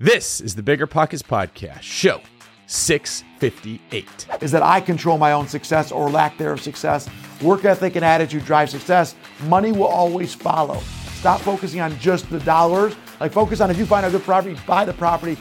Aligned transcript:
This 0.00 0.40
is 0.40 0.56
the 0.56 0.62
Bigger 0.64 0.88
Pockets 0.88 1.22
Podcast, 1.22 1.82
show 1.82 2.20
658. 2.66 4.26
is 4.40 4.50
that 4.50 4.64
I 4.64 4.80
control 4.80 5.18
my 5.18 5.30
own 5.30 5.46
success 5.46 5.92
or 5.92 6.10
lack 6.10 6.36
thereof 6.36 6.60
success. 6.60 7.08
Work 7.40 7.64
ethic 7.64 7.94
and 7.94 8.04
attitude 8.04 8.44
drive 8.44 8.70
success. 8.70 9.14
Money 9.44 9.70
will 9.70 9.86
always 9.86 10.34
follow. 10.34 10.80
Stop 11.14 11.40
focusing 11.42 11.80
on 11.80 11.96
just 12.00 12.28
the 12.28 12.40
dollars. 12.40 12.96
Like 13.20 13.30
focus 13.30 13.60
on 13.60 13.70
if 13.70 13.78
you 13.78 13.86
find 13.86 14.04
a 14.04 14.10
good 14.10 14.24
property, 14.24 14.58
buy 14.66 14.84
the 14.84 14.94
property. 14.94 15.38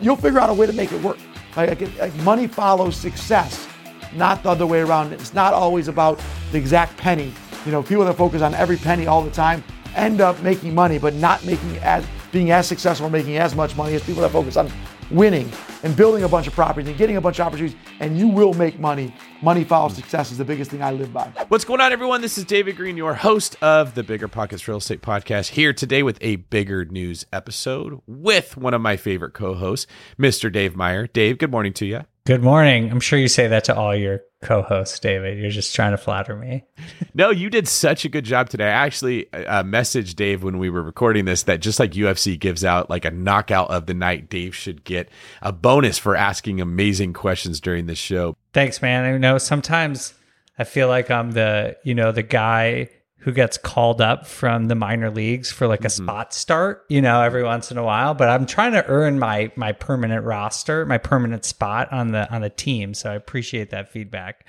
You'll 0.00 0.14
figure 0.14 0.38
out 0.38 0.50
a 0.50 0.54
way 0.54 0.66
to 0.66 0.72
make 0.72 0.92
it 0.92 1.02
work. 1.02 1.18
Like, 1.56 1.80
like, 1.80 1.98
like 1.98 2.14
money 2.18 2.46
follows 2.46 2.96
success, 2.96 3.66
not 4.14 4.44
the 4.44 4.50
other 4.50 4.68
way 4.68 4.82
around. 4.82 5.14
It's 5.14 5.34
not 5.34 5.52
always 5.52 5.88
about 5.88 6.22
the 6.52 6.58
exact 6.58 6.96
penny. 6.96 7.34
You 7.64 7.72
know, 7.72 7.82
people 7.82 8.04
that 8.04 8.16
focus 8.16 8.40
on 8.40 8.54
every 8.54 8.76
penny 8.76 9.08
all 9.08 9.24
the 9.24 9.32
time 9.32 9.64
end 9.96 10.20
up 10.20 10.40
making 10.42 10.76
money, 10.76 11.00
but 11.00 11.14
not 11.14 11.44
making 11.44 11.78
as 11.78 12.06
being 12.36 12.50
as 12.50 12.66
successful 12.66 13.06
or 13.06 13.10
making 13.10 13.38
as 13.38 13.54
much 13.54 13.74
money 13.78 13.94
as 13.94 14.02
people 14.02 14.20
that 14.20 14.30
focus 14.30 14.58
on 14.58 14.70
winning 15.10 15.50
and 15.84 15.96
building 15.96 16.22
a 16.22 16.28
bunch 16.28 16.46
of 16.46 16.52
properties 16.52 16.86
and 16.86 16.98
getting 16.98 17.16
a 17.16 17.20
bunch 17.20 17.38
of 17.38 17.46
opportunities, 17.46 17.78
and 17.98 18.18
you 18.18 18.28
will 18.28 18.52
make 18.52 18.78
money. 18.78 19.14
Money 19.40 19.64
follows 19.64 19.94
success 19.96 20.30
is 20.30 20.36
the 20.36 20.44
biggest 20.44 20.70
thing 20.70 20.82
I 20.82 20.90
live 20.90 21.14
by. 21.14 21.32
What's 21.48 21.64
going 21.64 21.80
on, 21.80 21.92
everyone? 21.92 22.20
This 22.20 22.36
is 22.36 22.44
David 22.44 22.76
Greene, 22.76 22.98
your 22.98 23.14
host 23.14 23.56
of 23.62 23.94
the 23.94 24.02
Bigger 24.02 24.28
Pockets 24.28 24.68
Real 24.68 24.76
Estate 24.76 25.00
Podcast, 25.00 25.52
here 25.52 25.72
today 25.72 26.02
with 26.02 26.18
a 26.20 26.36
bigger 26.36 26.84
news 26.84 27.24
episode 27.32 28.02
with 28.06 28.58
one 28.58 28.74
of 28.74 28.82
my 28.82 28.98
favorite 28.98 29.32
co 29.32 29.54
hosts, 29.54 29.86
Mr. 30.18 30.52
Dave 30.52 30.76
Meyer. 30.76 31.06
Dave, 31.06 31.38
good 31.38 31.50
morning 31.50 31.72
to 31.72 31.86
you. 31.86 32.04
Good 32.26 32.42
morning. 32.42 32.90
I'm 32.90 32.98
sure 32.98 33.20
you 33.20 33.28
say 33.28 33.46
that 33.46 33.62
to 33.64 33.76
all 33.76 33.94
your 33.94 34.22
co-hosts, 34.42 34.98
David. 34.98 35.38
You're 35.38 35.48
just 35.48 35.76
trying 35.76 35.92
to 35.92 35.96
flatter 35.96 36.34
me. 36.34 36.64
No, 37.14 37.30
you 37.30 37.48
did 37.48 37.68
such 37.68 38.04
a 38.04 38.08
good 38.08 38.24
job 38.24 38.48
today. 38.48 38.66
I 38.66 38.84
actually 38.84 39.32
uh, 39.32 39.62
messaged 39.62 40.16
Dave 40.16 40.42
when 40.42 40.58
we 40.58 40.68
were 40.68 40.82
recording 40.82 41.24
this 41.24 41.44
that 41.44 41.60
just 41.60 41.78
like 41.78 41.92
UFC 41.92 42.36
gives 42.36 42.64
out 42.64 42.90
like 42.90 43.04
a 43.04 43.12
knockout 43.12 43.70
of 43.70 43.86
the 43.86 43.94
night, 43.94 44.28
Dave 44.28 44.56
should 44.56 44.82
get 44.82 45.08
a 45.40 45.52
bonus 45.52 45.98
for 45.98 46.16
asking 46.16 46.60
amazing 46.60 47.12
questions 47.12 47.60
during 47.60 47.86
the 47.86 47.94
show. 47.94 48.36
Thanks, 48.52 48.82
man. 48.82 49.04
I 49.04 49.16
know 49.18 49.38
sometimes 49.38 50.12
I 50.58 50.64
feel 50.64 50.88
like 50.88 51.12
I'm 51.12 51.30
the, 51.30 51.76
you 51.84 51.94
know, 51.94 52.10
the 52.10 52.24
guy 52.24 52.90
who 53.26 53.32
gets 53.32 53.58
called 53.58 54.00
up 54.00 54.24
from 54.24 54.66
the 54.68 54.74
minor 54.76 55.10
leagues 55.10 55.50
for 55.50 55.66
like 55.66 55.80
a 55.84 55.88
Mm-hmm. 55.88 56.04
spot 56.04 56.32
start, 56.32 56.84
you 56.88 57.02
know, 57.02 57.20
every 57.22 57.42
once 57.42 57.72
in 57.72 57.76
a 57.76 57.82
while, 57.82 58.14
but 58.14 58.28
I'm 58.28 58.46
trying 58.46 58.70
to 58.72 58.86
earn 58.86 59.18
my 59.18 59.50
my 59.56 59.72
permanent 59.72 60.24
roster, 60.24 60.86
my 60.86 60.96
permanent 60.98 61.44
spot 61.44 61.92
on 61.92 62.12
the 62.12 62.32
on 62.32 62.40
the 62.42 62.50
team, 62.50 62.94
so 62.94 63.10
I 63.10 63.14
appreciate 63.16 63.70
that 63.70 63.90
feedback. 63.90 64.46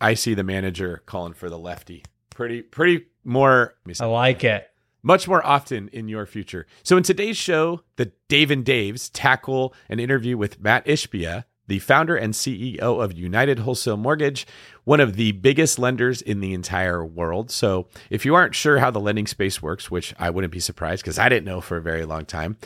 I 0.00 0.14
see 0.14 0.34
the 0.34 0.44
manager 0.44 1.02
calling 1.04 1.32
for 1.34 1.50
the 1.50 1.58
lefty. 1.58 2.04
Pretty, 2.30 2.62
pretty 2.62 3.06
more. 3.24 3.74
let 3.82 3.86
me 3.88 3.94
see. 3.94 4.04
I 4.04 4.06
like 4.06 4.44
it. 4.44 4.68
much 5.02 5.26
more 5.26 5.44
often 5.44 5.88
in 5.88 6.06
your 6.08 6.24
future. 6.26 6.66
So, 6.84 6.96
in 6.96 7.02
today's 7.02 7.36
show, 7.36 7.82
the 7.96 8.12
Dave 8.28 8.52
and 8.52 8.64
Daves 8.64 9.10
tackle 9.12 9.74
an 9.88 9.98
interview 9.98 10.36
with 10.38 10.60
Mat 10.60 10.86
Ishbia, 10.86 11.44
the 11.66 11.78
founder 11.80 12.14
and 12.16 12.34
CEO 12.34 12.78
of 13.02 13.12
United 13.12 13.60
Wholesale 13.60 13.96
Mortgage, 13.96 14.46
one 14.84 15.00
of 15.00 15.16
the 15.16 15.32
biggest 15.32 15.78
lenders 15.78 16.22
in 16.22 16.40
the 16.40 16.54
entire 16.54 17.04
world. 17.04 17.50
So, 17.50 17.88
if 18.10 18.24
you 18.24 18.34
aren't 18.34 18.54
sure 18.54 18.78
how 18.78 18.90
the 18.90 19.00
lending 19.00 19.26
space 19.26 19.62
works, 19.62 19.90
which 19.90 20.14
I 20.18 20.30
wouldn't 20.30 20.52
be 20.52 20.60
surprised 20.60 21.02
because 21.02 21.18
I 21.18 21.28
didn't 21.28 21.46
know 21.46 21.60
for 21.60 21.76
a 21.76 21.82
very 21.82 22.04
long 22.04 22.24
time, 22.24 22.56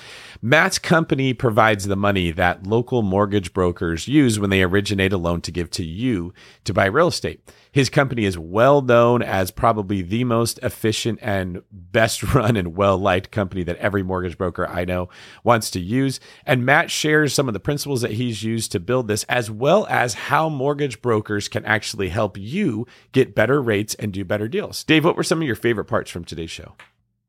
Mat's 0.40 0.78
company 0.78 1.34
provides 1.34 1.86
the 1.86 1.96
money 1.96 2.30
that 2.32 2.66
local 2.66 3.02
mortgage 3.02 3.52
brokers 3.52 4.08
use 4.08 4.38
when 4.38 4.50
they 4.50 4.62
originate 4.62 5.12
a 5.12 5.18
loan 5.18 5.40
to 5.42 5.52
give 5.52 5.70
to 5.70 5.84
you 5.84 6.32
to 6.64 6.72
buy 6.72 6.86
real 6.86 7.08
estate. 7.08 7.40
His 7.76 7.90
company 7.90 8.24
is 8.24 8.38
well 8.38 8.80
known 8.80 9.20
as 9.20 9.50
probably 9.50 10.00
the 10.00 10.24
most 10.24 10.58
efficient 10.62 11.18
and 11.20 11.60
best 11.70 12.22
run 12.34 12.56
and 12.56 12.74
well 12.74 12.96
liked 12.96 13.30
company 13.30 13.62
that 13.64 13.76
every 13.76 14.02
mortgage 14.02 14.38
broker 14.38 14.66
I 14.66 14.86
know 14.86 15.10
wants 15.44 15.70
to 15.72 15.80
use. 15.80 16.18
And 16.46 16.64
Mat 16.64 16.90
shares 16.90 17.34
some 17.34 17.48
of 17.48 17.52
the 17.52 17.60
principles 17.60 18.00
that 18.00 18.12
he's 18.12 18.42
used 18.42 18.72
to 18.72 18.80
build 18.80 19.08
this, 19.08 19.24
as 19.24 19.50
well 19.50 19.86
as 19.90 20.14
how 20.14 20.48
mortgage 20.48 21.02
brokers 21.02 21.48
can 21.48 21.66
actually 21.66 22.05
help 22.08 22.36
you 22.38 22.86
get 23.12 23.34
better 23.34 23.60
rates 23.60 23.94
and 23.94 24.12
do 24.12 24.24
better 24.24 24.48
deals. 24.48 24.84
Dave, 24.84 25.04
what 25.04 25.16
were 25.16 25.22
some 25.22 25.40
of 25.40 25.46
your 25.46 25.56
favorite 25.56 25.86
parts 25.86 26.10
from 26.10 26.24
today's 26.24 26.50
show? 26.50 26.74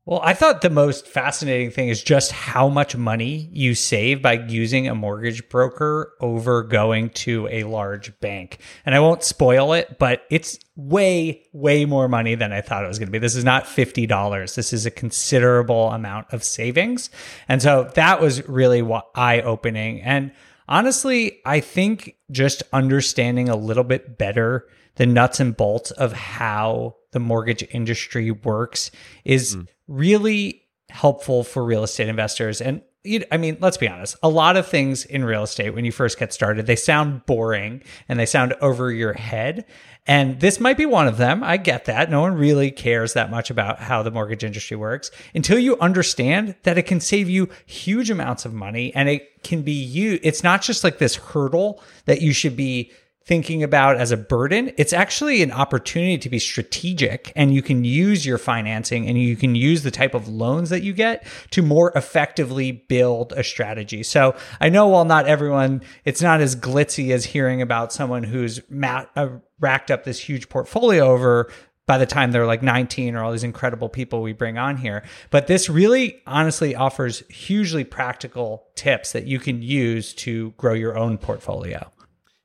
Well, 0.08 0.20
I 0.22 0.32
thought 0.32 0.62
the 0.62 0.70
most 0.70 1.06
fascinating 1.06 1.70
thing 1.70 1.90
is 1.90 2.02
just 2.02 2.32
how 2.32 2.70
much 2.70 2.96
money 2.96 3.50
you 3.52 3.74
save 3.74 4.22
by 4.22 4.42
using 4.48 4.88
a 4.88 4.94
mortgage 4.94 5.46
broker 5.50 6.14
over 6.22 6.62
going 6.62 7.10
to 7.10 7.46
a 7.48 7.64
large 7.64 8.18
bank. 8.20 8.58
And 8.86 8.94
I 8.94 9.00
won't 9.00 9.22
spoil 9.22 9.74
it, 9.74 9.98
but 9.98 10.22
it's 10.30 10.58
way, 10.76 11.42
way 11.52 11.84
more 11.84 12.08
money 12.08 12.36
than 12.36 12.54
I 12.54 12.62
thought 12.62 12.86
it 12.86 12.88
was 12.88 12.98
going 12.98 13.08
to 13.08 13.12
be. 13.12 13.18
This 13.18 13.36
is 13.36 13.44
not 13.44 13.64
$50. 13.64 14.54
This 14.54 14.72
is 14.72 14.86
a 14.86 14.90
considerable 14.90 15.90
amount 15.90 16.28
of 16.32 16.42
savings. 16.42 17.10
And 17.46 17.60
so 17.60 17.90
that 17.94 18.18
was 18.18 18.48
really 18.48 18.80
eye 19.14 19.42
opening. 19.42 20.00
And 20.00 20.32
honestly, 20.68 21.40
I 21.44 21.60
think 21.60 22.16
just 22.30 22.62
understanding 22.72 23.48
a 23.48 23.56
little 23.56 23.84
bit 23.84 24.18
better 24.18 24.68
the 24.96 25.06
nuts 25.06 25.38
and 25.38 25.56
bolts 25.56 25.92
of 25.92 26.12
how 26.12 26.96
the 27.12 27.20
mortgage 27.20 27.64
industry 27.70 28.32
works 28.32 28.90
is 29.24 29.56
mm. 29.56 29.66
really 29.86 30.62
helpful 30.90 31.44
for 31.44 31.64
real 31.64 31.84
estate 31.84 32.08
investors. 32.08 32.60
And 32.60 32.82
you, 33.04 33.24
I 33.30 33.36
mean, 33.36 33.56
let's 33.60 33.76
be 33.76 33.88
honest, 33.88 34.16
a 34.22 34.28
lot 34.28 34.56
of 34.56 34.66
things 34.66 35.04
in 35.04 35.24
real 35.24 35.44
estate 35.44 35.70
when 35.70 35.84
you 35.84 35.92
first 35.92 36.18
get 36.18 36.32
started, 36.32 36.66
they 36.66 36.76
sound 36.76 37.24
boring 37.26 37.82
and 38.08 38.18
they 38.18 38.26
sound 38.26 38.54
over 38.60 38.90
your 38.90 39.12
head. 39.12 39.64
And 40.06 40.40
this 40.40 40.58
might 40.58 40.76
be 40.76 40.86
one 40.86 41.06
of 41.06 41.16
them. 41.16 41.44
I 41.44 41.58
get 41.58 41.84
that. 41.84 42.10
No 42.10 42.22
one 42.22 42.34
really 42.34 42.70
cares 42.70 43.12
that 43.12 43.30
much 43.30 43.50
about 43.50 43.78
how 43.78 44.02
the 44.02 44.10
mortgage 44.10 44.42
industry 44.42 44.76
works 44.76 45.10
until 45.34 45.58
you 45.58 45.78
understand 45.78 46.56
that 46.62 46.78
it 46.78 46.84
can 46.84 47.00
save 47.00 47.28
you 47.28 47.48
huge 47.66 48.10
amounts 48.10 48.44
of 48.44 48.52
money 48.52 48.94
and 48.94 49.08
it 49.08 49.42
can 49.42 49.62
be 49.62 49.72
you. 49.72 50.18
It's 50.22 50.42
not 50.42 50.62
just 50.62 50.82
like 50.82 50.98
this 50.98 51.16
hurdle 51.16 51.82
that 52.06 52.20
you 52.20 52.32
should 52.32 52.56
be 52.56 52.90
thinking 53.28 53.62
about 53.62 53.98
as 53.98 54.10
a 54.10 54.16
burden, 54.16 54.72
it's 54.78 54.94
actually 54.94 55.42
an 55.42 55.52
opportunity 55.52 56.16
to 56.16 56.30
be 56.30 56.38
strategic 56.38 57.30
and 57.36 57.52
you 57.54 57.60
can 57.60 57.84
use 57.84 58.24
your 58.24 58.38
financing 58.38 59.06
and 59.06 59.18
you 59.18 59.36
can 59.36 59.54
use 59.54 59.82
the 59.82 59.90
type 59.90 60.14
of 60.14 60.26
loans 60.26 60.70
that 60.70 60.82
you 60.82 60.94
get 60.94 61.26
to 61.50 61.60
more 61.60 61.92
effectively 61.94 62.72
build 62.72 63.34
a 63.34 63.44
strategy. 63.44 64.02
So 64.02 64.34
I 64.62 64.70
know 64.70 64.88
while 64.88 65.04
not 65.04 65.26
everyone, 65.26 65.82
it's 66.06 66.22
not 66.22 66.40
as 66.40 66.56
glitzy 66.56 67.10
as 67.10 67.26
hearing 67.26 67.60
about 67.60 67.92
someone 67.92 68.22
who's 68.22 68.62
mat, 68.70 69.10
uh, 69.14 69.28
racked 69.60 69.90
up 69.90 70.04
this 70.04 70.18
huge 70.18 70.48
portfolio 70.48 71.04
over 71.04 71.52
by 71.86 71.98
the 71.98 72.06
time 72.06 72.32
they're 72.32 72.46
like 72.46 72.62
19 72.62 73.14
or 73.14 73.22
all 73.22 73.32
these 73.32 73.44
incredible 73.44 73.90
people 73.90 74.22
we 74.22 74.32
bring 74.32 74.56
on 74.56 74.78
here. 74.78 75.04
But 75.30 75.48
this 75.48 75.68
really 75.68 76.22
honestly 76.26 76.74
offers 76.74 77.22
hugely 77.28 77.84
practical 77.84 78.68
tips 78.74 79.12
that 79.12 79.26
you 79.26 79.38
can 79.38 79.60
use 79.60 80.14
to 80.14 80.52
grow 80.52 80.72
your 80.72 80.96
own 80.96 81.18
portfolio. 81.18 81.90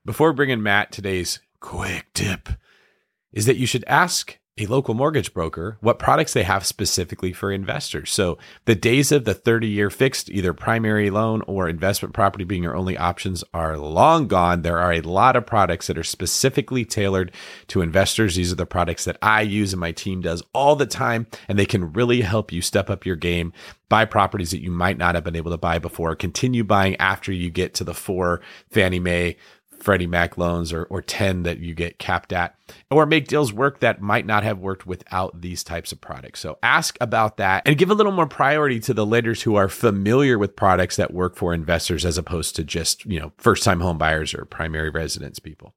Before 0.06 0.34
bringing 0.34 0.62
Mat, 0.62 0.92
today's 0.92 1.40
quick 1.62 2.08
tip 2.14 2.50
is 3.32 3.46
that 3.46 3.56
you 3.56 3.66
should 3.66 3.86
ask 3.88 4.38
a 4.58 4.66
local 4.66 4.94
mortgage 4.94 5.34
broker 5.34 5.78
what 5.80 5.98
products 5.98 6.34
they 6.34 6.44
have 6.44 6.66
specifically 6.66 7.32
for 7.32 7.54
investors. 7.54 8.12
So 8.12 8.38
the 8.66 8.76
days 8.76 9.14
of 9.14 9.24
the 9.24 9.34
30 9.34 9.68
year 9.68 9.90
fixed, 9.90 10.30
either 10.30 10.54
primary 10.54 11.10
loan 11.10 11.42
or 11.48 11.70
investment 11.70 12.14
property 12.14 12.44
being 12.44 12.64
your 12.64 12.76
only 12.76 12.98
options 12.98 13.46
are 13.54 13.78
long 13.78 14.28
gone. 14.28 14.62
There 14.62 14.78
are 14.78 14.92
a 14.92 15.00
lot 15.00 15.38
of 15.38 15.46
products 15.46 15.88
that 15.88 15.98
are 15.98 16.04
specifically 16.04 16.84
tailored 16.84 17.32
to 17.68 17.82
investors. 17.82 18.36
These 18.36 18.52
are 18.52 18.56
the 18.56 18.66
products 18.66 19.06
that 19.06 19.18
I 19.22 19.42
use 19.42 19.72
and 19.72 19.80
my 19.80 19.94
team 19.94 20.20
does 20.20 20.44
all 20.54 20.76
the 20.76 20.86
time, 20.86 21.28
and 21.48 21.58
they 21.58 21.66
can 21.66 21.94
really 21.94 22.22
help 22.22 22.52
you 22.52 22.62
step 22.62 22.90
up 22.90 23.06
your 23.06 23.16
game, 23.16 23.54
buy 23.88 24.04
properties 24.04 24.52
that 24.52 24.62
you 24.62 24.70
might 24.70 24.98
not 24.98 25.16
have 25.16 25.24
been 25.24 25.38
able 25.38 25.52
to 25.52 25.58
buy 25.58 25.80
before, 25.80 26.14
continue 26.14 26.66
buying 26.66 26.98
after 26.98 27.32
you 27.32 27.50
get 27.50 27.74
to 27.76 27.86
the 27.86 27.94
four 27.94 28.42
Fannie 28.70 29.00
Mae 29.00 29.38
Freddie 29.84 30.08
Mac 30.08 30.38
loans 30.38 30.72
or, 30.72 30.84
or 30.86 31.02
10 31.02 31.44
that 31.44 31.60
you 31.60 31.74
get 31.74 32.00
capped 32.00 32.32
at, 32.32 32.56
or 32.90 33.06
make 33.06 33.28
deals 33.28 33.52
work 33.52 33.82
that 33.82 34.02
might 34.02 34.26
not 34.26 34.44
have 34.44 34.60
worked 34.60 34.88
without 34.88 35.42
these 35.42 35.64
types 35.64 35.92
of 35.92 36.00
products. 36.00 36.40
So 36.40 36.58
ask 36.64 36.98
about 37.02 37.38
that 37.38 37.68
and 37.68 37.78
give 37.78 37.92
a 37.92 37.94
little 37.94 38.12
more 38.12 38.28
priority 38.28 38.80
to 38.82 38.94
the 38.94 39.06
lenders 39.06 39.42
who 39.44 39.56
are 39.56 39.70
familiar 39.70 40.40
with 40.40 40.56
products 40.56 40.96
that 40.96 41.14
work 41.14 41.36
for 41.36 41.54
investors 41.54 42.06
as 42.06 42.18
opposed 42.18 42.56
to 42.56 42.64
just, 42.64 43.06
you 43.06 43.20
know, 43.20 43.34
first 43.38 43.64
time 43.64 43.82
home 43.82 43.98
buyers 43.98 44.34
or 44.34 44.46
primary 44.46 44.90
residence 44.90 45.40
people. 45.40 45.76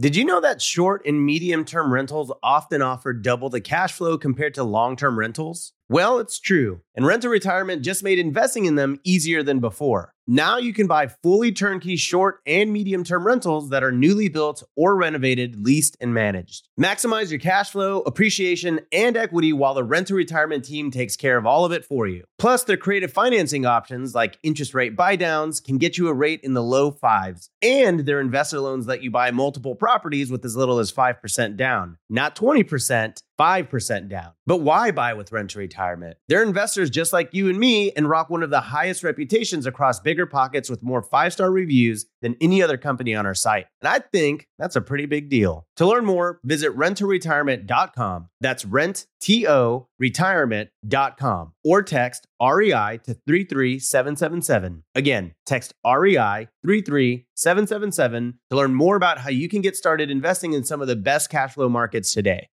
Did 0.00 0.16
you 0.16 0.24
know 0.24 0.40
that 0.40 0.60
short 0.60 1.06
and 1.06 1.24
medium 1.24 1.64
term 1.64 1.92
rentals 1.92 2.32
often 2.42 2.82
offer 2.82 3.12
double 3.12 3.48
the 3.48 3.60
cash 3.60 3.92
flow 3.92 4.18
compared 4.18 4.54
to 4.54 4.64
long 4.64 4.96
term 4.96 5.16
rentals? 5.16 5.72
Well, 5.88 6.18
it's 6.18 6.38
true. 6.38 6.80
And 6.94 7.04
Rent 7.04 7.22
to 7.22 7.28
Retirement 7.28 7.82
just 7.82 8.02
made 8.02 8.18
investing 8.18 8.64
in 8.64 8.74
them 8.74 9.00
easier 9.04 9.42
than 9.42 9.60
before. 9.60 10.14
Now 10.26 10.56
you 10.56 10.72
can 10.72 10.86
buy 10.86 11.08
fully 11.08 11.52
turnkey 11.52 11.96
short 11.96 12.40
and 12.46 12.72
medium 12.72 13.04
term 13.04 13.26
rentals 13.26 13.68
that 13.68 13.84
are 13.84 13.92
newly 13.92 14.30
built 14.30 14.62
or 14.74 14.96
renovated, 14.96 15.62
leased, 15.62 15.98
and 16.00 16.14
managed. 16.14 16.68
Maximize 16.80 17.30
your 17.30 17.38
cash 17.38 17.70
flow, 17.70 18.00
appreciation, 18.00 18.80
and 18.90 19.18
equity 19.18 19.52
while 19.52 19.74
the 19.74 19.84
Rent 19.84 20.06
to 20.06 20.14
Retirement 20.14 20.64
team 20.64 20.90
takes 20.90 21.14
care 21.14 21.36
of 21.36 21.44
all 21.44 21.66
of 21.66 21.72
it 21.72 21.84
for 21.84 22.06
you. 22.06 22.24
Plus, 22.38 22.64
their 22.64 22.78
creative 22.78 23.12
financing 23.12 23.66
options 23.66 24.14
like 24.14 24.38
interest 24.42 24.72
rate 24.72 24.96
buydowns 24.96 25.62
can 25.62 25.76
get 25.76 25.98
you 25.98 26.08
a 26.08 26.14
rate 26.14 26.40
in 26.42 26.54
the 26.54 26.62
low 26.62 26.90
fives. 26.90 27.50
And 27.60 28.00
their 28.00 28.20
investor 28.20 28.60
loans 28.60 28.86
let 28.86 29.02
you 29.02 29.10
buy 29.10 29.30
multiple 29.30 29.74
properties 29.74 30.30
with 30.30 30.42
as 30.46 30.56
little 30.56 30.78
as 30.78 30.90
5% 30.90 31.58
down. 31.58 31.98
Not 32.08 32.34
20%, 32.34 33.22
5% 33.38 34.08
down. 34.08 34.32
But 34.46 34.60
why 34.60 34.90
buy 34.90 35.14
with 35.14 35.32
Rent 35.32 35.50
to 35.50 35.58
Retirement? 35.58 36.16
They're 36.28 36.42
investors 36.42 36.90
just 36.90 37.12
like 37.12 37.32
you 37.32 37.48
and 37.48 37.58
me 37.58 37.90
and 37.92 38.08
rock 38.08 38.30
one 38.30 38.42
of 38.42 38.50
the 38.50 38.60
highest 38.60 39.02
reputations 39.02 39.66
across 39.66 40.00
bigger 40.00 40.26
pockets 40.26 40.70
with 40.70 40.82
more 40.82 41.02
five 41.02 41.32
star 41.32 41.50
reviews 41.50 42.06
than 42.22 42.36
any 42.40 42.62
other 42.62 42.76
company 42.76 43.14
on 43.14 43.26
our 43.26 43.34
site. 43.34 43.66
And 43.80 43.88
I 43.88 43.98
think 43.98 44.48
that's 44.58 44.76
a 44.76 44.80
pretty 44.80 45.06
big 45.06 45.28
deal. 45.28 45.66
To 45.76 45.86
learn 45.86 46.04
more, 46.04 46.40
visit 46.44 46.76
renttoretirement.com. 46.76 48.28
That's 48.40 48.64
rent, 48.64 49.06
T 49.20 49.48
O, 49.48 49.88
retirement.com 49.98 51.52
or 51.64 51.82
text 51.82 52.26
REI 52.42 53.00
to 53.04 53.14
33777. 53.26 54.84
Again, 54.94 55.32
text 55.46 55.72
REI 55.84 56.48
33777 56.62 58.38
to 58.50 58.56
learn 58.56 58.74
more 58.74 58.96
about 58.96 59.18
how 59.18 59.30
you 59.30 59.48
can 59.48 59.62
get 59.62 59.76
started 59.76 60.10
investing 60.10 60.52
in 60.52 60.64
some 60.64 60.82
of 60.82 60.88
the 60.88 60.96
best 60.96 61.30
cash 61.30 61.54
flow 61.54 61.68
markets 61.68 62.12
today. 62.12 62.48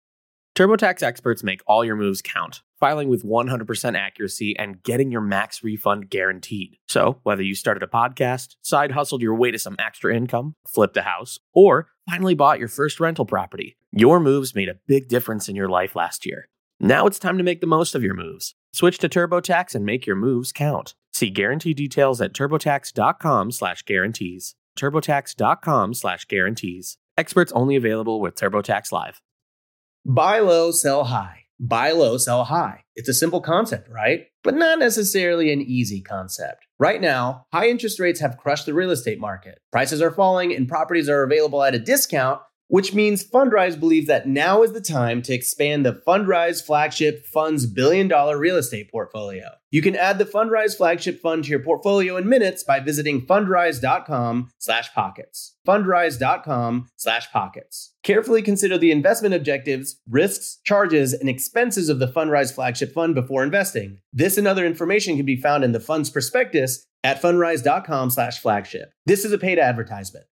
TurboTax 0.55 1.01
experts 1.01 1.43
make 1.43 1.61
all 1.65 1.83
your 1.85 1.95
moves 1.95 2.21
count, 2.21 2.61
filing 2.77 3.07
with 3.07 3.23
100% 3.23 3.97
accuracy 3.97 4.53
and 4.59 4.83
getting 4.83 5.09
your 5.09 5.21
max 5.21 5.63
refund 5.63 6.09
guaranteed. 6.09 6.75
So, 6.89 7.21
whether 7.23 7.41
you 7.41 7.55
started 7.55 7.83
a 7.83 7.87
podcast, 7.87 8.57
side 8.61 8.91
hustled 8.91 9.21
your 9.21 9.33
way 9.33 9.51
to 9.51 9.59
some 9.59 9.77
extra 9.79 10.13
income, 10.13 10.55
flipped 10.67 10.97
a 10.97 11.03
house, 11.03 11.39
or 11.53 11.87
finally 12.09 12.35
bought 12.35 12.59
your 12.59 12.67
first 12.67 12.99
rental 12.99 13.25
property, 13.25 13.77
your 13.93 14.19
moves 14.19 14.53
made 14.53 14.67
a 14.67 14.75
big 14.87 15.07
difference 15.07 15.47
in 15.47 15.55
your 15.55 15.69
life 15.69 15.95
last 15.95 16.25
year. 16.25 16.49
Now 16.81 17.07
it's 17.07 17.19
time 17.19 17.37
to 17.37 17.45
make 17.45 17.61
the 17.61 17.67
most 17.67 17.95
of 17.95 18.03
your 18.03 18.15
moves. 18.15 18.53
Switch 18.73 18.97
to 18.97 19.07
TurboTax 19.07 19.73
and 19.73 19.85
make 19.85 20.05
your 20.05 20.17
moves 20.17 20.51
count. 20.51 20.95
See 21.13 21.29
guarantee 21.29 21.73
details 21.73 22.19
at 22.19 22.33
turbotax.com/guarantees. 22.33 24.55
turbotax.com/guarantees. 24.77 26.97
Experts 27.17 27.51
only 27.53 27.75
available 27.77 28.19
with 28.19 28.35
TurboTax 28.35 28.91
Live. 28.91 29.21
Buy 30.05 30.39
low, 30.39 30.71
sell 30.71 31.03
high. 31.03 31.45
Buy 31.59 31.91
low, 31.91 32.17
sell 32.17 32.45
high. 32.45 32.85
It's 32.95 33.09
a 33.09 33.13
simple 33.13 33.39
concept, 33.39 33.87
right? 33.87 34.25
But 34.43 34.55
not 34.55 34.79
necessarily 34.79 35.53
an 35.53 35.61
easy 35.61 36.01
concept. 36.01 36.65
Right 36.79 36.99
now, 36.99 37.45
high 37.53 37.67
interest 37.67 37.99
rates 37.99 38.19
have 38.19 38.37
crushed 38.37 38.65
the 38.65 38.73
real 38.73 38.89
estate 38.89 39.19
market. 39.19 39.59
Prices 39.71 40.01
are 40.01 40.09
falling 40.09 40.55
and 40.55 40.67
properties 40.67 41.07
are 41.07 41.21
available 41.21 41.61
at 41.63 41.75
a 41.75 41.79
discount, 41.79 42.41
which 42.71 42.93
means 42.93 43.21
Fundrise 43.21 43.77
believes 43.77 44.07
that 44.07 44.29
now 44.29 44.63
is 44.63 44.71
the 44.71 44.79
time 44.79 45.21
to 45.23 45.33
expand 45.33 45.85
the 45.85 46.01
Fundrise 46.07 46.65
flagship 46.65 47.25
fund's 47.25 47.65
billion 47.65 48.07
dollar 48.07 48.37
real 48.37 48.55
estate 48.55 48.89
portfolio. 48.89 49.49
You 49.71 49.81
can 49.81 49.93
add 49.93 50.17
the 50.17 50.25
Fundrise 50.25 50.77
flagship 50.77 51.19
fund 51.19 51.43
to 51.43 51.49
your 51.49 51.59
portfolio 51.59 52.15
in 52.15 52.29
minutes 52.29 52.63
by 52.63 52.79
visiting 52.79 53.27
fundrise.com 53.27 54.51
slash 54.57 54.93
pockets. 54.93 55.57
Fundrise.com 55.67 56.87
slash 56.95 57.29
pockets. 57.33 57.93
Carefully 58.03 58.41
consider 58.41 58.77
the 58.77 58.91
investment 58.91 59.35
objectives, 59.35 59.99
risks, 60.09 60.59
charges, 60.63 61.11
and 61.11 61.27
expenses 61.27 61.89
of 61.89 61.99
the 61.99 62.07
Fundrise 62.07 62.55
flagship 62.55 62.93
fund 62.93 63.15
before 63.15 63.43
investing. 63.43 63.97
This 64.13 64.37
and 64.37 64.47
other 64.47 64.65
information 64.65 65.17
can 65.17 65.25
be 65.25 65.35
found 65.35 65.65
in 65.65 65.73
the 65.73 65.81
fund's 65.81 66.09
prospectus 66.09 66.87
at 67.03 67.21
fundrise.com 67.21 68.11
slash 68.11 68.39
flagship. 68.39 68.93
This 69.05 69.25
is 69.25 69.33
a 69.33 69.37
paid 69.37 69.59
advertisement. 69.59 70.25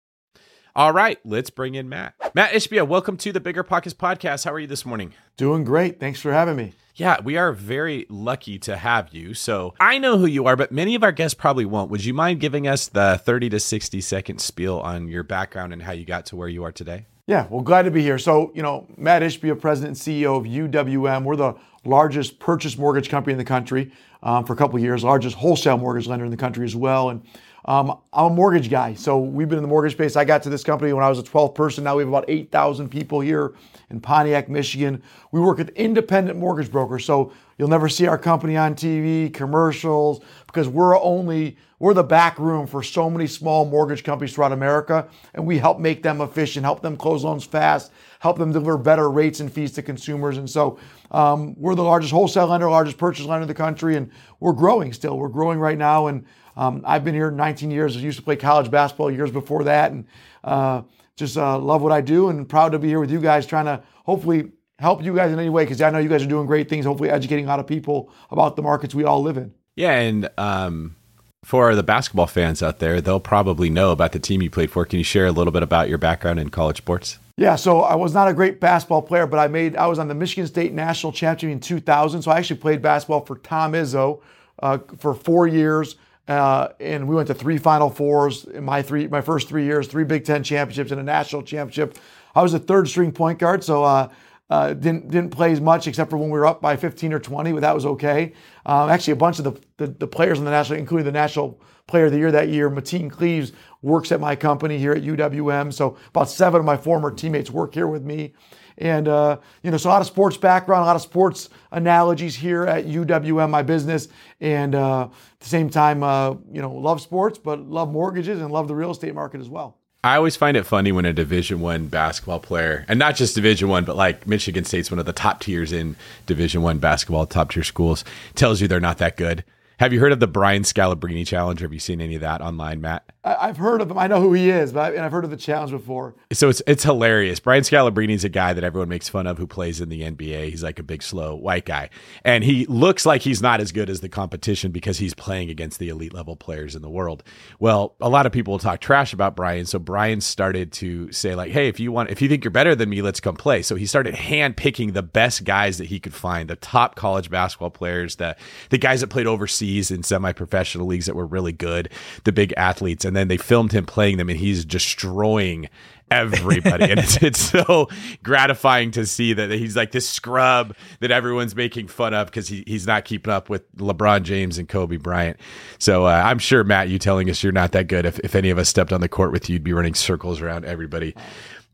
All 0.77 0.93
right, 0.93 1.19
let's 1.25 1.49
bring 1.49 1.75
in 1.75 1.89
Mat. 1.89 2.13
Mat 2.35 2.53
Ishbia, 2.53 2.87
welcome 2.87 3.17
to 3.17 3.33
the 3.33 3.41
Bigger 3.41 3.63
Pockets 3.63 3.95
podcast. 3.95 4.45
How 4.45 4.53
are 4.53 4.59
you 4.59 4.67
this 4.67 4.85
morning? 4.85 5.15
Doing 5.39 5.65
great. 5.65 5.99
Thanks 5.99 6.21
for 6.21 6.31
having 6.31 6.55
me. 6.55 6.75
Yeah, 6.97 7.17
we 7.25 7.39
are 7.39 7.51
very 7.51 8.05
lucky 8.11 8.59
to 8.59 8.77
have 8.77 9.15
you. 9.15 9.33
So 9.33 9.73
I 9.81 9.97
know 9.97 10.19
who 10.19 10.27
you 10.27 10.45
are, 10.45 10.55
but 10.55 10.71
many 10.71 10.95
of 10.95 11.03
our 11.03 11.13
guests 11.13 11.33
probably 11.33 11.65
won't. 11.65 11.91
Would 11.91 12.05
you 12.05 12.13
mind 12.13 12.41
giving 12.41 12.69
us 12.69 12.89
the 12.89 13.19
30 13.25 13.49
to 13.49 13.59
60 13.59 14.03
second 14.03 14.43
spiel 14.43 14.79
on 14.81 15.09
your 15.09 15.23
background 15.23 15.73
and 15.73 15.81
how 15.81 15.93
you 15.93 16.05
got 16.05 16.27
to 16.27 16.37
where 16.37 16.47
you 16.47 16.63
are 16.63 16.73
today? 16.73 17.07
Yeah, 17.27 17.47
well, 17.49 17.63
glad 17.63 17.85
to 17.85 17.91
be 17.91 18.03
here. 18.03 18.19
So, 18.19 18.53
you 18.55 18.61
know, 18.61 18.87
Mat 18.99 19.23
Ishbia, 19.23 19.59
president 19.59 19.97
and 19.97 20.17
CEO 20.17 20.37
of 20.37 20.45
UWM. 20.45 21.25
We're 21.25 21.37
the 21.37 21.55
largest 21.87 22.39
purchase 22.39 22.77
mortgage 22.77 23.09
company 23.09 23.33
in 23.33 23.39
the 23.39 23.45
country 23.45 23.93
um, 24.23 24.45
for 24.45 24.53
a 24.53 24.57
couple 24.57 24.77
of 24.77 24.83
years, 24.83 25.03
largest 25.03 25.37
wholesale 25.37 25.79
mortgage 25.79 26.07
lender 26.07 26.27
in 26.27 26.31
the 26.31 26.37
country 26.37 26.67
as 26.67 26.77
well. 26.77 27.09
And 27.09 27.23
um, 27.67 27.99
I'm 28.13 28.27
a 28.27 28.31
mortgage 28.31 28.71
guy, 28.71 28.95
so 28.95 29.19
we've 29.19 29.49
been 29.49 29.59
in 29.59 29.63
the 29.63 29.69
mortgage 29.69 29.93
space. 29.93 30.15
I 30.15 30.25
got 30.25 30.45
to 30.45 30.51
this 30.51 30.63
company 30.63 30.93
when 30.93 31.03
I 31.03 31.09
was 31.09 31.19
a 31.19 31.25
12th 31.25 31.57
person. 31.57 31.83
Now 31.83 31.97
we 31.97 32.03
have 32.03 32.09
about 32.09 32.25
8,000 32.29 32.89
people 32.89 33.21
here 33.21 33.55
in 33.91 34.01
Pontiac, 34.01 34.49
Michigan. 34.49 35.03
We 35.33 35.41
work 35.41 35.59
with 35.59 35.71
independent 35.71 36.39
mortgage 36.39 36.71
brokers, 36.71 37.05
so 37.05 37.33
you'll 37.59 37.69
never 37.69 37.89
see 37.89 38.07
our 38.07 38.19
company 38.19 38.57
on 38.57 38.77
TV, 38.77 39.35
commercials, 39.35 40.21
because 40.47 40.69
we're 40.69 41.01
only 41.01 41.57
we're 41.79 41.93
the 41.93 42.05
back 42.05 42.39
room 42.39 42.67
for 42.67 42.83
so 42.83 43.11
many 43.11 43.27
small 43.27 43.67
mortgage 43.67 44.03
companies 44.03 44.33
throughout 44.33 44.53
America, 44.53 45.09
and 45.35 45.45
we 45.45 45.59
help 45.59 45.79
make 45.79 46.03
them 46.03 46.23
efficient, 46.23 46.65
help 46.65 46.81
them 46.81 46.97
close 46.97 47.23
loans 47.23 47.45
fast, 47.45 47.93
help 48.21 48.39
them 48.39 48.51
deliver 48.51 48.79
better 48.79 49.11
rates 49.11 49.41
and 49.41 49.53
fees 49.53 49.73
to 49.73 49.83
consumers. 49.83 50.39
And 50.39 50.49
so 50.49 50.79
um, 51.11 51.55
we're 51.59 51.75
the 51.75 51.83
largest 51.83 52.13
wholesale 52.13 52.47
lender, 52.47 52.71
largest 52.71 52.97
purchase 52.97 53.27
lender 53.27 53.43
in 53.43 53.49
the 53.49 53.55
country, 53.55 53.97
and 53.97 54.11
we're 54.41 54.55
growing 54.55 54.93
still. 54.95 55.19
We're 55.19 55.29
growing 55.29 55.59
right 55.59 55.77
now, 55.77 56.07
and 56.07 56.25
um, 56.57 56.83
I've 56.85 57.05
been 57.05 57.15
here 57.15 57.31
19 57.31 57.71
years. 57.71 57.97
I 57.97 58.01
used 58.01 58.19
to 58.19 58.25
play 58.25 58.37
college 58.37 58.71
basketball 58.71 59.11
years 59.11 59.31
before 59.31 59.65
that, 59.65 59.93
and 59.93 60.07
uh, 60.43 60.83
just 61.17 61.37
uh, 61.37 61.59
love 61.59 61.83
what 61.83 61.93
I 61.93 62.01
do 62.01 62.29
and 62.29 62.49
proud 62.49 62.73
to 62.73 62.79
be 62.79 62.89
here 62.89 63.01
with 63.01 63.11
you 63.11 63.21
guys, 63.21 63.47
trying 63.47 63.67
to 63.67 63.83
hopefully 64.05 64.53
help 64.79 65.03
you 65.03 65.15
guys 65.15 65.33
in 65.33 65.39
any 65.39 65.49
way 65.49 65.65
because 65.65 65.81
I 65.81 65.91
know 65.91 65.99
you 65.99 66.09
guys 66.09 66.23
are 66.23 66.29
doing 66.29 66.47
great 66.47 66.69
things. 66.69 66.85
Hopefully, 66.85 67.11
educating 67.11 67.45
a 67.45 67.49
lot 67.49 67.61
of 67.61 67.67
people 67.67 68.11
about 68.31 68.57
the 68.57 68.63
markets 68.63 68.95
we 68.95 69.05
all 69.05 69.23
live 69.23 69.37
in. 69.37 69.53
Yeah, 69.75 69.93
and 69.93 70.29
um, 70.39 70.97
for 71.45 71.75
the 71.75 71.83
basketball 71.83 72.27
fans 72.27 72.63
out 72.63 72.79
there, 72.79 73.01
they'll 73.01 73.21
probably 73.21 73.71
know 73.71 73.93
about 73.93 74.13
the 74.13 74.19
team 74.19 74.43
you 74.43 74.51
played 74.51 74.71
for. 74.71 74.85
Can 74.85 74.99
you 74.99 75.05
share 75.05 75.27
a 75.27 75.33
little 75.33 75.53
bit 75.53 75.63
about 75.63 75.89
your 75.89 75.99
background 75.99 76.41
in 76.41 76.49
college 76.49 76.79
sports? 76.79 77.19
Yeah, 77.37 77.57
so 77.57 77.81
I 77.83 77.97
was 77.97 78.15
not 78.15 78.29
a 78.29 78.35
great 78.35 78.61
basketball 78.61 79.03
player, 79.03 79.27
but 79.27 79.39
I 79.39 79.47
made 79.49 79.77
I 79.77 79.87
was 79.87 79.99
on 79.99 80.09
the 80.09 80.15
Michigan 80.15 80.47
State 80.47 80.73
national 80.73 81.13
championship 81.13 81.55
in 81.55 81.61
2000. 81.61 82.23
So 82.23 82.31
I 82.31 82.39
actually 82.39 82.57
played 82.61 82.81
basketball 82.81 83.27
for 83.27 83.37
Tom 83.37 83.73
Izzo 83.73 84.23
uh, 84.61 84.79
for 84.99 85.15
four 85.15 85.47
years. 85.47 85.97
Uh, 86.29 86.69
and 86.81 87.07
we 87.07 87.15
went 87.15 87.29
to 87.29 87.35
three 87.35 87.59
Final 87.59 87.89
Fours 87.89 88.45
in 88.45 88.65
my 88.65 88.83
three 88.83 89.07
my 89.07 89.21
first 89.21 89.49
three 89.49 89.65
years, 89.65 89.87
three 89.87 90.05
Big 90.05 90.25
Ten 90.25 90.43
championships 90.43 90.91
and 90.91 91.01
a 91.01 91.05
national 91.05 91.43
championship. 91.43 91.99
I 92.35 92.43
was 92.43 92.53
a 92.53 92.59
third 92.59 92.89
string 92.89 93.13
point 93.13 93.39
guard, 93.39 93.63
so 93.63 93.85
uh, 93.85 94.09
uh, 94.51 94.75
didn't 94.75 95.09
didn't 95.11 95.31
play 95.31 95.53
as 95.53 95.61
much 95.61 95.87
except 95.87 96.11
for 96.11 96.17
when 96.17 96.31
we 96.31 96.39
were 96.39 96.47
up 96.47 96.61
by 96.61 96.77
15 96.77 97.13
or 97.13 97.19
20, 97.19 97.53
but 97.53 97.61
that 97.61 97.75
was 97.75 97.87
okay. 97.87 98.33
Um, 98.65 98.91
actually, 98.91 99.13
a 99.13 99.17
bunch 99.17 99.39
of 99.39 99.45
the, 99.45 99.61
the, 99.77 99.87
the 99.87 100.07
players 100.07 100.39
in 100.39 100.45
the 100.45 100.51
national, 100.51 100.79
including 100.79 101.05
the 101.05 101.13
national 101.13 101.61
player 101.87 102.07
of 102.07 102.13
the 102.13 102.19
year 102.19 102.33
that 102.33 102.49
year, 102.49 102.69
Mateen 102.71 103.11
Cleaves, 103.11 103.53
works 103.83 104.11
at 104.11 104.21
my 104.21 104.35
company 104.35 104.79
here 104.79 104.93
at 104.93 105.03
UWM. 105.03 105.73
So 105.73 105.97
about 106.09 106.29
seven 106.29 106.61
of 106.61 106.67
my 106.67 106.77
former 106.77 107.11
teammates 107.13 107.51
work 107.51 107.75
here 107.75 107.87
with 107.87 108.03
me. 108.03 108.35
And, 108.79 109.09
uh, 109.09 109.39
you 109.63 109.71
know, 109.71 109.77
so 109.77 109.89
a 109.89 109.93
lot 109.93 110.01
of 110.01 110.07
sports 110.07 110.37
background, 110.37 110.83
a 110.83 110.87
lot 110.87 110.97
of 110.97 111.03
sports 111.03 111.49
analogies 111.71 112.37
here 112.37 112.65
at 112.65 112.87
UWM, 112.87 113.51
my 113.51 113.63
business. 113.63 114.09
And 114.41 114.75
uh, 114.75 115.05
at 115.05 115.41
the 115.41 115.49
same 115.49 115.71
time, 115.71 116.03
uh, 116.03 116.33
you 116.53 116.61
know, 116.61 116.73
love 116.73 117.01
sports, 117.01 117.39
but 117.39 117.61
love 117.61 117.91
mortgages 117.91 118.41
and 118.41 118.53
love 118.53 118.69
the 118.69 118.75
real 118.75 118.91
estate 118.91 119.15
market 119.15 119.41
as 119.41 119.49
well. 119.49 119.79
I 120.05 120.17
always 120.17 120.37
find 120.37 120.57
it 120.57 120.65
funny 120.65 120.93
when 120.93 121.05
a 121.05 121.13
Division 121.13 121.61
One 121.61 121.89
basketball 121.89 122.39
player, 122.39 122.85
and 122.87 122.97
not 122.97 123.17
just 123.17 123.35
Division 123.35 123.69
One, 123.69 123.85
but 123.85 123.97
like 123.97 124.25
Michigan 124.25 124.65
State's 124.65 124.89
one 124.89 125.01
of 125.01 125.07
the 125.07 125.13
top 125.13 125.41
tiers 125.41 125.73
in 125.73 125.97
Division 126.27 126.63
One 126.63 126.79
basketball, 126.79 127.27
top 127.27 127.51
tier 127.51 127.65
schools, 127.65 128.05
tells 128.37 128.61
you 128.61 128.69
they're 128.69 128.79
not 128.79 128.99
that 128.99 129.17
good. 129.17 129.43
Have 129.81 129.93
you 129.93 129.99
heard 129.99 130.13
of 130.13 130.21
the 130.21 130.29
Brian 130.29 130.63
Scalabrine 130.63 131.27
challenge? 131.27 131.61
Have 131.61 131.73
you 131.73 131.81
seen 131.81 132.01
any 132.01 132.15
of 132.15 132.21
that 132.21 132.41
online, 132.41 132.81
Mat? 132.81 133.11
I've 133.27 133.57
heard 133.57 133.81
of 133.81 133.91
him. 133.91 133.99
I 133.99 134.07
know 134.07 134.21
who 134.21 134.33
he 134.35 134.51
is, 134.51 134.73
but 134.73 134.93
I, 134.93 134.95
and 134.95 135.05
I've 135.05 135.11
heard 135.11 135.25
of 135.25 135.31
the 135.31 135.37
challenge 135.37 135.73
before. 135.73 136.15
So 136.33 136.49
it's 136.49 136.63
it's 136.67 136.85
hilarious. 136.85 137.41
Brian 137.41 137.65
Scalabrine 137.65 138.11
is 138.11 138.25
a 138.25 138.29
guy 138.29 138.53
that 138.53 138.63
everyone 138.63 138.89
makes 138.89 139.09
fun 139.09 139.27
of 139.27 139.37
who 139.37 139.49
plays 139.49 139.81
in 139.81 139.89
the 139.89 140.03
NBA. 140.03 140.51
He's 140.51 140.63
like 140.63 140.79
a 140.79 140.85
big, 140.85 141.03
slow 141.03 141.35
white 141.35 141.65
guy, 141.65 141.91
and 142.25 142.45
he 142.45 142.67
looks 142.67 143.05
like 143.05 143.23
he's 143.23 143.43
not 143.43 143.61
as 143.61 143.73
good 143.73 143.91
as 143.91 144.01
the 144.01 144.09
competition 144.09 144.71
because 144.71 144.99
he's 144.99 145.13
playing 145.13 145.51
against 145.51 145.81
the 145.81 145.89
elite 145.89 146.15
level 146.15 146.37
players 146.37 146.77
in 146.77 146.83
the 146.83 146.91
world. 146.91 147.25
Well, 147.59 147.97
a 148.01 148.09
lot 148.09 148.27
of 148.27 148.33
people 148.33 148.53
will 148.53 148.61
talk 148.61 148.81
trash 148.81 149.13
about 149.13 149.35
Brian, 149.35 149.67
so 149.67 149.81
Brian 149.81 150.21
started 150.21 150.71
to 150.75 151.11
say 151.11 151.35
like, 151.35 151.51
"Hey, 151.51 151.67
if 151.67 151.81
you 151.81 151.91
want, 151.91 152.11
if 152.11 152.23
you 152.23 152.29
think 152.29 152.45
you're 152.45 152.53
better 152.53 152.77
than 152.77 152.91
me, 152.91 153.03
let's 153.03 153.21
come 153.21 153.37
play." 153.37 153.63
So 153.63 153.75
he 153.75 153.87
started 153.87 154.15
hand 154.15 154.57
picking 154.57 154.93
the 154.93 155.03
best 155.03 155.43
guys 155.43 155.79
that 155.79 155.87
he 155.87 155.99
could 155.99 156.15
find, 156.15 156.49
the 156.49 156.55
top 156.55 156.95
college 156.95 157.29
basketball 157.29 157.71
players, 157.71 158.17
the 158.17 158.37
the 158.71 158.79
guys 158.79 159.01
that 159.01 159.09
played 159.09 159.27
overseas 159.27 159.91
in 159.91 160.05
semi 160.05 160.31
professional 160.31 160.87
leagues 160.87 161.07
that 161.07 161.17
were 161.17 161.27
really 161.27 161.53
good, 161.53 161.89
the 162.23 162.33
big 162.33 162.55
athletes, 162.57 163.05
and 163.05 163.16
then 163.17 163.29
they 163.29 163.37
filmed 163.37 163.73
him 163.73 163.87
playing 163.87 164.19
them, 164.19 164.29
and 164.29 164.39
he's 164.39 164.65
destroying 164.65 165.69
everybody. 166.11 166.91
and 166.91 167.01
it's, 167.01 167.23
it's 167.23 167.41
so 167.41 167.89
gratifying 168.23 168.91
to 168.93 169.07
see 169.07 169.33
that 169.33 169.51
he's 169.51 169.77
like 169.77 169.93
this 169.93 170.09
scrub 170.09 170.75
that 171.01 171.11
everyone's 171.11 171.57
making 171.57 171.89
fun 171.89 172.15
of 172.15 172.27
because 172.27 172.49
he, 172.49 172.65
he's 172.67 172.87
not 172.87 173.05
keeping 173.05 173.33
up 173.33 173.49
with 173.49 173.75
LeBron 173.77 174.23
James 174.23 174.59
and 174.59 174.69
Kobe 174.69 174.97
Bryant. 174.97 175.39
So 175.79 176.07
uh, 176.07 176.23
I'm 176.25 176.39
sure, 176.39 176.65
Mat, 176.65 176.89
you 176.89 176.99
telling 176.99 177.29
us 177.31 177.43
you're 177.43 177.53
not 177.53 177.73
that 177.73 177.89
good. 177.89 178.07
If, 178.07 178.19
if 178.21 178.35
any 178.35 178.51
of 178.51 178.59
us 178.59 178.69
stepped 178.69 178.93
on 178.93 179.01
the 179.01 179.09
court 179.09 179.33
with 179.33 179.49
you, 179.49 179.55
you'd 179.55 179.65
be 179.65 179.73
running 179.73 179.95
circles 179.95 180.41
around 180.41 180.65
everybody. 180.65 181.15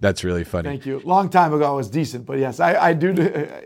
That's 0.00 0.24
really 0.24 0.44
funny. 0.44 0.68
Thank 0.68 0.86
you. 0.86 1.00
Long 1.04 1.28
time 1.28 1.52
ago, 1.52 1.64
I 1.64 1.70
was 1.70 1.88
decent, 1.88 2.26
but 2.26 2.38
yes, 2.38 2.58
I, 2.58 2.74
I 2.74 2.92
do. 2.92 3.14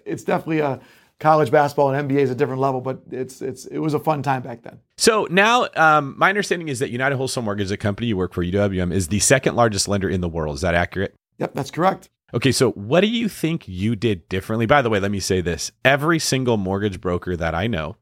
It's 0.05 0.23
definitely 0.23 0.61
a 0.61 0.81
college 1.19 1.51
basketball 1.51 1.93
and 1.93 2.11
NBA 2.11 2.19
is 2.19 2.31
a 2.31 2.35
different 2.35 2.61
level, 2.61 2.81
but 2.81 3.01
it's 3.11 3.43
it's 3.43 3.67
it 3.67 3.79
was 3.79 3.95
a 3.95 3.99
fun 3.99 4.23
time 4.23 4.43
back 4.43 4.63
then. 4.63 4.81
So 4.99 5.27
now, 5.31 5.69
um, 5.77 6.15
my 6.17 6.29
understanding 6.29 6.69
is 6.69 6.79
that 6.81 6.91
United 6.91 7.17
Wholesale 7.17 7.43
Mortgage, 7.43 7.69
the 7.69 7.77
company 7.77 8.09
you 8.09 8.17
work 8.17 8.35
for, 8.35 8.45
UWM, 8.45 8.93
is 8.93 9.09
the 9.09 9.21
second 9.21 9.57
largest 9.57 9.89
lender 9.89 10.09
in 10.09 10.21
the 10.21 10.29
world. 10.29 10.57
Is 10.57 10.61
that 10.63 10.75
accurate? 10.75 11.15
Yep, 11.39 11.55
that's 11.55 11.71
correct. 11.71 12.09
Okay, 12.35 12.53
so 12.53 12.73
what 12.73 13.01
do 13.03 13.07
you 13.07 13.29
think 13.29 13.69
you 13.69 13.95
did 13.95 14.29
differently? 14.29 14.67
By 14.67 14.83
the 14.83 14.91
way, 14.91 14.99
let 14.99 15.11
me 15.11 15.21
say 15.21 15.41
this 15.41 15.71
every 15.85 16.19
single 16.19 16.57
mortgage 16.57 17.01
broker 17.01 17.37
that 17.37 17.55
I 17.55 17.67
know 17.67 17.97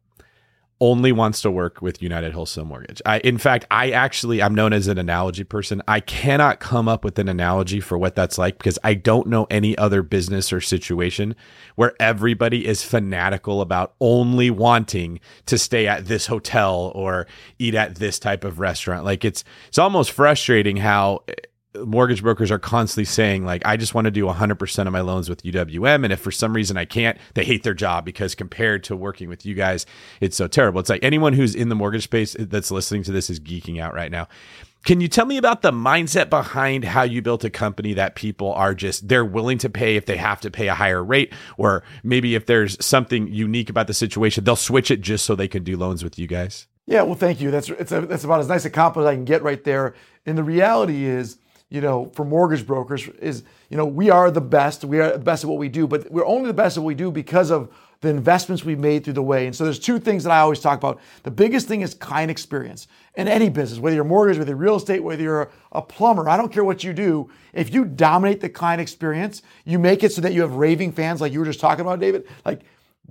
only 0.81 1.13
wants 1.13 1.41
to 1.43 1.51
work 1.51 1.81
with 1.81 2.03
United 2.03 2.33
Wholesale 2.33 2.65
Mortgage. 2.65 3.01
I, 3.07 3.19
in 3.21 3.39
fact, 3.39 3.67
I 3.71 3.91
actually, 3.91 4.43
I'm 4.43 4.55
known 4.55 4.73
as 4.73 4.89
an 4.89 4.99
analogy 4.99 5.45
person. 5.45 5.81
I 5.87 6.01
cannot 6.01 6.61
come 6.61 6.89
up 6.89 7.05
with 7.05 7.19
an 7.19 7.29
analogy 7.29 7.81
for 7.81 7.97
what 7.97 8.15
that's 8.15 8.39
like 8.39 8.59
because 8.59 8.79
I 8.83 8.95
don't 8.95 9.29
know 9.29 9.47
any 9.51 9.79
other 9.79 10.03
business 10.03 10.53
or 10.53 10.61
situation 10.61 11.37
where 11.77 11.95
everybody 12.01 12.67
is 12.67 12.83
fanatical 12.83 13.61
about 13.61 13.95
only 14.01 14.51
wanting 14.51 15.21
to 15.47 15.59
stay 15.59 15.87
at 15.87 16.07
this 16.07 16.27
hotel 16.27 16.93
or 16.95 17.27
eat 17.59 17.75
at 17.75 17.97
this 17.97 18.19
type 18.19 18.45
of 18.45 18.59
restaurant. 18.59 19.05
Like 19.05 19.25
it's, 19.25 19.45
it's 19.69 19.79
almost 19.79 20.11
frustrating 20.11 20.77
how 20.79 21.23
mortgage 21.85 22.23
brokers 22.23 22.51
are 22.51 22.59
constantly 22.59 23.05
saying 23.05 23.45
like 23.45 23.63
i 23.65 23.77
just 23.77 23.95
want 23.95 24.05
to 24.05 24.11
do 24.11 24.25
100% 24.25 24.87
of 24.87 24.93
my 24.93 25.01
loans 25.01 25.29
with 25.29 25.43
uwm 25.43 26.05
and 26.05 26.13
if 26.13 26.21
for 26.21 26.31
some 26.31 26.53
reason 26.53 26.77
i 26.77 26.85
can't 26.85 27.19
they 27.35 27.45
hate 27.45 27.63
their 27.65 27.75
job 27.75 28.05
because 28.05 28.35
compared 28.35 28.85
to 28.85 28.95
working 28.95 29.29
with 29.29 29.45
you 29.45 29.55
guys 29.55 29.87
it's 30.21 30.37
so 30.37 30.49
terrible. 30.49 30.81
It's 30.81 30.91
like 30.91 31.03
anyone 31.05 31.33
who's 31.33 31.55
in 31.55 31.69
the 31.69 31.75
mortgage 31.75 32.05
space 32.05 32.37
that's 32.39 32.71
listening 32.71 33.03
to 33.05 33.13
this 33.13 33.31
is 33.31 33.41
geeking 33.41 33.81
out 33.81 33.95
right 33.95 34.11
now. 34.11 34.29
Can 34.85 35.01
you 35.01 35.09
tell 35.09 35.25
me 35.25 35.39
about 35.39 35.63
the 35.63 35.73
mindset 35.73 36.29
behind 36.29 36.85
how 36.85 37.03
you 37.03 37.23
built 37.23 37.43
a 37.43 37.51
company 37.51 37.95
that 37.95 38.17
people 38.17 38.53
are 38.53 38.75
just 38.75 39.09
they're 39.09 39.25
willing 39.25 39.57
to 39.59 39.71
pay 39.71 39.97
if 39.97 40.05
they 40.05 40.19
have 40.19 40.41
to 40.43 40.51
pay 40.51 40.69
a 40.69 40.75
higher 40.75 41.03
rate? 41.03 41.33
Or 41.57 41.83
maybe 42.03 42.35
if 42.35 42.47
there's 42.47 42.83
something 42.85 43.29
unique 43.29 43.71
about 43.71 43.87
the 43.87 43.95
situation 43.95 44.45
they'll 44.45 44.57
switch 44.57 44.91
it 44.91 45.01
just 45.01 45.25
so 45.25 45.35
they 45.35 45.49
can 45.49 45.65
do 45.65 45.77
loans 45.77 46.05
with 46.05 46.19
you 46.19 46.27
guys? 46.27 46.67
Yeah 46.87 47.03
well 47.03 47.15
thank 47.15 47.41
you. 47.41 47.51
That's 47.51 47.71
it's 47.71 47.93
a, 47.93 48.03
that's 48.03 48.25
about 48.25 48.41
as 48.41 48.49
nice 48.49 48.67
a 48.67 48.71
compliment 48.71 49.11
i 49.11 49.15
can 49.15 49.25
get 49.25 49.43
right 49.43 49.65
there. 49.65 49.95
And 50.27 50.37
the 50.37 50.45
reality 50.45 51.05
is 51.05 51.39
you 51.71 51.81
know, 51.81 52.07
for 52.15 52.25
mortgage 52.25 52.67
brokers 52.67 53.09
is, 53.21 53.43
you 53.69 53.77
know, 53.77 53.87
we 53.87 54.11
are 54.11 54.31
the 54.31 54.41
best. 54.41 54.85
We 54.85 55.01
are 55.01 55.13
the 55.13 55.19
best 55.19 55.45
at 55.45 55.51
what 55.51 55.59
we 55.59 55.69
do, 55.69 55.87
but 55.87 56.11
we're 56.11 56.27
only 56.27 56.47
the 56.47 56.55
best 56.55 56.77
at 56.77 56.83
what 56.83 56.89
we 56.89 56.95
do 56.95 57.11
because 57.11 57.51
of 57.51 57.73
the 58.01 58.11
investments 58.11 58.65
we've 58.65 58.79
made 58.79 59.03
through 59.03 59.15
the 59.15 59.23
way. 59.23 59.47
And 59.47 59.57
so 59.57 59.65
there's 59.65 59.79
two 59.79 59.99
things 59.99 60.25
that 60.25 60.31
I 60.31 60.41
always 60.41 60.61
talk 60.61 60.79
about. 60.79 61.01
The 61.23 61.31
biggest 61.31 61.67
thing 61.67 61.81
is 61.81 61.95
client 61.95 62.31
experience 62.31 62.87
in 63.17 63.29
any 63.29 63.49
business, 63.49 63.81
whether 63.81 63.97
you're 63.97 64.05
mortgage, 64.05 64.37
whether 64.37 64.51
you're 64.51 64.59
real 64.59 64.77
estate, 64.77 65.01
whether 65.01 65.23
you're 65.23 65.51
a 65.73 65.81
plumber, 65.81 66.29
I 66.29 66.37
don't 66.37 66.53
care 66.53 66.65
what 66.65 66.85
you 66.85 66.93
do. 66.93 67.31
If 67.55 67.73
you 67.73 67.87
dominate 67.87 68.41
the 68.41 68.51
client 68.51 68.81
experience, 68.81 69.43
you 69.65 69.79
make 69.79 70.05
it 70.05 70.13
so 70.13 70.21
that 70.21 70.35
you 70.35 70.43
have 70.43 70.53
raving 70.53 70.93
fans 70.93 71.21
like 71.21 71.33
you 71.33 71.39
were 71.39 71.47
just 71.47 71.61
talking 71.61 71.81
about, 71.81 71.99
David, 71.99 72.29
like 72.45 72.61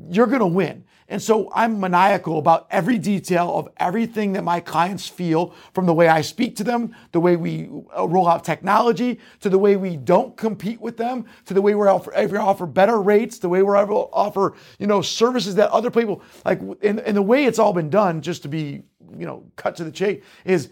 you're 0.09 0.27
going 0.27 0.39
to 0.39 0.45
win. 0.47 0.85
And 1.09 1.21
so 1.21 1.51
I'm 1.53 1.79
maniacal 1.79 2.39
about 2.39 2.67
every 2.71 2.97
detail 2.97 3.57
of 3.57 3.69
everything 3.77 4.33
that 4.33 4.43
my 4.43 4.59
clients 4.59 5.07
feel 5.07 5.53
from 5.73 5.85
the 5.85 5.93
way 5.93 6.07
I 6.07 6.21
speak 6.21 6.55
to 6.57 6.63
them, 6.63 6.95
the 7.11 7.19
way 7.19 7.35
we 7.35 7.69
uh, 7.97 8.07
roll 8.07 8.27
out 8.27 8.43
technology, 8.43 9.19
to 9.41 9.49
the 9.49 9.59
way 9.59 9.75
we 9.75 9.97
don't 9.97 10.35
compete 10.37 10.79
with 10.79 10.97
them, 10.97 11.25
to 11.45 11.53
the 11.53 11.61
way 11.61 11.75
we're 11.75 11.89
offer, 11.89 12.13
we 12.15 12.37
offer 12.37 12.65
better 12.65 13.01
rates, 13.01 13.39
the 13.39 13.49
way 13.49 13.61
we're 13.61 13.77
able 13.77 14.05
to 14.05 14.13
offer, 14.13 14.53
you 14.79 14.87
know, 14.87 15.01
services 15.01 15.55
that 15.55 15.69
other 15.71 15.91
people 15.91 16.21
like, 16.45 16.61
and, 16.81 16.99
and 16.99 17.17
the 17.17 17.21
way 17.21 17.45
it's 17.45 17.59
all 17.59 17.73
been 17.73 17.89
done, 17.89 18.21
just 18.21 18.41
to 18.43 18.47
be, 18.47 18.83
you 19.17 19.25
know, 19.25 19.43
cut 19.55 19.75
to 19.75 19.83
the 19.83 19.91
chase, 19.91 20.23
is 20.45 20.69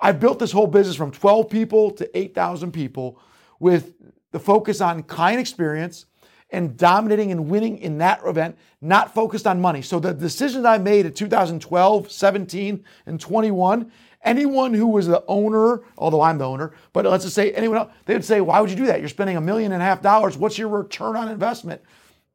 I've 0.00 0.20
built 0.20 0.38
this 0.38 0.52
whole 0.52 0.66
business 0.66 0.96
from 0.96 1.12
12 1.12 1.48
people 1.48 1.90
to 1.92 2.18
8,000 2.18 2.72
people 2.72 3.20
with 3.60 3.94
the 4.32 4.40
focus 4.40 4.80
on 4.80 5.04
client 5.04 5.40
experience, 5.40 6.06
and 6.52 6.76
dominating 6.76 7.32
and 7.32 7.48
winning 7.48 7.78
in 7.78 7.98
that 7.98 8.20
event, 8.24 8.56
not 8.80 9.14
focused 9.14 9.46
on 9.46 9.60
money. 9.60 9.80
So 9.82 9.98
the 9.98 10.12
decisions 10.12 10.64
I 10.66 10.78
made 10.78 11.06
in 11.06 11.14
2012, 11.14 12.12
17, 12.12 12.84
and 13.06 13.18
21, 13.18 13.90
anyone 14.22 14.74
who 14.74 14.86
was 14.86 15.06
the 15.06 15.24
owner, 15.26 15.80
although 15.96 16.20
I'm 16.20 16.38
the 16.38 16.46
owner, 16.46 16.72
but 16.92 17.06
let's 17.06 17.24
just 17.24 17.34
say 17.34 17.52
anyone 17.52 17.78
else, 17.78 17.92
they 18.04 18.14
would 18.14 18.24
say, 18.24 18.42
why 18.42 18.60
would 18.60 18.70
you 18.70 18.76
do 18.76 18.86
that? 18.86 19.00
You're 19.00 19.08
spending 19.08 19.38
a 19.38 19.40
million 19.40 19.72
and 19.72 19.82
a 19.82 19.84
half 19.84 20.02
dollars. 20.02 20.36
What's 20.36 20.58
your 20.58 20.68
return 20.68 21.16
on 21.16 21.28
investment? 21.28 21.80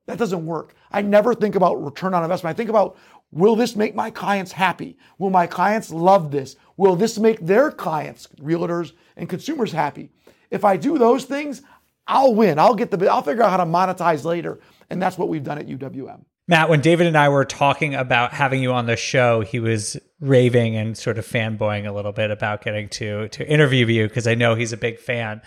That 0.08 0.18
doesn't 0.18 0.46
work. 0.46 0.74
I 0.92 1.02
never 1.04 1.36
think 1.36 1.56
about 1.56 1.84
return 1.84 2.14
on 2.14 2.24
investment. 2.24 2.56
I 2.56 2.58
think 2.58 2.70
about 2.70 2.98
will 3.32 3.56
this 3.56 3.76
make 3.76 3.94
my 3.94 4.10
clients 4.10 4.52
happy? 4.52 4.98
Will 5.20 5.30
my 5.30 5.46
clients 5.46 5.92
love 5.92 6.32
this? 6.32 6.56
Will 6.76 6.96
this 6.96 7.20
make 7.20 7.46
their 7.46 7.70
clients, 7.72 8.28
realtors 8.40 8.94
and 9.16 9.30
consumers 9.30 9.72
happy? 9.72 10.10
If 10.50 10.64
I 10.64 10.78
do 10.78 10.98
those 10.98 11.26
things, 11.26 11.62
I'll 12.08 12.34
win. 12.34 12.60
I'll 12.60 12.76
get 12.76 12.92
the, 12.92 13.12
I'll 13.12 13.22
figure 13.22 13.44
out 13.44 13.52
how 13.52 13.58
to 13.58 13.66
monetize 13.66 14.24
later. 14.24 14.60
And 14.90 15.02
that's 15.02 15.18
what 15.18 15.30
we've 15.30 15.44
done 15.44 15.58
at 15.58 15.68
UWM. 15.68 16.24
Mat, 16.50 16.70
when 16.70 16.80
David 16.80 17.08
and 17.08 17.18
I 17.18 17.28
were 17.28 17.44
talking 17.44 17.94
about 17.94 18.32
having 18.32 18.64
you 18.64 18.72
on 18.72 18.86
the 18.86 18.96
show, 18.96 19.42
he 19.42 19.60
was 19.60 19.98
raving 20.22 20.78
and 20.78 20.98
sort 20.98 21.18
of 21.18 21.28
fanboying 21.28 21.86
a 21.86 21.92
little 21.92 22.14
bit 22.14 22.32
about 22.32 22.64
getting 22.64 22.88
to 22.88 23.28
to 23.30 23.48
interview 23.48 23.86
you 23.86 24.08
because 24.08 24.28
I 24.28 24.36
know 24.36 24.56
he's 24.56 24.72
a 24.72 24.78
big 24.78 24.98
fan. 24.98 25.42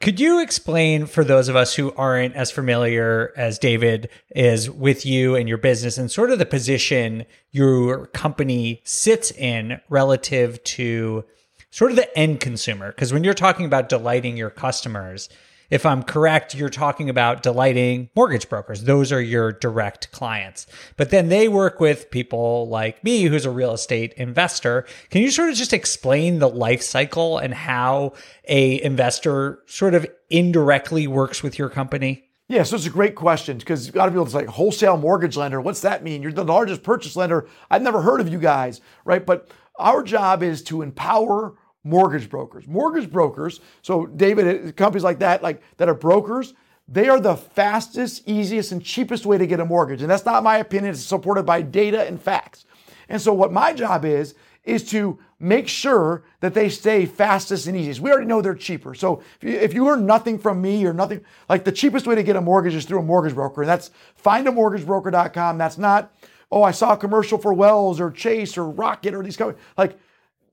Could 0.00 0.18
you 0.18 0.40
explain 0.40 1.04
for 1.04 1.22
those 1.22 1.48
of 1.48 1.56
us 1.56 1.74
who 1.74 1.92
aren't 1.92 2.34
as 2.34 2.50
familiar 2.50 3.32
as 3.36 3.58
David 3.58 4.08
is 4.34 4.70
with 4.70 5.04
you 5.04 5.36
and 5.36 5.46
your 5.46 5.58
business 5.58 5.98
and 5.98 6.10
sort 6.10 6.30
of 6.30 6.38
the 6.38 6.46
position 6.46 7.26
your 7.50 8.06
company 8.06 8.80
sits 8.82 9.30
in 9.30 9.78
relative 9.90 10.62
to 10.64 11.24
sort 11.70 11.90
of 11.90 11.96
the 11.96 12.18
end 12.18 12.40
consumer? 12.40 12.92
Because 12.92 13.12
when 13.12 13.24
you're 13.24 13.34
talking 13.34 13.66
about 13.66 13.90
delighting 13.90 14.38
your 14.38 14.48
customers, 14.48 15.28
if 15.70 15.86
I'm 15.86 16.02
correct, 16.02 16.54
you're 16.54 16.68
talking 16.68 17.08
about 17.08 17.42
delighting 17.42 18.10
mortgage 18.16 18.48
brokers. 18.48 18.84
Those 18.84 19.12
are 19.12 19.20
your 19.20 19.52
direct 19.52 20.10
clients. 20.12 20.66
But 20.96 21.10
then 21.10 21.28
they 21.28 21.48
work 21.48 21.80
with 21.80 22.10
people 22.10 22.68
like 22.68 23.02
me, 23.04 23.22
who's 23.22 23.46
a 23.46 23.50
real 23.50 23.72
estate 23.72 24.12
investor. 24.14 24.86
Can 25.10 25.22
you 25.22 25.30
sort 25.30 25.50
of 25.50 25.56
just 25.56 25.72
explain 25.72 26.38
the 26.38 26.48
life 26.48 26.82
cycle 26.82 27.38
and 27.38 27.54
how 27.54 28.14
a 28.48 28.82
investor 28.82 29.60
sort 29.66 29.94
of 29.94 30.06
indirectly 30.28 31.06
works 31.06 31.42
with 31.42 31.58
your 31.58 31.68
company? 31.68 32.24
Yeah, 32.48 32.64
so 32.64 32.74
it's 32.74 32.86
a 32.86 32.90
great 32.90 33.14
question 33.14 33.58
because 33.58 33.90
a 33.90 33.96
lot 33.96 34.08
of 34.08 34.14
people 34.14 34.24
it's 34.24 34.34
like 34.34 34.48
wholesale 34.48 34.96
mortgage 34.96 35.36
lender. 35.36 35.60
What's 35.60 35.82
that 35.82 36.02
mean? 36.02 36.20
You're 36.20 36.32
the 36.32 36.42
largest 36.42 36.82
purchase 36.82 37.14
lender. 37.14 37.46
I've 37.70 37.82
never 37.82 38.02
heard 38.02 38.20
of 38.20 38.28
you 38.28 38.40
guys, 38.40 38.80
right? 39.04 39.24
But 39.24 39.48
our 39.76 40.02
job 40.02 40.42
is 40.42 40.60
to 40.64 40.82
empower 40.82 41.54
mortgage 41.84 42.28
brokers. 42.28 42.66
Mortgage 42.66 43.10
brokers, 43.10 43.60
so 43.82 44.06
David, 44.06 44.68
uh, 44.68 44.72
companies 44.72 45.04
like 45.04 45.18
that, 45.20 45.42
like 45.42 45.62
that 45.78 45.88
are 45.88 45.94
brokers, 45.94 46.54
they 46.88 47.08
are 47.08 47.20
the 47.20 47.36
fastest, 47.36 48.28
easiest, 48.28 48.72
and 48.72 48.84
cheapest 48.84 49.24
way 49.24 49.38
to 49.38 49.46
get 49.46 49.60
a 49.60 49.64
mortgage. 49.64 50.02
And 50.02 50.10
that's 50.10 50.24
not 50.24 50.42
my 50.42 50.58
opinion, 50.58 50.92
it's 50.92 51.02
supported 51.02 51.44
by 51.44 51.62
data 51.62 52.04
and 52.04 52.20
facts. 52.20 52.66
And 53.08 53.20
so 53.20 53.32
what 53.32 53.52
my 53.52 53.72
job 53.72 54.04
is, 54.04 54.34
is 54.64 54.88
to 54.90 55.18
make 55.38 55.68
sure 55.68 56.24
that 56.40 56.52
they 56.52 56.68
stay 56.68 57.06
fastest 57.06 57.66
and 57.66 57.76
easiest. 57.76 58.00
We 58.00 58.10
already 58.10 58.26
know 58.26 58.42
they're 58.42 58.54
cheaper. 58.54 58.94
So 58.94 59.22
if 59.40 59.44
you, 59.44 59.50
if 59.58 59.72
you 59.72 59.84
learn 59.84 60.04
nothing 60.04 60.38
from 60.38 60.60
me 60.60 60.84
or 60.84 60.92
nothing, 60.92 61.22
like 61.48 61.64
the 61.64 61.72
cheapest 61.72 62.06
way 62.06 62.14
to 62.14 62.22
get 62.22 62.36
a 62.36 62.40
mortgage 62.40 62.74
is 62.74 62.84
through 62.84 62.98
a 62.98 63.02
mortgage 63.02 63.34
broker. 63.34 63.62
And 63.62 63.68
that's 63.68 63.90
findamortgagebroker.com. 64.22 65.56
That's 65.56 65.78
not, 65.78 66.12
oh, 66.52 66.62
I 66.62 66.72
saw 66.72 66.92
a 66.92 66.96
commercial 66.96 67.38
for 67.38 67.54
Wells 67.54 68.00
or 68.00 68.10
Chase 68.10 68.58
or 68.58 68.68
Rocket 68.68 69.14
or 69.14 69.22
these 69.22 69.36
companies. 69.36 69.62
Like 69.78 69.98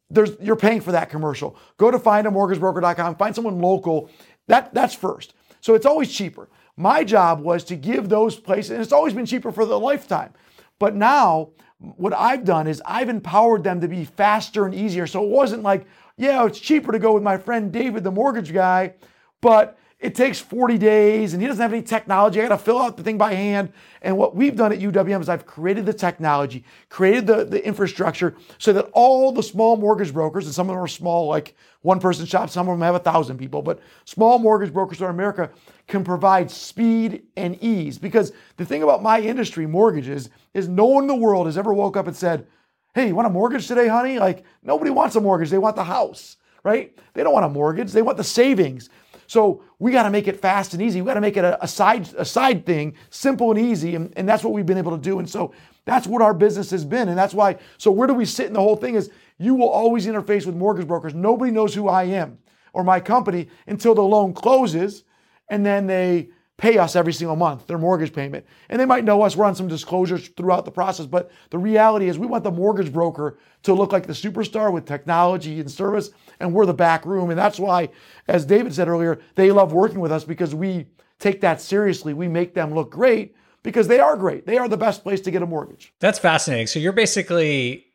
there's 0.10 0.32
you're 0.40 0.56
paying 0.56 0.82
for 0.82 0.92
that 0.94 1.10
commercial. 1.10 1.58
Go 1.78 1.92
to 1.92 2.00
findamortgagebroker.com, 2.00 3.16
find 3.16 3.36
someone 3.36 3.60
local. 3.60 4.10
That 4.48 4.74
that's 4.74 4.96
first. 4.96 5.34
So 5.62 5.76
it's 5.76 5.86
always 5.86 6.12
cheaper. 6.14 6.50
My 6.78 7.04
job 7.04 7.42
was 7.42 7.64
to 7.66 7.76
give 7.76 8.08
those 8.08 8.36
places, 8.36 8.72
and 8.72 8.82
it's 8.82 8.94
always 8.94 9.14
been 9.14 9.26
cheaper 9.26 9.52
for 9.52 9.66
the 9.66 9.80
lifetime. 9.80 10.34
But 10.80 10.96
now 10.96 11.50
what 11.80 12.14
I've 12.14 12.44
done 12.44 12.68
is 12.68 12.82
I've 12.86 13.10
empowered 13.10 13.64
them 13.64 13.82
to 13.82 13.88
be 13.88 14.06
faster 14.06 14.66
and 14.66 14.74
easier. 14.74 15.08
So 15.08 15.24
it 15.24 15.30
wasn't 15.30 15.64
like, 15.64 15.86
yeah, 16.18 16.46
it's 16.46 16.60
cheaper 16.60 16.92
to 16.92 17.00
go 17.00 17.14
with 17.14 17.24
my 17.24 17.38
friend 17.38 17.72
David, 17.72 18.04
the 18.04 18.12
mortgage 18.12 18.54
guy, 18.54 18.96
but 19.42 19.77
it 20.00 20.13
takes 20.13 20.39
40 20.39 20.77
days 20.77 21.34
and 21.34 21.42
he 21.42 21.48
doesn't 21.48 21.62
have 21.62 21.74
any 21.74 21.82
technology. 21.82 22.39
I 22.39 22.48
got 22.48 22.58
to 22.60 22.63
fill 22.63 22.77
out 22.77 22.98
the 22.98 23.04
thing 23.04 23.18
by 23.18 23.34
hand. 23.34 23.74
And 24.04 24.16
what 24.16 24.36
we've 24.36 24.56
done 24.56 24.72
at 24.72 24.80
UWM 24.80 25.22
is 25.22 25.27
I've 25.27 25.48
created 25.48 25.88
the 25.88 25.94
technology, 25.94 26.63
created 26.89 27.25
the, 27.25 27.46
the 27.46 27.66
infrastructure 27.66 28.36
so 28.60 28.74
that 28.74 28.89
all 28.94 29.32
the 29.32 29.42
small 29.42 29.75
mortgage 29.75 30.13
brokers, 30.13 30.46
and 30.46 30.54
some 30.54 30.70
of 30.70 30.75
them 30.75 30.84
are 30.84 30.88
small, 30.88 31.27
like 31.27 31.56
one 31.82 32.00
person 32.00 32.27
shops, 32.27 32.54
some 32.54 32.70
of 32.70 32.77
them 32.77 32.86
have 32.86 32.94
a 32.94 33.00
thousand 33.00 33.38
people, 33.38 33.63
but 33.63 33.80
small 34.06 34.38
mortgage 34.38 34.72
brokers 34.72 35.01
in 35.01 35.08
America 35.08 35.50
can 35.88 36.04
provide 36.04 36.51
speed 36.51 37.24
and 37.36 37.58
ease. 37.63 37.98
Because 37.98 38.34
the 38.58 38.66
thing 38.66 38.84
about 38.84 39.01
my 39.01 39.20
industry, 39.20 39.66
mortgages, 39.66 40.30
is 40.54 40.68
no 40.68 40.86
one 40.86 41.06
in 41.06 41.08
the 41.08 41.16
world 41.16 41.48
has 41.48 41.58
ever 41.58 41.74
woke 41.74 41.98
up 41.98 42.06
and 42.06 42.16
said, 42.16 42.46
Hey, 42.94 43.08
you 43.08 43.16
want 43.16 43.27
a 43.27 43.32
mortgage 43.32 43.68
today, 43.68 43.88
honey? 43.88 44.20
Like 44.20 44.44
nobody 44.63 44.92
wants 44.92 45.16
a 45.16 45.22
mortgage. 45.22 45.50
They 45.50 45.60
want 45.60 45.75
the 45.75 45.84
house, 45.84 46.38
right? 46.63 46.98
They 47.13 47.24
don't 47.24 47.34
want 47.34 47.46
a 47.46 47.50
mortgage. 47.50 47.92
They 47.92 48.01
want 48.01 48.18
the 48.18 48.24
savings. 48.24 48.89
So 49.28 49.62
we 49.78 49.92
got 49.92 50.04
to 50.04 50.10
make 50.10 50.28
it 50.28 50.40
fast 50.40 50.74
and 50.74 50.82
easy. 50.82 51.02
We 51.02 51.08
got 51.08 51.16
to 51.16 51.22
make 51.22 51.38
it 51.38 51.44
a, 51.44 51.64
a, 51.64 51.68
side 51.68 52.10
a 52.18 52.26
side 52.26 52.66
thing, 52.66 52.96
simple 53.10 53.52
and 53.52 53.60
easy, 53.60 53.96
and, 53.96 54.12
and 54.18 54.28
that's 54.28 54.44
what 54.44 54.54
we've 54.54 54.66
been 54.66 54.78
able 54.78 54.98
to 54.98 55.02
do. 55.02 55.20
And 55.20 55.30
so 55.30 55.54
that's 55.86 56.08
what 56.08 56.22
our 56.22 56.34
business 56.34 56.72
has 56.72 56.84
been, 56.84 57.10
and 57.10 57.18
that's 57.18 57.34
why. 57.34 57.58
So 57.78 57.92
where 57.92 58.08
do 58.08 58.14
we 58.14 58.26
sit 58.26 58.48
in 58.48 58.54
the 58.54 58.62
whole 58.62 58.78
thing? 58.78 58.96
Is 58.96 59.12
you 59.38 59.54
will 59.54 59.70
always 59.70 60.08
interface 60.08 60.46
with 60.46 60.56
mortgage 60.56 60.88
brokers. 60.88 61.14
Nobody 61.14 61.52
knows 61.52 61.74
who 61.74 61.88
I 61.88 62.06
am 62.06 62.40
or 62.74 62.84
my 62.84 63.00
company 63.00 63.50
until 63.68 63.94
the 63.94 64.02
loan 64.02 64.34
closes, 64.34 65.04
and 65.50 65.66
then 65.66 65.88
they 65.88 66.30
pay 66.58 66.80
us 66.80 66.96
every 66.96 67.14
single 67.14 67.36
month, 67.36 67.68
their 67.68 67.78
mortgage 67.78 68.12
payment. 68.12 68.46
And 68.70 68.80
they 68.80 68.86
might 68.86 69.04
know 69.04 69.22
us, 69.22 69.36
we're 69.36 69.46
on 69.46 69.56
some 69.56 69.68
disclosures 69.68 70.30
throughout 70.30 70.66
the 70.66 70.72
process, 70.72 71.06
but 71.06 71.30
the 71.52 71.60
reality 71.60 72.10
is 72.10 72.18
we 72.18 72.26
want 72.26 72.44
the 72.44 72.52
mortgage 72.52 72.92
broker 72.92 73.38
to 73.64 73.74
look 73.74 73.92
like 73.92 74.08
the 74.08 74.14
superstar 74.14 74.74
with 74.74 74.86
technology 74.86 75.60
and 75.60 75.70
service, 75.70 76.10
and 76.40 76.54
we're 76.54 76.66
the 76.66 76.74
back 76.74 77.06
room. 77.06 77.30
And 77.30 77.38
that's 77.38 77.60
why, 77.60 77.90
as 78.28 78.46
David 78.46 78.74
said 78.74 78.88
earlier, 78.88 79.20
they 79.36 79.52
love 79.52 79.72
working 79.72 80.00
with 80.00 80.12
us 80.12 80.24
because 80.24 80.56
we 80.56 80.88
take 81.20 81.42
that 81.42 81.62
seriously. 81.62 82.14
We 82.14 82.28
make 82.28 82.56
them 82.56 82.74
look 82.74 82.92
great 82.92 83.36
because 83.62 83.88
they 83.88 84.00
are 84.00 84.18
great. 84.18 84.48
They 84.48 84.58
are 84.58 84.68
the 84.68 84.78
best 84.78 85.04
place 85.04 85.22
to 85.22 85.32
get 85.32 85.44
a 85.44 85.48
mortgage. 85.48 85.94
That's 86.00 86.20
fascinating. 86.20 86.68
So 86.68 86.80
you're 86.80 86.92
basically 86.92 87.86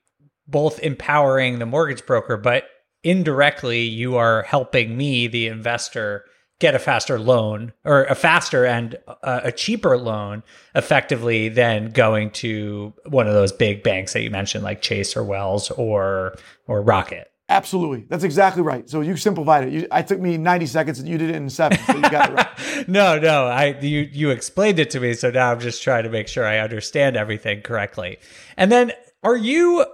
both 0.47 0.78
empowering 0.81 1.59
the 1.59 1.66
mortgage 1.66 2.07
broker, 2.07 2.37
but 2.37 2.64
indirectly 3.02 3.81
you 3.81 4.16
are 4.16 4.42
helping 4.42 4.97
me, 4.97 5.26
the 5.26 5.49
investor, 5.49 6.25
get 6.62 6.76
a 6.76 6.78
faster 6.78 7.19
loan 7.19 7.73
or 7.85 8.04
a 8.04 8.14
faster 8.14 8.64
and 8.64 8.95
a, 9.09 9.49
a 9.49 9.52
cheaper 9.52 9.99
loan 9.99 10.45
effectively 10.76 11.49
than 11.49 11.90
going 11.90 12.31
to 12.31 12.95
one 13.07 13.26
of 13.26 13.35
those 13.35 13.50
big 13.50 13.83
banks 13.83 14.12
that 14.12 14.23
you 14.23 14.31
mentioned 14.31 14.62
like 14.62 14.81
Chase 14.81 15.16
or 15.16 15.25
Wells 15.25 15.73
or 15.73 16.37
or 16.69 16.81
Rocket. 16.81 17.33
Absolutely. 17.49 18.07
That's 18.09 18.23
exactly 18.23 18.62
right. 18.62 18.88
So 18.88 19.00
you 19.00 19.16
simplified 19.16 19.66
it. 19.66 19.73
You, 19.73 19.88
I 19.90 20.02
took 20.02 20.21
me 20.21 20.38
90 20.38 20.66
seconds 20.66 21.00
and 21.00 21.09
you 21.09 21.19
did 21.19 21.31
it 21.31 21.35
in 21.37 21.50
seven. 21.50 21.76
So 21.78 21.97
you 21.97 22.02
got 22.02 22.31
it 22.31 22.35
right. 22.35 22.88
no, 22.88 23.19
no. 23.19 23.47
I 23.47 23.76
you 23.81 24.09
you 24.12 24.31
explained 24.31 24.78
it 24.78 24.90
to 24.90 25.00
me. 25.00 25.14
So 25.14 25.33
now 25.33 25.50
I'm 25.50 25.59
just 25.59 25.83
trying 25.83 26.04
to 26.04 26.11
make 26.11 26.28
sure 26.28 26.47
I 26.47 26.61
understand 26.61 27.16
everything 27.16 27.61
correctly. 27.62 28.19
And 28.57 28.71
then 28.71 28.92
are 29.25 29.37
you 29.37 29.85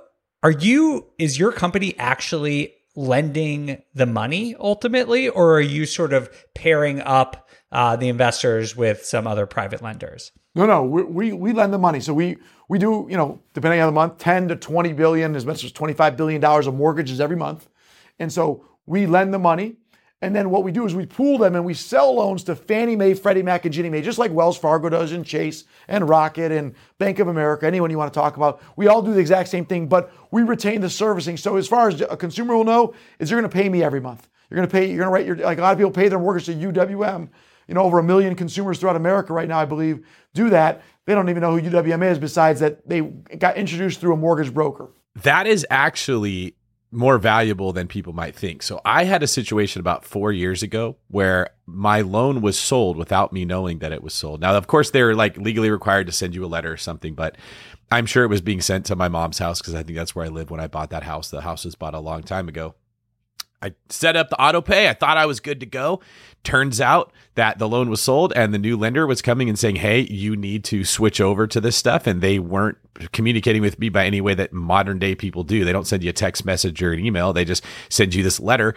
are 0.42 0.50
you 0.50 1.06
is 1.18 1.38
your 1.38 1.50
company 1.50 1.98
actually 1.98 2.74
lending 2.98 3.80
the 3.94 4.06
money 4.06 4.56
ultimately, 4.58 5.28
or 5.28 5.54
are 5.54 5.60
you 5.60 5.86
sort 5.86 6.12
of 6.12 6.28
pairing 6.54 7.00
up 7.00 7.48
uh, 7.70 7.94
the 7.94 8.08
investors 8.08 8.74
with 8.76 9.04
some 9.04 9.24
other 9.24 9.46
private 9.46 9.80
lenders? 9.80 10.32
No, 10.56 10.66
no, 10.66 10.82
we, 10.82 11.04
we, 11.04 11.32
we 11.32 11.52
lend 11.52 11.72
the 11.72 11.78
money. 11.78 12.00
So 12.00 12.12
we 12.12 12.38
we 12.68 12.80
do, 12.80 13.06
you 13.08 13.16
know, 13.16 13.40
depending 13.54 13.80
on 13.80 13.86
the 13.86 13.92
month, 13.92 14.18
10 14.18 14.48
to 14.48 14.56
20 14.56 14.92
billion, 14.94 15.36
as 15.36 15.46
much 15.46 15.62
as 15.62 15.70
25 15.70 16.16
billion 16.16 16.40
dollars 16.40 16.66
of 16.66 16.74
mortgages 16.74 17.20
every 17.20 17.36
month. 17.36 17.68
And 18.18 18.32
so 18.32 18.66
we 18.84 19.06
lend 19.06 19.32
the 19.32 19.38
money. 19.38 19.76
And 20.20 20.34
then 20.34 20.50
what 20.50 20.64
we 20.64 20.72
do 20.72 20.84
is 20.84 20.96
we 20.96 21.06
pool 21.06 21.38
them 21.38 21.54
and 21.54 21.64
we 21.64 21.74
sell 21.74 22.14
loans 22.14 22.42
to 22.44 22.56
Fannie 22.56 22.96
Mae, 22.96 23.14
Freddie 23.14 23.42
Mac, 23.42 23.64
and 23.64 23.72
Ginnie 23.72 23.88
Mae, 23.88 24.02
just 24.02 24.18
like 24.18 24.32
Wells 24.32 24.58
Fargo 24.58 24.88
does 24.88 25.12
and 25.12 25.24
Chase 25.24 25.62
and 25.86 26.08
Rocket 26.08 26.50
and 26.50 26.74
Bank 26.98 27.20
of 27.20 27.28
America, 27.28 27.66
anyone 27.66 27.90
you 27.90 27.98
want 27.98 28.12
to 28.12 28.18
talk 28.18 28.36
about. 28.36 28.60
We 28.74 28.88
all 28.88 29.00
do 29.00 29.14
the 29.14 29.20
exact 29.20 29.48
same 29.48 29.64
thing, 29.64 29.86
but 29.86 30.12
we 30.32 30.42
retain 30.42 30.80
the 30.80 30.90
servicing. 30.90 31.36
So 31.36 31.56
as 31.56 31.68
far 31.68 31.88
as 31.88 32.00
a 32.00 32.16
consumer 32.16 32.56
will 32.56 32.64
know, 32.64 32.94
is 33.20 33.30
you're 33.30 33.40
going 33.40 33.48
to 33.48 33.54
pay 33.54 33.68
me 33.68 33.84
every 33.84 34.00
month. 34.00 34.28
You're 34.50 34.56
going 34.56 34.68
to 34.68 34.72
pay, 34.72 34.86
you're 34.86 34.98
going 34.98 35.08
to 35.08 35.12
write 35.12 35.26
your, 35.26 35.36
like 35.36 35.58
a 35.58 35.60
lot 35.60 35.72
of 35.72 35.78
people 35.78 35.92
pay 35.92 36.08
their 36.08 36.18
mortgage 36.18 36.46
to 36.46 36.54
UWM. 36.54 37.28
You 37.68 37.74
know, 37.74 37.82
over 37.82 37.98
a 37.98 38.02
million 38.02 38.34
consumers 38.34 38.78
throughout 38.78 38.96
America 38.96 39.32
right 39.32 39.46
now, 39.46 39.58
I 39.58 39.66
believe, 39.66 40.04
do 40.34 40.50
that. 40.50 40.82
They 41.04 41.14
don't 41.14 41.28
even 41.28 41.42
know 41.42 41.56
who 41.56 41.70
UWM 41.70 42.10
is, 42.10 42.18
besides 42.18 42.60
that 42.60 42.88
they 42.88 43.02
got 43.02 43.56
introduced 43.56 44.00
through 44.00 44.14
a 44.14 44.16
mortgage 44.16 44.52
broker. 44.52 44.88
That 45.22 45.46
is 45.46 45.66
actually 45.68 46.54
more 46.90 47.18
valuable 47.18 47.72
than 47.72 47.86
people 47.86 48.12
might 48.12 48.34
think. 48.34 48.62
So 48.62 48.80
I 48.84 49.04
had 49.04 49.22
a 49.22 49.26
situation 49.26 49.80
about 49.80 50.04
four 50.04 50.32
years 50.32 50.62
ago 50.62 50.96
where 51.08 51.50
my 51.66 52.00
loan 52.00 52.40
was 52.40 52.58
sold 52.58 52.96
without 52.96 53.32
me 53.32 53.44
knowing 53.44 53.80
that 53.80 53.92
it 53.92 54.02
was 54.02 54.14
sold. 54.14 54.40
Now, 54.40 54.56
of 54.56 54.66
course, 54.66 54.90
they're 54.90 55.14
like 55.14 55.36
legally 55.36 55.70
required 55.70 56.06
to 56.06 56.12
send 56.12 56.34
you 56.34 56.44
a 56.44 56.46
letter 56.46 56.72
or 56.72 56.78
something, 56.78 57.14
but 57.14 57.36
I'm 57.90 58.06
sure 58.06 58.24
it 58.24 58.28
was 58.28 58.40
being 58.40 58.60
sent 58.62 58.86
to 58.86 58.96
my 58.96 59.08
mom's 59.08 59.38
house 59.38 59.60
because 59.60 59.74
I 59.74 59.82
think 59.82 59.96
that's 59.96 60.14
where 60.14 60.24
I 60.24 60.28
lived 60.28 60.50
when 60.50 60.60
I 60.60 60.66
bought 60.66 60.90
that 60.90 61.02
house. 61.02 61.30
The 61.30 61.42
house 61.42 61.64
was 61.64 61.74
bought 61.74 61.94
a 61.94 62.00
long 62.00 62.22
time 62.22 62.48
ago. 62.48 62.74
I 63.60 63.72
set 63.88 64.16
up 64.16 64.30
the 64.30 64.40
auto 64.40 64.60
pay. 64.60 64.88
I 64.88 64.94
thought 64.94 65.16
I 65.16 65.26
was 65.26 65.40
good 65.40 65.60
to 65.60 65.66
go. 65.66 66.00
Turns 66.44 66.80
out 66.80 67.12
that 67.34 67.58
the 67.58 67.68
loan 67.68 67.90
was 67.90 68.00
sold 68.00 68.32
and 68.36 68.54
the 68.54 68.58
new 68.58 68.76
lender 68.76 69.06
was 69.06 69.20
coming 69.20 69.48
and 69.48 69.58
saying, 69.58 69.76
Hey, 69.76 70.00
you 70.00 70.36
need 70.36 70.62
to 70.64 70.84
switch 70.84 71.20
over 71.20 71.46
to 71.48 71.60
this 71.60 71.76
stuff. 71.76 72.06
And 72.06 72.20
they 72.20 72.38
weren't 72.38 72.78
communicating 73.12 73.62
with 73.62 73.78
me 73.78 73.88
by 73.88 74.06
any 74.06 74.20
way 74.20 74.34
that 74.34 74.52
modern 74.52 74.98
day 74.98 75.14
people 75.14 75.42
do. 75.42 75.64
They 75.64 75.72
don't 75.72 75.86
send 75.86 76.04
you 76.04 76.10
a 76.10 76.12
text 76.12 76.44
message 76.44 76.82
or 76.82 76.92
an 76.92 77.04
email. 77.04 77.32
They 77.32 77.44
just 77.44 77.64
send 77.88 78.14
you 78.14 78.22
this 78.22 78.38
letter. 78.38 78.74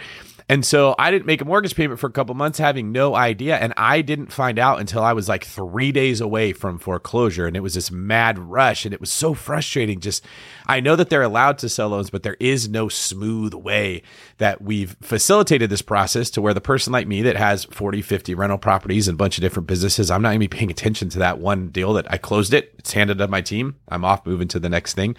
And 0.51 0.65
so 0.65 0.95
I 0.99 1.11
didn't 1.11 1.27
make 1.27 1.39
a 1.39 1.45
mortgage 1.45 1.75
payment 1.75 1.97
for 2.01 2.07
a 2.07 2.11
couple 2.11 2.35
months, 2.35 2.59
having 2.59 2.91
no 2.91 3.15
idea. 3.15 3.55
And 3.55 3.73
I 3.77 4.01
didn't 4.01 4.33
find 4.33 4.59
out 4.59 4.81
until 4.81 5.01
I 5.01 5.13
was 5.13 5.29
like 5.29 5.45
three 5.45 5.93
days 5.93 6.19
away 6.19 6.51
from 6.51 6.77
foreclosure. 6.77 7.47
And 7.47 7.55
it 7.55 7.61
was 7.61 7.75
this 7.75 7.89
mad 7.89 8.37
rush. 8.37 8.83
And 8.83 8.93
it 8.93 8.99
was 8.99 9.13
so 9.13 9.33
frustrating. 9.33 10.01
Just, 10.01 10.25
I 10.67 10.81
know 10.81 10.97
that 10.97 11.09
they're 11.09 11.21
allowed 11.21 11.57
to 11.59 11.69
sell 11.69 11.87
loans, 11.87 12.09
but 12.09 12.23
there 12.23 12.35
is 12.41 12.67
no 12.67 12.89
smooth 12.89 13.53
way 13.53 14.01
that 14.39 14.61
we've 14.61 14.97
facilitated 15.01 15.69
this 15.69 15.81
process 15.81 16.29
to 16.31 16.41
where 16.41 16.53
the 16.53 16.59
person 16.59 16.91
like 16.91 17.07
me 17.07 17.21
that 17.21 17.37
has 17.37 17.63
40, 17.63 18.01
50 18.01 18.35
rental 18.35 18.57
properties 18.57 19.07
and 19.07 19.15
a 19.15 19.17
bunch 19.17 19.37
of 19.37 19.41
different 19.43 19.67
businesses, 19.67 20.11
I'm 20.11 20.21
not 20.21 20.31
going 20.31 20.41
to 20.41 20.49
be 20.49 20.57
paying 20.57 20.69
attention 20.69 21.07
to 21.11 21.19
that 21.19 21.39
one 21.39 21.69
deal 21.69 21.93
that 21.93 22.11
I 22.11 22.17
closed 22.17 22.53
it. 22.53 22.73
It's 22.77 22.91
handed 22.91 23.19
to 23.19 23.27
my 23.29 23.39
team. 23.39 23.77
I'm 23.87 24.03
off 24.03 24.25
moving 24.25 24.49
to 24.49 24.59
the 24.59 24.67
next 24.67 24.95
thing. 24.95 25.15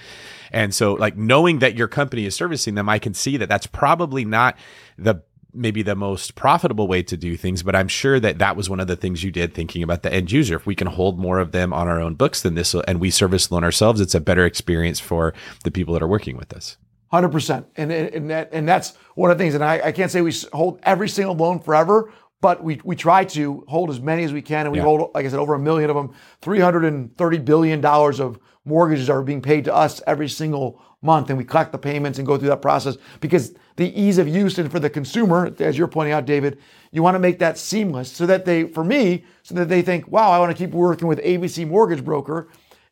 And 0.51 0.75
so, 0.75 0.93
like, 0.93 1.17
knowing 1.17 1.61
that 1.61 1.75
your 1.75 1.89
company 1.89 2.27
is 2.27 2.37
servicing 2.37 2.75
them, 2.75 2.91
I 2.91 2.99
can 2.99 3.15
see 3.15 3.39
that 3.39 3.49
that's 3.49 3.67
probably 3.67 4.27
not 4.27 4.59
the 4.99 5.23
maybe 5.55 5.83
the 5.83 5.95
most 5.95 6.35
profitable 6.35 6.89
way 6.89 7.03
to 7.03 7.17
do 7.17 7.37
things, 7.37 7.63
but 7.63 7.77
I'm 7.77 7.89
sure 7.89 8.19
that 8.21 8.39
that 8.39 8.57
was 8.57 8.71
one 8.71 8.81
of 8.81 8.87
the 8.87 8.97
things 8.97 9.23
you 9.23 9.31
did 9.31 9.55
thinking 9.55 9.83
about 9.83 10.03
the 10.03 10.13
end 10.13 10.33
user. 10.33 10.57
If 10.57 10.67
we 10.67 10.75
can 10.75 10.87
hold 10.87 11.19
more 11.19 11.39
of 11.39 11.53
them 11.53 11.73
on 11.73 11.89
our 11.89 12.01
own 12.01 12.15
books 12.15 12.43
than 12.43 12.55
this, 12.55 12.75
and 12.75 13.01
we 13.01 13.11
service 13.11 13.51
loan 13.51 13.65
ourselves, 13.65 14.01
it's 14.01 14.15
a 14.15 14.21
better 14.21 14.45
experience 14.45 15.01
for 15.01 15.35
the 15.65 15.71
people 15.71 15.95
that 15.95 16.03
are 16.03 16.09
working 16.09 16.37
with 16.37 16.53
us. 16.53 16.77
Hundred 17.11 17.29
percent, 17.29 17.67
and 17.77 17.93
and 17.93 18.31
that 18.31 18.49
and 18.53 18.67
that's 18.67 18.97
one 19.15 19.31
of 19.31 19.37
the 19.37 19.45
things. 19.45 19.55
And 19.55 19.63
I, 19.63 19.81
I 19.89 19.93
can't 19.93 20.11
say 20.11 20.23
we 20.23 20.33
hold 20.53 20.81
every 20.83 21.11
single 21.11 21.35
loan 21.35 21.61
forever, 21.61 22.11
but 22.41 22.65
we 22.65 22.81
we 22.85 22.97
try 22.97 23.27
to 23.27 23.65
hold 23.69 23.91
as 23.91 24.01
many 24.01 24.25
as 24.25 24.33
we 24.33 24.41
can, 24.41 24.65
and 24.65 24.73
we 24.73 24.79
yeah. 24.79 24.85
hold, 24.85 25.11
like 25.15 25.27
I 25.27 25.29
said, 25.29 25.39
over 25.39 25.53
a 25.53 25.59
million 25.59 25.91
of 25.91 25.97
them. 25.97 26.15
Three 26.41 26.61
hundred 26.61 26.87
and 26.87 27.15
thirty 27.19 27.39
billion 27.39 27.83
dollars 27.83 28.19
of 28.19 28.39
mortgages 28.65 29.11
are 29.11 29.23
being 29.23 29.43
paid 29.43 29.65
to 29.65 29.75
us 29.75 30.01
every 30.07 30.29
single 30.29 30.81
month, 31.03 31.29
and 31.29 31.37
we 31.37 31.45
collect 31.45 31.73
the 31.73 31.79
payments 31.79 32.19
and 32.19 32.27
go 32.27 32.39
through 32.39 32.49
that 32.49 32.63
process 32.63 32.97
because 33.21 33.55
the 33.77 34.01
ease 34.01 34.19
of 34.19 34.29
use 34.29 34.59
and 34.59 34.71
for 34.71 34.79
the 34.81 34.89
consumer, 34.89 35.53
as 35.59 35.77
you're 35.77 35.89
pointing 35.89 36.13
out, 36.13 36.25
David, 36.25 36.59
you 36.93 37.03
want 37.03 37.15
to 37.17 37.19
make 37.19 37.39
that 37.41 37.59
seamless 37.59 38.11
so 38.11 38.25
that 38.27 38.45
they, 38.45 38.65
for 38.65 38.85
me, 38.85 39.25
so 39.43 39.55
that 39.57 39.69
they 39.69 39.83
think, 39.83 40.09
wow, 40.09 40.31
I 40.31 40.39
want 40.39 40.57
to 40.57 40.57
keep 40.57 40.73
working 40.73 41.09
with 41.09 41.19
ABC 41.21 41.67
Mortgage 41.67 42.05
Broker. 42.05 42.49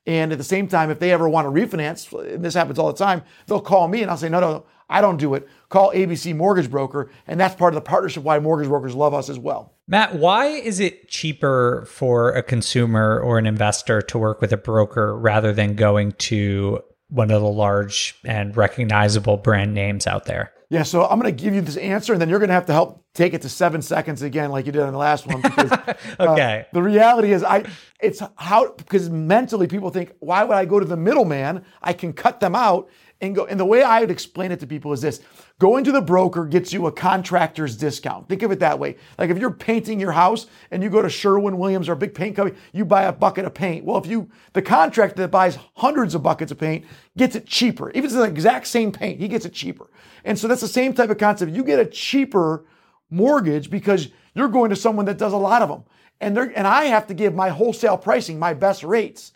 And 0.06 0.32
at 0.32 0.38
the 0.38 0.44
same 0.44 0.66
time, 0.66 0.90
if 0.90 0.98
they 0.98 1.12
ever 1.12 1.28
want 1.28 1.46
to 1.46 1.50
refinance, 1.50 2.12
and 2.34 2.44
this 2.44 2.54
happens 2.54 2.78
all 2.78 2.92
the 2.92 2.98
time, 2.98 3.22
they'll 3.46 3.60
call 3.60 3.86
me 3.86 4.02
and 4.02 4.10
I'll 4.10 4.16
say, 4.16 4.28
no, 4.28 4.40
no, 4.40 4.64
I 4.88 5.00
don't 5.00 5.18
do 5.18 5.34
it. 5.34 5.48
Call 5.68 5.92
ABC 5.92 6.34
Mortgage 6.34 6.70
Broker. 6.70 7.10
And 7.26 7.38
that's 7.38 7.54
part 7.54 7.74
of 7.74 7.76
the 7.76 7.88
partnership 7.88 8.24
why 8.24 8.38
mortgage 8.40 8.68
brokers 8.68 8.94
love 8.94 9.14
us 9.14 9.28
as 9.28 9.38
well. 9.38 9.74
Mat, 9.86 10.16
why 10.16 10.46
is 10.46 10.80
it 10.80 11.08
cheaper 11.08 11.86
for 11.88 12.30
a 12.32 12.42
consumer 12.42 13.20
or 13.20 13.38
an 13.38 13.46
investor 13.46 14.00
to 14.02 14.18
work 14.18 14.40
with 14.40 14.52
a 14.52 14.56
broker 14.56 15.16
rather 15.16 15.52
than 15.52 15.74
going 15.76 16.12
to 16.12 16.80
one 17.10 17.30
of 17.30 17.42
the 17.42 17.48
large 17.48 18.16
and 18.24 18.56
recognizable 18.56 19.36
brand 19.36 19.74
names 19.74 20.06
out 20.06 20.24
there? 20.24 20.52
Yeah, 20.70 20.84
so 20.84 21.04
I'm 21.04 21.20
going 21.20 21.34
to 21.34 21.42
give 21.44 21.52
you 21.52 21.62
this 21.62 21.76
answer, 21.76 22.12
and 22.12 22.22
then 22.22 22.28
you're 22.28 22.38
going 22.38 22.48
to 22.48 22.54
have 22.54 22.66
to 22.66 22.72
help 22.72 23.04
take 23.12 23.34
it 23.34 23.42
to 23.42 23.48
seven 23.48 23.82
seconds 23.82 24.22
again, 24.22 24.52
like 24.52 24.66
you 24.66 24.72
did 24.72 24.82
on 24.82 24.92
the 24.92 24.98
last 24.98 25.26
one. 25.26 25.40
Because, 25.40 25.72
uh, 25.72 25.94
okay. 26.20 26.60
Uh, 26.60 26.72
the 26.72 26.82
reality 26.82 27.32
is, 27.32 27.42
I 27.42 27.64
it's 27.98 28.22
how 28.36 28.72
because 28.74 29.10
mentally 29.10 29.66
people 29.66 29.90
think, 29.90 30.12
why 30.20 30.44
would 30.44 30.56
I 30.56 30.66
go 30.66 30.78
to 30.78 30.86
the 30.86 30.96
middleman? 30.96 31.64
I 31.82 31.92
can 31.92 32.12
cut 32.12 32.38
them 32.38 32.54
out 32.54 32.88
and 33.20 33.34
go. 33.34 33.46
And 33.46 33.58
the 33.58 33.64
way 33.64 33.82
I 33.82 34.00
would 34.00 34.10
explain 34.10 34.52
it 34.52 34.60
to 34.60 34.66
people 34.66 34.92
is 34.92 35.00
this: 35.00 35.20
Going 35.58 35.84
to 35.84 35.92
the 35.92 36.00
broker 36.00 36.46
gets 36.46 36.72
you 36.72 36.86
a 36.86 36.92
contractor's 36.92 37.76
discount. 37.76 38.28
Think 38.28 38.42
of 38.42 38.50
it 38.50 38.60
that 38.60 38.78
way. 38.78 38.96
Like 39.18 39.30
if 39.30 39.38
you're 39.38 39.50
painting 39.50 40.00
your 40.00 40.12
house 40.12 40.46
and 40.70 40.82
you 40.82 40.88
go 40.88 41.02
to 41.02 41.10
Sherwin 41.10 41.58
Williams 41.58 41.88
or 41.88 41.92
a 41.92 41.96
big 41.96 42.14
paint 42.14 42.36
company, 42.36 42.58
you 42.72 42.84
buy 42.84 43.02
a 43.02 43.12
bucket 43.12 43.44
of 43.44 43.54
paint. 43.54 43.84
Well, 43.84 43.98
if 43.98 44.06
you, 44.06 44.30
the 44.54 44.62
contractor 44.62 45.22
that 45.22 45.30
buys 45.30 45.58
hundreds 45.74 46.14
of 46.14 46.22
buckets 46.22 46.52
of 46.52 46.58
paint 46.58 46.86
gets 47.16 47.36
it 47.36 47.46
cheaper. 47.46 47.90
Even 47.90 47.98
if 47.98 48.04
it's 48.06 48.14
the 48.14 48.22
exact 48.22 48.66
same 48.66 48.90
paint, 48.90 49.20
he 49.20 49.28
gets 49.28 49.44
it 49.44 49.52
cheaper. 49.52 49.90
And 50.24 50.38
so 50.38 50.48
that's 50.48 50.62
the 50.62 50.68
same 50.68 50.94
type 50.94 51.10
of 51.10 51.18
concept. 51.18 51.52
You 51.52 51.64
get 51.64 51.78
a 51.78 51.86
cheaper 51.86 52.64
mortgage 53.10 53.70
because 53.70 54.08
you're 54.34 54.48
going 54.48 54.70
to 54.70 54.76
someone 54.76 55.06
that 55.06 55.18
does 55.18 55.32
a 55.32 55.38
lot 55.38 55.62
of 55.62 55.68
them. 55.68 55.84
And, 56.20 56.36
they're, 56.36 56.52
and 56.56 56.66
I 56.66 56.84
have 56.84 57.06
to 57.08 57.14
give 57.14 57.34
my 57.34 57.48
wholesale 57.48 57.96
pricing, 57.96 58.38
my 58.38 58.54
best 58.54 58.84
rates 58.84 59.32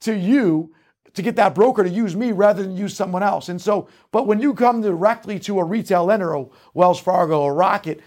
to 0.00 0.14
you 0.14 0.73
to 1.14 1.22
get 1.22 1.36
that 1.36 1.54
broker 1.54 1.82
to 1.82 1.90
use 1.90 2.14
me 2.14 2.32
rather 2.32 2.62
than 2.62 2.76
use 2.76 2.94
someone 2.94 3.22
else. 3.22 3.48
And 3.48 3.60
so, 3.60 3.88
but 4.10 4.26
when 4.26 4.40
you 4.40 4.52
come 4.54 4.80
directly 4.80 5.38
to 5.40 5.60
a 5.60 5.64
retail 5.64 6.04
lender, 6.04 6.34
a 6.34 6.44
Wells 6.74 7.00
Fargo 7.00 7.40
or 7.40 7.54
Rocket, 7.54 8.00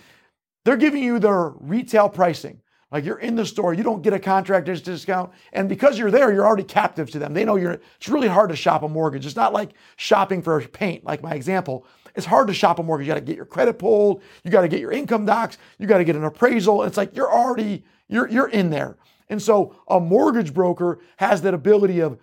they're 0.65 0.77
giving 0.77 1.03
you 1.03 1.17
their 1.19 1.49
retail 1.59 2.09
pricing. 2.09 2.61
Like 2.91 3.03
you're 3.03 3.19
in 3.19 3.35
the 3.35 3.45
store, 3.45 3.73
you 3.73 3.83
don't 3.83 4.01
get 4.01 4.13
a 4.13 4.19
contractor's 4.19 4.81
discount. 4.81 5.31
And 5.51 5.67
because 5.67 5.99
you're 5.99 6.11
there, 6.11 6.33
you're 6.33 6.45
already 6.45 6.63
captive 6.63 7.09
to 7.11 7.19
them. 7.19 7.33
They 7.33 7.43
know 7.43 7.57
you're, 7.57 7.79
it's 7.97 8.07
really 8.07 8.29
hard 8.29 8.49
to 8.49 8.55
shop 8.55 8.83
a 8.83 8.89
mortgage. 8.89 9.25
It's 9.25 9.35
not 9.35 9.51
like 9.51 9.71
shopping 9.97 10.41
for 10.41 10.61
paint, 10.61 11.03
like 11.03 11.21
my 11.21 11.33
example. 11.33 11.85
It's 12.15 12.25
hard 12.25 12.47
to 12.47 12.53
shop 12.53 12.79
a 12.79 12.83
mortgage. 12.83 13.07
You 13.07 13.13
got 13.13 13.19
to 13.19 13.25
get 13.25 13.35
your 13.35 13.45
credit 13.45 13.73
pulled. 13.73 14.21
You 14.43 14.51
got 14.51 14.61
to 14.61 14.69
get 14.69 14.79
your 14.79 14.91
income 14.91 15.25
docs. 15.25 15.57
You 15.77 15.87
got 15.87 15.97
to 15.97 16.05
get 16.05 16.15
an 16.15 16.23
appraisal. 16.23 16.83
It's 16.83 16.97
like 16.97 17.15
you're 17.15 17.31
already, 17.31 17.83
you're, 18.07 18.29
you're 18.29 18.49
in 18.49 18.69
there. 18.69 18.97
And 19.29 19.41
so 19.41 19.75
a 19.89 19.99
mortgage 19.99 20.53
broker 20.53 20.99
has 21.17 21.41
that 21.41 21.53
ability 21.53 21.99
of 21.99 22.17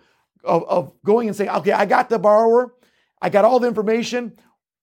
of, 0.45 0.63
of 0.65 0.91
going 1.03 1.27
and 1.27 1.35
saying, 1.35 1.49
okay, 1.49 1.71
I 1.71 1.85
got 1.85 2.09
the 2.09 2.19
borrower, 2.19 2.73
I 3.21 3.29
got 3.29 3.45
all 3.45 3.59
the 3.59 3.67
information. 3.67 4.33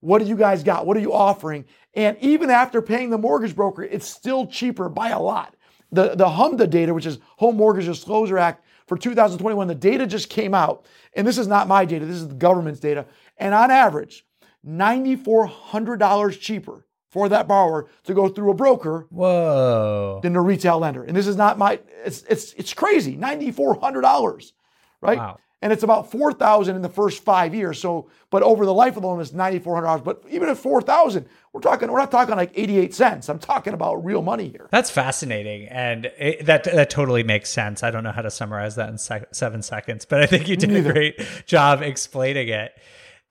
What 0.01 0.19
do 0.19 0.25
you 0.25 0.35
guys 0.35 0.63
got? 0.63 0.85
What 0.85 0.97
are 0.97 0.99
you 0.99 1.13
offering? 1.13 1.65
And 1.93 2.17
even 2.19 2.49
after 2.49 2.81
paying 2.81 3.09
the 3.09 3.17
mortgage 3.17 3.55
broker, 3.55 3.83
it's 3.83 4.07
still 4.07 4.47
cheaper 4.47 4.89
by 4.89 5.09
a 5.09 5.19
lot. 5.19 5.55
the, 5.93 6.15
the 6.15 6.25
HMDA 6.25 6.69
data, 6.69 6.93
which 6.93 7.05
is 7.05 7.19
Home 7.37 7.55
Mortgage 7.55 7.85
Disclosure 7.85 8.37
Act 8.37 8.65
for 8.87 8.97
2021, 8.97 9.67
the 9.67 9.75
data 9.75 10.05
just 10.05 10.29
came 10.29 10.53
out. 10.53 10.85
And 11.15 11.25
this 11.25 11.37
is 11.37 11.47
not 11.47 11.67
my 11.67 11.85
data, 11.85 12.05
this 12.05 12.17
is 12.17 12.27
the 12.27 12.33
government's 12.33 12.79
data. 12.79 13.05
And 13.37 13.53
on 13.53 13.71
average, 13.71 14.25
$9,400 14.67 16.39
cheaper 16.39 16.85
for 17.09 17.29
that 17.29 17.47
borrower 17.47 17.87
to 18.05 18.13
go 18.13 18.27
through 18.27 18.51
a 18.51 18.55
broker 18.55 19.07
Whoa. 19.11 20.19
than 20.23 20.35
a 20.35 20.41
retail 20.41 20.79
lender. 20.79 21.03
And 21.03 21.15
this 21.15 21.27
is 21.27 21.35
not 21.35 21.57
my 21.59 21.79
it's 22.03 22.23
it's 22.23 22.53
it's 22.53 22.73
crazy. 22.73 23.15
$9400, 23.15 24.51
right? 24.99 25.17
Wow. 25.17 25.39
And 25.63 25.71
it's 25.71 25.81
about 25.81 26.11
4000 26.11 26.75
in 26.75 26.81
the 26.81 26.89
first 26.89 27.23
5 27.23 27.55
years. 27.55 27.79
So 27.79 28.09
but 28.29 28.43
over 28.43 28.65
the 28.65 28.73
life 28.73 28.97
of 28.97 29.03
the 29.03 29.07
loan 29.07 29.21
it's 29.21 29.31
$9400, 29.31 30.03
but 30.03 30.23
even 30.29 30.49
at 30.49 30.57
4000, 30.57 31.25
we're 31.53 31.61
talking 31.61 31.89
we're 31.89 31.99
not 31.99 32.11
talking 32.11 32.35
like 32.35 32.51
88 32.53 32.93
cents. 32.93 33.29
I'm 33.29 33.39
talking 33.39 33.73
about 33.73 34.03
real 34.03 34.21
money 34.21 34.49
here. 34.49 34.67
That's 34.71 34.89
fascinating, 34.89 35.69
and 35.69 36.07
it, 36.17 36.45
that 36.47 36.65
that 36.65 36.89
totally 36.89 37.23
makes 37.23 37.49
sense. 37.49 37.81
I 37.81 37.91
don't 37.91 38.03
know 38.03 38.11
how 38.11 38.23
to 38.23 38.31
summarize 38.31 38.75
that 38.75 38.89
in 38.89 38.97
sec- 38.97 39.33
seven 39.33 39.61
seconds, 39.61 40.05
but 40.05 40.21
I 40.21 40.25
think 40.25 40.49
you 40.49 40.57
did 40.57 40.71
Neither. 40.71 40.89
a 40.89 40.93
great 40.93 41.27
job 41.45 41.81
explaining 41.81 42.49
it. 42.49 42.71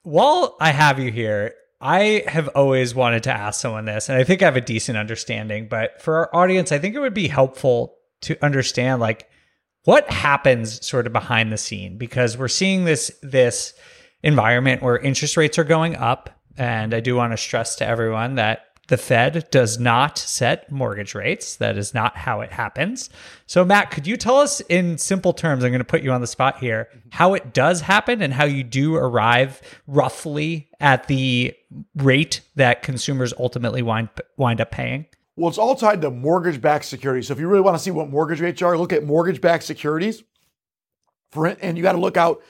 While 0.03 0.55
I 0.59 0.71
have 0.71 0.99
you 0.99 1.11
here, 1.11 1.53
I 1.81 2.23
have 2.27 2.47
always 2.55 2.95
wanted 2.95 3.23
to 3.23 3.31
ask 3.31 3.59
someone 3.61 3.85
this, 3.85 4.09
and 4.09 4.17
I 4.17 4.23
think 4.23 4.41
I 4.41 4.45
have 4.45 4.55
a 4.55 4.61
decent 4.61 4.97
understanding. 4.97 5.67
But 5.67 6.01
for 6.01 6.15
our 6.15 6.35
audience, 6.35 6.71
I 6.71 6.79
think 6.79 6.95
it 6.95 6.99
would 6.99 7.13
be 7.13 7.27
helpful 7.27 7.97
to 8.21 8.43
understand 8.43 9.01
like 9.01 9.29
what 9.83 10.09
happens 10.09 10.85
sort 10.85 11.07
of 11.07 11.13
behind 11.13 11.51
the 11.51 11.57
scene? 11.57 11.97
Because 11.97 12.37
we're 12.37 12.47
seeing 12.47 12.85
this 12.85 13.11
this 13.21 13.73
environment 14.23 14.81
where 14.81 14.97
interest 14.97 15.37
rates 15.37 15.59
are 15.59 15.65
going 15.65 15.95
up 15.97 16.29
and 16.57 16.93
i 16.93 16.99
do 16.99 17.15
want 17.15 17.33
to 17.33 17.37
stress 17.37 17.75
to 17.75 17.85
everyone 17.85 18.35
that 18.35 18.67
the 18.87 18.97
fed 18.97 19.47
does 19.49 19.79
not 19.79 20.17
set 20.17 20.69
mortgage 20.69 21.15
rates. 21.15 21.55
That 21.55 21.77
is 21.77 21.93
not 21.93 22.17
how 22.17 22.41
it 22.41 22.51
happens. 22.51 23.09
So 23.45 23.63
matt 23.63 23.91
could 23.91 24.05
you 24.05 24.17
tell 24.17 24.37
us 24.37 24.61
in 24.61 24.97
simple 24.97 25.33
terms 25.33 25.63
i'm 25.63 25.71
going 25.71 25.79
to 25.79 25.85
put 25.85 26.03
you 26.03 26.11
on 26.11 26.21
the 26.21 26.27
spot 26.27 26.57
here 26.57 26.89
how 27.11 27.33
it 27.33 27.53
does 27.53 27.81
happen 27.81 28.21
and 28.21 28.33
how 28.33 28.45
you 28.45 28.63
do 28.63 28.95
arrive 28.95 29.61
roughly 29.87 30.69
at 30.79 31.07
the 31.07 31.53
rate 31.95 32.41
that 32.55 32.83
consumers 32.83 33.33
ultimately 33.39 33.81
wind 33.81 34.09
wind 34.37 34.59
up 34.59 34.71
paying 34.71 35.05
Well, 35.35 35.49
it's 35.49 35.57
all 35.57 35.75
tied 35.75 36.01
to 36.01 36.11
mortgage 36.11 36.61
backed 36.61 36.85
securities. 36.85 37.27
So 37.27 37.33
if 37.33 37.39
you 37.39 37.47
really 37.47 37.61
want 37.61 37.75
to 37.75 37.83
see 37.83 37.91
what 37.91 38.09
mortgage 38.09 38.39
rates 38.39 38.61
are, 38.61 38.77
look 38.77 38.93
at 38.93 39.03
mortgage 39.03 39.41
backed 39.41 39.63
securities. 39.63 40.23
For 41.31 41.47
and 41.47 41.75
you 41.75 41.81
got 41.83 41.93
to 41.93 41.99
look 41.99 42.17
out 42.17 42.43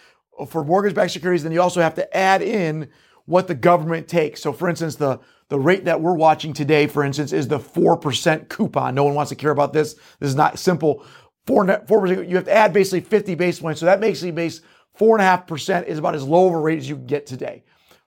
for 0.50 0.66
mortgage 0.66 0.94
backed 0.94 1.12
securities. 1.12 1.44
Then 1.44 1.54
you 1.54 1.62
also 1.62 1.82
have 1.82 1.96
to 1.96 2.18
add 2.18 2.42
in 2.42 2.90
what 3.26 3.48
the 3.48 3.56
government 3.56 4.10
takes. 4.10 4.42
So 4.42 4.52
for 4.52 4.68
instance, 4.68 4.96
the 4.96 5.20
the 5.48 5.60
rate 5.60 5.86
that 5.86 6.02
we're 6.02 6.16
watching 6.16 6.52
today, 6.52 6.88
for 6.88 7.04
instance, 7.04 7.32
is 7.32 7.48
the 7.48 7.60
four 7.60 7.96
percent 7.96 8.50
coupon. 8.50 8.96
No 8.96 9.06
one 9.06 9.14
wants 9.14 9.30
to 9.30 9.36
care 9.36 9.52
about 9.52 9.72
this. 9.72 9.94
This 10.20 10.30
is 10.30 10.36
not 10.36 10.60
simple. 10.60 11.06
Four 11.46 11.66
four 11.88 12.02
percent. 12.02 12.28
You 12.28 12.36
have 12.36 12.46
to 12.46 12.54
add 12.54 12.74
basically 12.74 13.02
fifty 13.02 13.36
basis 13.36 13.62
points. 13.62 13.80
So 13.80 13.86
that 13.86 14.02
makes 14.02 14.20
the 14.20 14.32
base 14.32 14.60
four 14.94 15.16
and 15.16 15.22
a 15.22 15.26
half 15.26 15.48
percent 15.48 15.88
is 15.88 16.00
about 16.00 16.16
as 16.16 16.24
low 16.24 16.48
of 16.48 16.54
a 16.54 16.60
rate 16.60 16.80
as 16.80 16.90
you 16.90 16.98
can 16.98 17.06
get 17.06 17.26
today. 17.26 17.64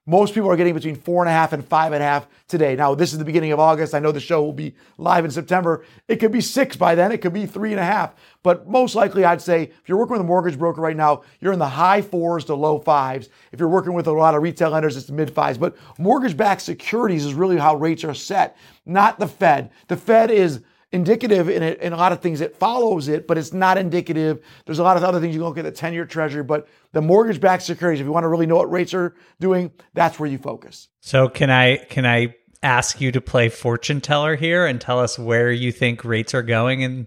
Most 0.09 0.35
people 0.35 0.49
are 0.49 0.57
getting 0.57 0.75
between 0.75 0.95
four 0.95 1.25
and 1.25 1.29
a 1.29 1.33
half 1.33 1.53
and 1.53 1.67
five 1.67 1.93
and 1.93 2.01
a 2.01 2.07
half 2.07 2.29
today. 2.47 2.77
Now, 2.77 2.95
this 2.95 3.13
is 3.13 3.19
the 3.19 3.25
beginning 3.25 3.51
of 3.51 3.59
August. 3.59 3.93
I 3.93 3.99
know 3.99 4.13
the 4.13 4.21
show 4.21 4.41
will 4.41 4.53
be 4.53 4.77
live 4.99 5.25
in 5.25 5.33
September. 5.33 5.85
It 6.07 6.17
could 6.17 6.31
be 6.31 6.41
six 6.41 6.77
by 6.77 6.95
then. 6.95 7.11
It 7.11 7.19
could 7.19 7.33
be 7.33 7.45
three 7.45 7.73
and 7.73 7.81
a 7.81 7.85
half. 7.85 8.15
But 8.45 8.69
most 8.69 8.95
likely, 8.95 9.25
I'd 9.25 9.43
say 9.43 9.65
if 9.65 9.89
you're 9.89 9.99
working 9.99 10.13
with 10.13 10.21
a 10.21 10.25
mortgage 10.25 10.57
broker 10.57 10.81
right 10.81 10.97
now, 10.97 11.23
you're 11.41 11.53
in 11.53 11.59
the 11.59 11.69
high 11.69 12.03
fours 12.03 12.45
to 12.45 12.55
low 12.55 12.79
fives. 12.79 13.31
If 13.51 13.59
you're 13.59 13.69
working 13.69 13.95
with 13.95 14.07
a 14.07 14.13
lot 14.13 14.37
of 14.37 14.43
retail 14.43 14.71
lenders, 14.71 14.97
it's 14.97 15.07
the 15.07 15.13
mid 15.13 15.29
fives. 15.29 15.59
But 15.59 15.77
mortgage 15.99 16.37
backed 16.37 16.63
securities 16.63 17.25
is 17.25 17.35
really 17.35 17.57
how 17.57 17.75
rates 17.75 18.05
are 18.05 18.15
set, 18.15 18.57
not 18.87 19.19
the 19.19 19.27
Fed. 19.27 19.71
The 19.89 19.97
Fed 19.97 20.31
is 20.31 20.61
indicative 20.97 21.49
in, 21.49 21.63
it, 21.63 21.81
in 21.81 21.93
a 21.93 21.97
lot 21.97 22.11
of 22.11 22.21
things. 22.21 22.41
It 22.41 22.57
follows 22.57 23.07
it, 23.07 23.29
but 23.29 23.39
it's 23.39 23.53
not 23.53 23.79
indicative. 23.79 24.45
There's 24.65 24.81
a 24.81 24.83
lot 24.83 24.97
of 24.97 25.05
other 25.05 25.21
things 25.21 25.35
you 25.35 25.41
can 25.41 25.49
look 25.49 25.59
at 25.59 25.65
the 25.65 25.71
10 25.71 25.93
year 25.93 26.05
treasury, 26.05 26.43
but 26.43 26.67
the 26.93 27.01
mortgage 27.01 27.41
backed 27.41 27.63
securities, 27.63 28.01
if 28.01 28.07
you 28.07 28.13
want 28.13 28.25
to 28.25 28.29
really 28.29 28.47
know 28.47 28.57
what 28.57 28.71
rates 28.71 28.93
are 28.95 29.15
doing, 29.39 29.71
that's 29.95 30.19
where 30.19 30.29
you 30.29 30.39
focus. 30.39 30.89
So 31.01 31.29
can 31.29 31.51
I 31.51 31.77
can 31.77 32.05
I 32.05 32.35
ask 32.63 33.01
you 33.01 33.13
to 33.13 33.21
play 33.21 33.49
fortune 33.49 34.01
teller 34.01 34.35
here 34.35 34.67
and 34.67 34.81
tell 34.81 34.99
us 34.99 35.19
where 35.19 35.53
you 35.53 35.71
think 35.71 36.05
rates 36.05 36.35
are 36.35 36.43
going 36.43 36.81
in 36.81 37.07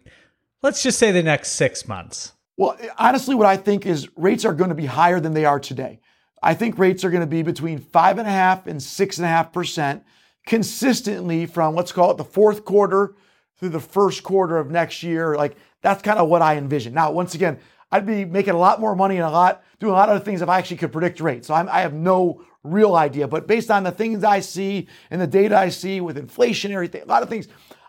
let's 0.61 0.81
just 0.81 0.99
say 0.99 1.11
the 1.11 1.23
next 1.23 1.53
6 1.53 1.87
months. 1.87 2.33
Well, 2.55 2.77
honestly, 2.97 3.35
what 3.35 3.47
I 3.47 3.57
think 3.57 3.85
is 3.85 4.07
rates 4.17 4.45
are 4.45 4.53
going 4.53 4.69
to 4.69 4.75
be 4.75 4.85
higher 4.85 5.19
than 5.19 5.33
they 5.33 5.45
are 5.45 5.59
today. 5.59 5.99
I 6.41 6.53
think 6.53 6.77
rates 6.77 7.03
are 7.03 7.09
going 7.09 7.21
to 7.21 7.27
be 7.27 7.41
between 7.41 7.79
five 7.79 8.17
and 8.17 8.27
a 8.27 8.31
half 8.31 8.67
and 8.67 8.81
six 8.81 9.17
and 9.17 9.25
a 9.25 9.29
half 9.29 9.51
percent 9.51 10.03
consistently 10.45 11.45
from 11.45 11.75
let's 11.75 11.91
call 11.91 12.11
it 12.11 12.17
the 12.17 12.23
fourth 12.23 12.65
quarter 12.65 13.15
through 13.59 13.69
the 13.69 13.79
first 13.79 14.23
quarter 14.23 14.57
of 14.57 14.71
next 14.71 15.03
year. 15.03 15.35
Like 15.35 15.55
that's 15.81 16.01
kind 16.01 16.19
of 16.19 16.29
what 16.29 16.41
I 16.41 16.57
envision. 16.57 16.93
Now, 16.93 17.11
once 17.11 17.35
again, 17.35 17.59
I'd 17.91 18.05
be 18.05 18.25
making 18.25 18.53
a 18.53 18.57
lot 18.57 18.79
more 18.79 18.95
money 18.95 19.17
and 19.17 19.25
a 19.25 19.29
lot 19.29 19.63
doing 19.79 19.93
a 19.93 19.95
lot 19.95 20.09
of 20.09 20.23
things 20.23 20.41
if 20.41 20.49
I 20.49 20.57
actually 20.57 20.77
could 20.77 20.91
predict 20.91 21.19
rates. 21.19 21.47
So 21.47 21.53
I'm, 21.53 21.67
I 21.69 21.81
have 21.81 21.93
no 21.93 22.43
real 22.63 22.95
idea, 22.95 23.27
but 23.27 23.47
based 23.47 23.71
on 23.71 23.83
the 23.83 23.91
things 23.91 24.23
I 24.23 24.41
see 24.41 24.87
and 25.09 25.19
the 25.21 25.27
data 25.27 25.57
I 25.57 25.69
see 25.69 26.01
with 26.01 26.17
inflationary 26.17 26.91
thing, 26.91 27.03
a 27.03 27.05
lot 27.05 27.23
of 27.23 27.29
things, 27.29 27.47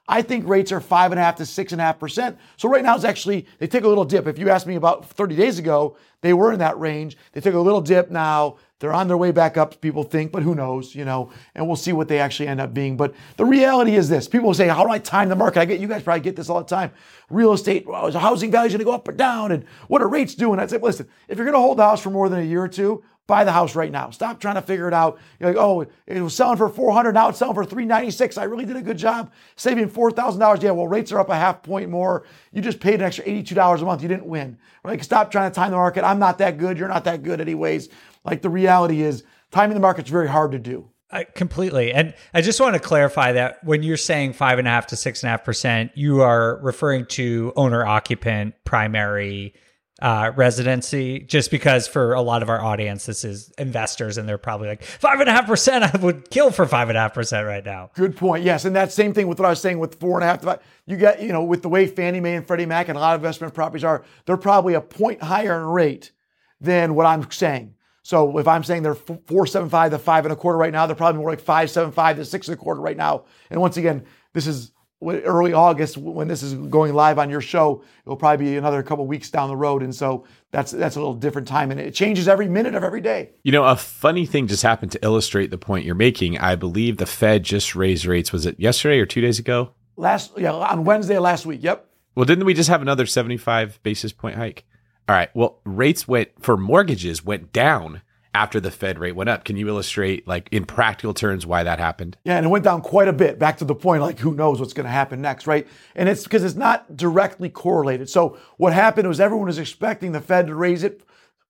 I 0.08 0.22
think 0.22 0.48
rates 0.48 0.72
are 0.72 0.80
five 0.80 1.12
and 1.12 1.20
a 1.20 1.22
half 1.22 1.36
to 1.36 1.46
six 1.46 1.72
and 1.72 1.80
a 1.80 1.84
half 1.84 2.00
percent. 2.00 2.38
So 2.56 2.68
right 2.68 2.82
now 2.82 2.96
it's 2.96 3.04
actually 3.04 3.46
they 3.58 3.66
take 3.66 3.84
a 3.84 3.88
little 3.88 4.04
dip. 4.04 4.26
If 4.26 4.38
you 4.38 4.48
asked 4.50 4.66
me 4.66 4.76
about 4.76 5.08
30 5.08 5.36
days 5.36 5.58
ago, 5.58 5.96
they 6.20 6.32
were 6.32 6.52
in 6.52 6.58
that 6.58 6.78
range. 6.78 7.16
They 7.32 7.40
took 7.40 7.54
a 7.54 7.60
little 7.60 7.80
dip 7.80 8.10
now. 8.10 8.56
They're 8.80 8.94
on 8.94 9.08
their 9.08 9.18
way 9.18 9.30
back 9.30 9.58
up, 9.58 9.78
people 9.82 10.02
think, 10.02 10.32
but 10.32 10.42
who 10.42 10.54
knows, 10.54 10.94
you 10.94 11.04
know, 11.04 11.30
and 11.54 11.66
we'll 11.66 11.76
see 11.76 11.92
what 11.92 12.08
they 12.08 12.18
actually 12.18 12.48
end 12.48 12.62
up 12.62 12.72
being. 12.72 12.96
But 12.96 13.14
the 13.36 13.44
reality 13.44 13.94
is 13.94 14.08
this 14.08 14.26
people 14.26 14.52
say, 14.54 14.68
How 14.68 14.84
do 14.84 14.90
I 14.90 14.98
time 14.98 15.28
the 15.28 15.36
market? 15.36 15.60
I 15.60 15.66
get 15.66 15.80
you 15.80 15.86
guys 15.86 16.02
probably 16.02 16.22
get 16.22 16.34
this 16.34 16.48
all 16.48 16.62
the 16.62 16.68
time. 16.68 16.90
Real 17.28 17.52
estate, 17.52 17.86
well, 17.86 18.06
is 18.06 18.14
housing 18.14 18.50
values 18.50 18.72
gonna 18.72 18.84
go 18.84 18.92
up 18.92 19.06
or 19.06 19.12
down? 19.12 19.52
And 19.52 19.64
what 19.88 20.00
are 20.02 20.08
rates 20.08 20.34
doing? 20.34 20.58
I 20.58 20.66
said, 20.66 20.82
listen, 20.82 21.08
if 21.28 21.36
you're 21.36 21.46
gonna 21.46 21.58
hold 21.58 21.78
the 21.78 21.84
house 21.84 22.00
for 22.00 22.10
more 22.10 22.30
than 22.30 22.40
a 22.40 22.44
year 22.44 22.62
or 22.62 22.68
two, 22.68 23.04
buy 23.30 23.44
the 23.44 23.52
house 23.52 23.76
right 23.76 23.92
now. 23.92 24.10
Stop 24.10 24.40
trying 24.40 24.56
to 24.56 24.62
figure 24.62 24.88
it 24.88 24.92
out. 24.92 25.18
You're 25.38 25.50
like, 25.50 25.58
oh, 25.58 25.86
it 26.06 26.20
was 26.20 26.34
selling 26.34 26.56
for 26.56 26.68
400, 26.68 27.12
now 27.12 27.28
it's 27.28 27.38
selling 27.38 27.54
for 27.54 27.64
396. 27.64 28.36
I 28.36 28.44
really 28.44 28.64
did 28.64 28.76
a 28.76 28.82
good 28.82 28.98
job 28.98 29.32
saving 29.56 29.88
$4,000. 29.88 30.62
Yeah, 30.62 30.72
well, 30.72 30.88
rates 30.88 31.12
are 31.12 31.20
up 31.20 31.28
a 31.28 31.36
half 31.36 31.62
point 31.62 31.88
more. 31.88 32.26
You 32.52 32.60
just 32.60 32.80
paid 32.80 32.94
an 32.94 33.02
extra 33.02 33.24
$82 33.24 33.80
a 33.80 33.84
month. 33.84 34.02
You 34.02 34.08
didn't 34.08 34.26
win. 34.26 34.58
Right? 34.82 35.02
Stop 35.02 35.30
trying 35.30 35.50
to 35.50 35.54
time 35.54 35.70
the 35.70 35.76
market. 35.76 36.02
I'm 36.02 36.18
not 36.18 36.38
that 36.38 36.58
good. 36.58 36.76
You're 36.76 36.88
not 36.88 37.04
that 37.04 37.22
good 37.22 37.40
anyways. 37.40 37.88
Like 38.24 38.42
the 38.42 38.50
reality 38.50 39.02
is, 39.02 39.24
timing 39.50 39.74
the 39.74 39.80
market's 39.80 40.10
very 40.10 40.28
hard 40.28 40.52
to 40.52 40.58
do. 40.58 40.90
I, 41.12 41.24
completely. 41.24 41.92
And 41.92 42.14
I 42.32 42.40
just 42.40 42.60
want 42.60 42.74
to 42.74 42.80
clarify 42.80 43.32
that 43.32 43.64
when 43.64 43.82
you're 43.82 43.96
saying 43.96 44.34
five 44.34 44.58
and 44.58 44.68
a 44.68 44.70
half 44.70 44.88
to 44.88 44.96
six 44.96 45.22
and 45.22 45.28
a 45.28 45.30
half 45.32 45.44
percent, 45.44 45.90
you 45.96 46.22
are 46.22 46.60
referring 46.62 47.06
to 47.06 47.52
owner 47.56 47.84
occupant 47.84 48.54
primary 48.64 49.54
uh, 50.00 50.32
residency, 50.34 51.20
just 51.20 51.50
because 51.50 51.86
for 51.86 52.14
a 52.14 52.22
lot 52.22 52.42
of 52.42 52.48
our 52.48 52.62
audience, 52.62 53.06
this 53.06 53.24
is 53.24 53.52
investors 53.58 54.16
and 54.16 54.28
they're 54.28 54.38
probably 54.38 54.68
like 54.68 54.82
five 54.82 55.20
and 55.20 55.28
a 55.28 55.32
half 55.32 55.46
percent. 55.46 55.84
I 55.94 55.98
would 55.98 56.30
kill 56.30 56.50
for 56.50 56.64
five 56.64 56.88
and 56.88 56.96
a 56.96 57.00
half 57.02 57.14
percent 57.14 57.46
right 57.46 57.64
now. 57.64 57.90
Good 57.94 58.16
point. 58.16 58.44
Yes, 58.44 58.64
and 58.64 58.74
that 58.76 58.92
same 58.92 59.12
thing 59.12 59.28
with 59.28 59.38
what 59.38 59.46
I 59.46 59.50
was 59.50 59.60
saying 59.60 59.78
with 59.78 60.00
four 60.00 60.16
and 60.16 60.24
a 60.24 60.26
half. 60.28 60.40
to 60.40 60.46
five. 60.46 60.60
You 60.86 60.96
get, 60.96 61.20
you 61.20 61.32
know, 61.32 61.44
with 61.44 61.62
the 61.62 61.68
way 61.68 61.86
Fannie 61.86 62.20
Mae 62.20 62.36
and 62.36 62.46
Freddie 62.46 62.66
Mac 62.66 62.88
and 62.88 62.96
a 62.96 63.00
lot 63.00 63.14
of 63.14 63.20
investment 63.20 63.52
properties 63.52 63.84
are, 63.84 64.04
they're 64.24 64.36
probably 64.36 64.74
a 64.74 64.80
point 64.80 65.22
higher 65.22 65.60
in 65.60 65.66
rate 65.66 66.12
than 66.60 66.94
what 66.94 67.06
I'm 67.06 67.30
saying. 67.30 67.74
So 68.02 68.38
if 68.38 68.48
I'm 68.48 68.64
saying 68.64 68.82
they're 68.82 68.94
four 68.94 69.46
seven 69.46 69.68
five 69.68 69.90
to 69.90 69.98
five 69.98 70.24
and 70.24 70.32
a 70.32 70.36
quarter 70.36 70.58
right 70.58 70.72
now, 70.72 70.86
they're 70.86 70.96
probably 70.96 71.20
more 71.20 71.30
like 71.30 71.40
five 71.40 71.70
seven 71.70 71.92
five 71.92 72.16
to 72.16 72.24
six 72.24 72.48
and 72.48 72.54
a 72.54 72.60
quarter 72.60 72.80
right 72.80 72.96
now. 72.96 73.24
And 73.50 73.60
once 73.60 73.76
again, 73.76 74.04
this 74.32 74.46
is 74.46 74.72
early 75.02 75.52
August 75.52 75.96
when 75.96 76.28
this 76.28 76.42
is 76.42 76.54
going 76.54 76.92
live 76.94 77.18
on 77.18 77.30
your 77.30 77.40
show. 77.40 77.82
It'll 78.04 78.16
probably 78.16 78.46
be 78.46 78.56
another 78.56 78.82
couple 78.82 79.06
weeks 79.06 79.30
down 79.30 79.48
the 79.48 79.56
road, 79.56 79.82
and 79.82 79.94
so 79.94 80.24
that's 80.50 80.72
that's 80.72 80.96
a 80.96 80.98
little 80.98 81.14
different 81.14 81.48
time, 81.48 81.70
and 81.70 81.80
it 81.80 81.94
changes 81.94 82.28
every 82.28 82.48
minute 82.48 82.74
of 82.74 82.84
every 82.84 83.00
day. 83.00 83.30
You 83.42 83.52
know, 83.52 83.64
a 83.64 83.76
funny 83.76 84.26
thing 84.26 84.46
just 84.46 84.62
happened 84.62 84.92
to 84.92 85.04
illustrate 85.04 85.50
the 85.50 85.58
point 85.58 85.84
you're 85.84 85.94
making. 85.94 86.38
I 86.38 86.54
believe 86.54 86.98
the 86.98 87.06
Fed 87.06 87.44
just 87.44 87.74
raised 87.74 88.04
rates. 88.04 88.32
Was 88.32 88.46
it 88.46 88.60
yesterday 88.60 88.98
or 88.98 89.06
two 89.06 89.20
days 89.20 89.38
ago? 89.38 89.72
Last 89.96 90.32
yeah, 90.36 90.52
on 90.52 90.84
Wednesday 90.84 91.18
last 91.18 91.46
week. 91.46 91.62
Yep. 91.62 91.86
Well, 92.14 92.26
didn't 92.26 92.44
we 92.44 92.54
just 92.54 92.68
have 92.68 92.82
another 92.82 93.06
75 93.06 93.80
basis 93.82 94.12
point 94.12 94.36
hike? 94.36 94.64
All 95.10 95.16
right. 95.16 95.28
Well, 95.34 95.58
rates 95.64 96.06
went 96.06 96.28
for 96.38 96.56
mortgages 96.56 97.24
went 97.24 97.52
down 97.52 98.02
after 98.32 98.60
the 98.60 98.70
Fed 98.70 98.96
rate 98.96 99.16
went 99.16 99.28
up. 99.28 99.42
Can 99.42 99.56
you 99.56 99.66
illustrate, 99.66 100.28
like 100.28 100.48
in 100.52 100.64
practical 100.64 101.12
terms, 101.12 101.44
why 101.44 101.64
that 101.64 101.80
happened? 101.80 102.16
Yeah, 102.22 102.36
and 102.36 102.46
it 102.46 102.48
went 102.48 102.62
down 102.62 102.80
quite 102.80 103.08
a 103.08 103.12
bit. 103.12 103.36
Back 103.36 103.58
to 103.58 103.64
the 103.64 103.74
point, 103.74 104.02
like 104.02 104.20
who 104.20 104.36
knows 104.36 104.60
what's 104.60 104.72
going 104.72 104.84
to 104.84 104.92
happen 104.92 105.20
next, 105.20 105.48
right? 105.48 105.66
And 105.96 106.08
it's 106.08 106.22
because 106.22 106.44
it's 106.44 106.54
not 106.54 106.96
directly 106.96 107.48
correlated. 107.48 108.08
So 108.08 108.38
what 108.56 108.72
happened 108.72 109.08
was 109.08 109.18
everyone 109.18 109.48
was 109.48 109.58
expecting 109.58 110.12
the 110.12 110.20
Fed 110.20 110.46
to 110.46 110.54
raise 110.54 110.84
it 110.84 111.02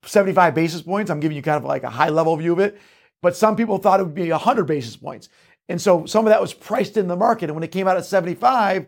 75 0.06 0.54
basis 0.54 0.80
points. 0.80 1.10
I'm 1.10 1.20
giving 1.20 1.36
you 1.36 1.42
kind 1.42 1.58
of 1.58 1.64
like 1.64 1.82
a 1.82 1.90
high 1.90 2.08
level 2.08 2.34
view 2.38 2.54
of 2.54 2.60
it, 2.60 2.80
but 3.20 3.36
some 3.36 3.56
people 3.56 3.76
thought 3.76 4.00
it 4.00 4.04
would 4.04 4.14
be 4.14 4.30
100 4.30 4.64
basis 4.64 4.96
points. 4.96 5.28
And 5.68 5.78
so 5.78 6.06
some 6.06 6.24
of 6.24 6.30
that 6.30 6.40
was 6.40 6.54
priced 6.54 6.96
in 6.96 7.08
the 7.08 7.14
market. 7.16 7.50
And 7.50 7.56
when 7.56 7.62
it 7.62 7.72
came 7.72 7.86
out 7.86 7.98
at 7.98 8.06
75, 8.06 8.86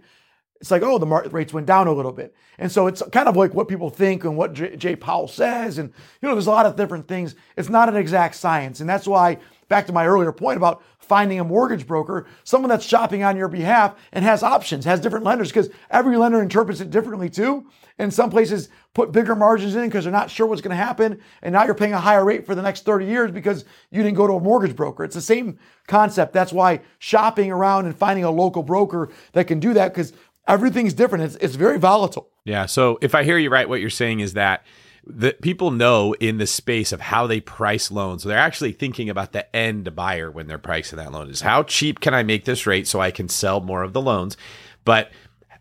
it's 0.63 0.71
like, 0.71 0.83
oh, 0.83 0.97
the 0.97 1.07
market 1.07 1.33
rates 1.33 1.53
went 1.53 1.67
down 1.67 1.89
a 1.89 1.93
little 1.93 2.13
bit. 2.13 2.37
And 2.57 2.71
so 2.71 2.87
it's 2.87 3.03
kind 3.11 3.29
of 3.29 3.37
like 3.37 3.53
what 3.53 3.67
people 3.67 3.91
think 3.91 4.23
and 4.23 4.37
what 4.37 4.53
J- 4.53 4.77
Jay 4.77 4.95
Powell 4.95 5.27
says. 5.27 5.77
And, 5.77 5.93
you 6.21 6.29
know, 6.29 6.37
there's 6.37 6.47
a 6.47 6.53
lot 6.53 6.67
of 6.67 6.77
different 6.77 7.09
things. 7.09 7.35
It's 7.57 7.69
not 7.69 7.89
an 7.89 7.97
exact 7.97 8.37
science. 8.37 8.79
And 8.79 8.89
that's 8.89 9.09
why 9.09 9.39
back 9.67 9.87
to 9.89 9.93
my 9.93 10.07
earlier 10.07 10.31
point 10.31 10.59
about 10.59 10.81
finding 11.01 11.41
a 11.41 11.45
mortgage 11.45 11.85
broker, 11.85 12.27
someone 12.45 12.69
that's 12.69 12.85
shopping 12.85 13.25
on 13.25 13.37
your 13.37 13.49
behalf 13.49 13.97
and 14.13 14.25
has 14.25 14.45
options, 14.45 14.85
has 14.85 15.01
different 15.01 15.25
lenders, 15.25 15.49
because 15.49 15.69
every 15.91 16.17
lender 16.17 16.41
interprets 16.41 16.81
it 16.81 16.91
differently 16.91 17.29
too. 17.29 17.67
And 17.99 18.15
some 18.15 18.31
places 18.31 18.69
put 18.95 19.13
bigger 19.13 19.35
margins 19.35 19.75
in 19.75 19.89
because 19.89 20.05
they're 20.05 20.13
not 20.13 20.31
sure 20.31 20.47
what's 20.47 20.63
going 20.63 20.77
to 20.77 20.85
happen. 20.85 21.21
And 21.43 21.53
now 21.53 21.65
you're 21.65 21.75
paying 21.75 21.93
a 21.93 22.01
higher 22.01 22.25
rate 22.25 22.47
for 22.47 22.55
the 22.55 22.63
next 22.63 22.85
30 22.85 23.07
years 23.07 23.31
because 23.33 23.65
you 23.91 24.03
didn't 24.03 24.17
go 24.17 24.27
to 24.27 24.35
a 24.35 24.41
mortgage 24.41 24.77
broker. 24.77 25.03
It's 25.03 25.15
the 25.15 25.21
same 25.21 25.59
concept. 25.87 26.33
That's 26.33 26.53
why 26.53 26.81
shopping 26.99 27.51
around 27.51 27.87
and 27.87 27.97
finding 27.97 28.25
a 28.25 28.31
local 28.31 28.63
broker 28.63 29.11
that 29.33 29.47
can 29.47 29.59
do 29.59 29.75
that 29.75 29.93
because 29.93 30.13
everything's 30.47 30.95
different. 30.95 31.25
It's, 31.25 31.37
it's 31.37 31.55
very 31.55 31.79
volatile. 31.79 32.31
Yeah. 32.45 32.67
So 32.67 32.99
if 33.01 33.15
I 33.15 33.25
hear 33.25 33.39
you 33.39 33.51
right, 33.51 33.69
what 33.69 33.81
you're 33.81 33.91
saying 33.91 34.21
is 34.21 34.35
that 34.35 34.65
the 35.05 35.37
people 35.43 35.71
know 35.71 36.15
in 36.21 36.39
the 36.39 36.47
space 36.47 36.93
of 36.93 37.01
how 37.01 37.27
they 37.27 37.41
price 37.41 37.91
loans. 37.91 38.23
So 38.23 38.29
They're 38.29 38.39
actually 38.39 38.73
thinking 38.73 39.11
about 39.11 39.33
the 39.33 39.55
end 39.55 39.95
buyer 39.97 40.31
when 40.31 40.47
they're 40.47 40.59
pricing 40.59 40.97
that 40.99 41.13
loan. 41.13 41.29
Is 41.29 41.41
how 41.41 41.65
cheap 41.65 42.01
can 42.01 42.15
I 42.15 42.23
make 42.23 42.45
this 42.45 42.67
rate 42.67 42.87
so 42.87 43.01
I 43.01 43.11
can 43.11 43.29
sell 43.29 43.61
more 43.61 43.83
of 43.83 43.93
the 43.93 44.01
loans? 44.01 44.37
But 44.85 45.11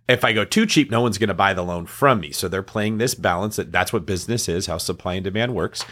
if 0.07 0.23
I 0.23 0.33
go 0.33 0.45
too 0.45 0.65
cheap, 0.65 0.91
no 0.91 1.01
one's 1.01 1.17
going 1.17 1.29
to 1.29 1.33
buy 1.33 1.53
the 1.53 1.63
loan 1.63 1.85
from 1.85 2.19
me. 2.19 2.31
So 2.31 2.47
they're 2.47 2.63
playing 2.63 2.97
this 2.97 3.15
balance 3.15 3.55
that 3.55 3.71
that's 3.71 3.93
what 3.93 4.05
business 4.05 4.47
is, 4.49 4.67
how 4.67 4.77
supply 4.77 5.15
and 5.15 5.23
demand 5.23 5.55
works. 5.55 5.85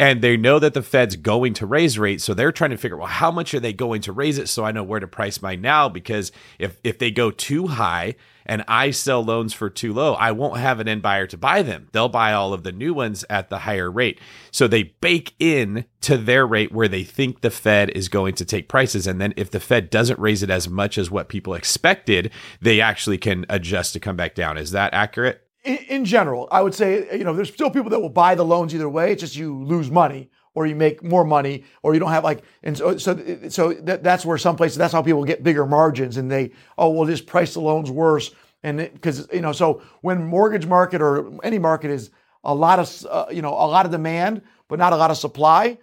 And 0.00 0.22
they 0.22 0.36
know 0.36 0.58
that 0.58 0.74
the 0.74 0.82
Fed's 0.82 1.14
going 1.14 1.54
to 1.54 1.66
raise 1.66 1.98
rates. 1.98 2.24
So 2.24 2.34
they're 2.34 2.52
trying 2.52 2.70
to 2.70 2.78
figure, 2.78 2.96
out 2.96 3.00
well, 3.00 3.08
how 3.08 3.30
much 3.30 3.52
are 3.54 3.60
they 3.60 3.74
going 3.74 4.00
to 4.02 4.12
raise 4.12 4.38
it 4.38 4.48
so 4.48 4.64
I 4.64 4.72
know 4.72 4.82
where 4.82 4.98
to 4.98 5.06
price 5.06 5.42
mine 5.42 5.60
now? 5.60 5.88
Because 5.88 6.32
if, 6.58 6.80
if 6.82 6.98
they 6.98 7.10
go 7.10 7.30
too 7.30 7.68
high, 7.68 8.16
and 8.46 8.64
I 8.66 8.90
sell 8.90 9.24
loans 9.24 9.52
for 9.52 9.70
too 9.70 9.92
low, 9.92 10.14
I 10.14 10.32
won't 10.32 10.58
have 10.58 10.80
an 10.80 10.88
end 10.88 11.02
buyer 11.02 11.26
to 11.28 11.36
buy 11.36 11.62
them. 11.62 11.86
They'll 11.92 12.08
buy 12.08 12.32
all 12.32 12.52
of 12.52 12.64
the 12.64 12.72
new 12.72 12.92
ones 12.92 13.24
at 13.30 13.48
the 13.48 13.60
higher 13.60 13.88
rate. 13.88 14.18
So 14.50 14.66
they 14.66 14.94
bake 15.00 15.34
in 15.38 15.84
to 16.00 16.16
their 16.16 16.44
rate 16.44 16.72
where 16.72 16.88
they 16.88 17.04
think 17.04 17.42
the 17.42 17.50
Fed 17.50 17.90
is 17.90 18.08
going 18.08 18.34
to 18.34 18.44
take 18.44 18.68
prices. 18.68 19.06
And 19.06 19.20
then 19.20 19.34
if 19.36 19.52
the 19.52 19.60
Fed 19.60 19.88
doesn't 19.88 20.18
raise 20.18 20.42
it 20.42 20.50
as 20.50 20.68
much 20.68 20.98
as 20.98 21.12
what 21.12 21.28
people 21.28 21.54
expected, 21.54 22.32
they 22.60 22.80
actually 22.80 23.18
can 23.18 23.46
adjust 23.48 23.92
to 23.92 24.00
come 24.00 24.16
back 24.16 24.34
down. 24.34 24.58
Is 24.58 24.72
that 24.72 24.94
accurate? 24.94 25.46
In, 25.64 25.76
in 25.76 26.04
general, 26.04 26.48
I 26.50 26.62
would 26.62 26.74
say, 26.74 27.16
you 27.16 27.24
know, 27.24 27.34
there's 27.34 27.52
still 27.52 27.70
people 27.70 27.90
that 27.90 28.00
will 28.00 28.08
buy 28.08 28.34
the 28.34 28.44
loans 28.44 28.74
either 28.74 28.88
way. 28.88 29.12
It's 29.12 29.20
just 29.20 29.36
you 29.36 29.62
lose 29.64 29.90
money 29.90 30.30
or 30.54 30.66
you 30.66 30.74
make 30.74 31.02
more 31.02 31.24
money, 31.24 31.64
or 31.82 31.94
you 31.94 32.00
don't 32.00 32.10
have 32.10 32.24
like, 32.24 32.42
and 32.62 32.76
so 32.76 32.96
so 32.96 33.48
so 33.48 33.72
that, 33.72 34.02
that's 34.02 34.26
where 34.26 34.36
some 34.36 34.56
places 34.56 34.76
that's 34.76 34.92
how 34.92 35.02
people 35.02 35.24
get 35.24 35.42
bigger 35.42 35.64
margins, 35.64 36.16
and 36.16 36.30
they 36.30 36.50
oh 36.76 36.90
well 36.90 37.06
just 37.06 37.26
price 37.26 37.54
the 37.54 37.60
loans 37.60 37.90
worse, 37.90 38.32
and 38.62 38.78
because 38.78 39.28
you 39.32 39.40
know 39.40 39.52
so 39.52 39.82
when 40.00 40.24
mortgage 40.24 40.66
market 40.66 41.00
or 41.00 41.32
any 41.44 41.58
market 41.58 41.90
is 41.90 42.10
a 42.42 42.54
lot 42.54 42.78
of 42.78 43.06
uh, 43.08 43.26
you 43.30 43.42
know 43.42 43.50
a 43.50 43.68
lot 43.68 43.86
of 43.86 43.92
demand 43.92 44.42
but 44.66 44.78
not 44.78 44.92
a 44.92 44.96
lot 44.96 45.10
of 45.10 45.16
supply, 45.16 45.78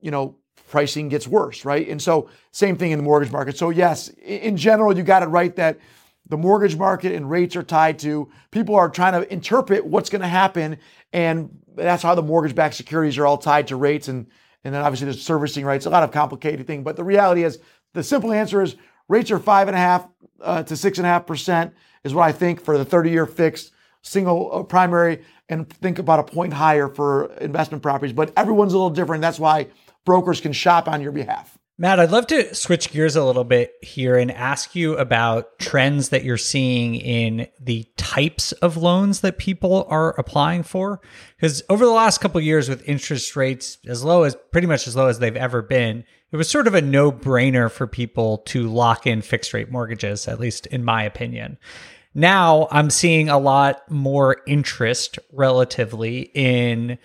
you 0.00 0.10
know 0.10 0.36
pricing 0.70 1.08
gets 1.08 1.26
worse, 1.26 1.64
right? 1.64 1.88
And 1.88 2.00
so 2.00 2.30
same 2.52 2.76
thing 2.76 2.92
in 2.92 2.98
the 2.98 3.02
mortgage 3.02 3.32
market. 3.32 3.58
So 3.58 3.70
yes, 3.70 4.08
in 4.08 4.56
general, 4.56 4.96
you 4.96 5.02
got 5.02 5.22
it 5.22 5.26
right 5.26 5.54
that 5.56 5.78
the 6.28 6.36
mortgage 6.36 6.76
market 6.76 7.12
and 7.12 7.28
rates 7.28 7.56
are 7.56 7.62
tied 7.62 7.98
to 7.98 8.30
people 8.50 8.74
are 8.74 8.88
trying 8.88 9.12
to 9.12 9.32
interpret 9.32 9.84
what's 9.84 10.10
going 10.10 10.22
to 10.22 10.28
happen 10.28 10.78
and 11.12 11.50
that's 11.76 12.02
how 12.02 12.14
the 12.14 12.22
mortgage-backed 12.22 12.74
securities 12.74 13.18
are 13.18 13.26
all 13.26 13.38
tied 13.38 13.68
to 13.68 13.76
rates, 13.76 14.08
and 14.08 14.26
and 14.62 14.74
then 14.74 14.82
obviously 14.82 15.06
there's 15.06 15.22
servicing 15.22 15.64
rights. 15.64 15.86
A 15.86 15.90
lot 15.90 16.02
of 16.02 16.10
complicated 16.10 16.66
thing, 16.66 16.82
but 16.82 16.96
the 16.96 17.04
reality 17.04 17.44
is 17.44 17.58
the 17.94 18.02
simple 18.02 18.32
answer 18.32 18.62
is 18.62 18.76
rates 19.08 19.30
are 19.30 19.38
five 19.38 19.68
and 19.68 19.76
a 19.76 19.80
half 19.80 20.06
uh, 20.40 20.62
to 20.64 20.76
six 20.76 20.98
and 20.98 21.06
a 21.06 21.08
half 21.08 21.26
percent 21.26 21.72
is 22.04 22.14
what 22.14 22.24
I 22.24 22.32
think 22.32 22.62
for 22.62 22.76
the 22.78 22.84
30-year 22.84 23.26
fixed 23.26 23.72
single 24.02 24.50
uh, 24.52 24.62
primary, 24.62 25.22
and 25.48 25.68
think 25.68 25.98
about 25.98 26.20
a 26.20 26.22
point 26.22 26.52
higher 26.52 26.88
for 26.88 27.32
investment 27.36 27.82
properties. 27.82 28.12
But 28.14 28.32
everyone's 28.36 28.72
a 28.72 28.76
little 28.76 28.90
different. 28.90 29.20
That's 29.22 29.38
why 29.38 29.68
brokers 30.04 30.40
can 30.40 30.52
shop 30.52 30.88
on 30.88 31.00
your 31.02 31.12
behalf. 31.12 31.58
Mat, 31.80 31.98
I'd 31.98 32.10
love 32.10 32.26
to 32.26 32.54
switch 32.54 32.92
gears 32.92 33.16
a 33.16 33.24
little 33.24 33.42
bit 33.42 33.72
here 33.80 34.18
and 34.18 34.30
ask 34.30 34.74
you 34.74 34.98
about 34.98 35.58
trends 35.58 36.10
that 36.10 36.24
you're 36.24 36.36
seeing 36.36 36.94
in 36.94 37.46
the 37.58 37.86
types 37.96 38.52
of 38.52 38.76
loans 38.76 39.22
that 39.22 39.38
people 39.38 39.86
are 39.88 40.10
applying 40.20 40.62
for. 40.62 41.00
Because 41.36 41.62
over 41.70 41.86
the 41.86 41.90
last 41.90 42.20
couple 42.20 42.38
years, 42.38 42.68
with 42.68 42.86
interest 42.86 43.34
rates 43.34 43.78
as 43.86 44.04
low 44.04 44.24
as 44.24 44.36
pretty 44.52 44.66
much 44.66 44.86
as 44.86 44.94
low 44.94 45.06
as 45.06 45.20
they've 45.20 45.34
ever 45.34 45.62
been, 45.62 46.04
it 46.32 46.36
was 46.36 46.50
sort 46.50 46.66
of 46.66 46.74
a 46.74 46.82
no 46.82 47.10
brainer 47.10 47.70
for 47.70 47.86
people 47.86 48.36
to 48.48 48.68
lock 48.68 49.06
in 49.06 49.22
fixed 49.22 49.54
rate 49.54 49.70
mortgages, 49.70 50.28
at 50.28 50.38
least 50.38 50.66
in 50.66 50.84
my 50.84 51.02
opinion. 51.02 51.56
Now 52.12 52.68
I'm 52.70 52.90
seeing 52.90 53.30
a 53.30 53.38
lot 53.38 53.90
more 53.90 54.42
interest 54.46 55.18
relatively 55.32 56.30
in 56.34 56.98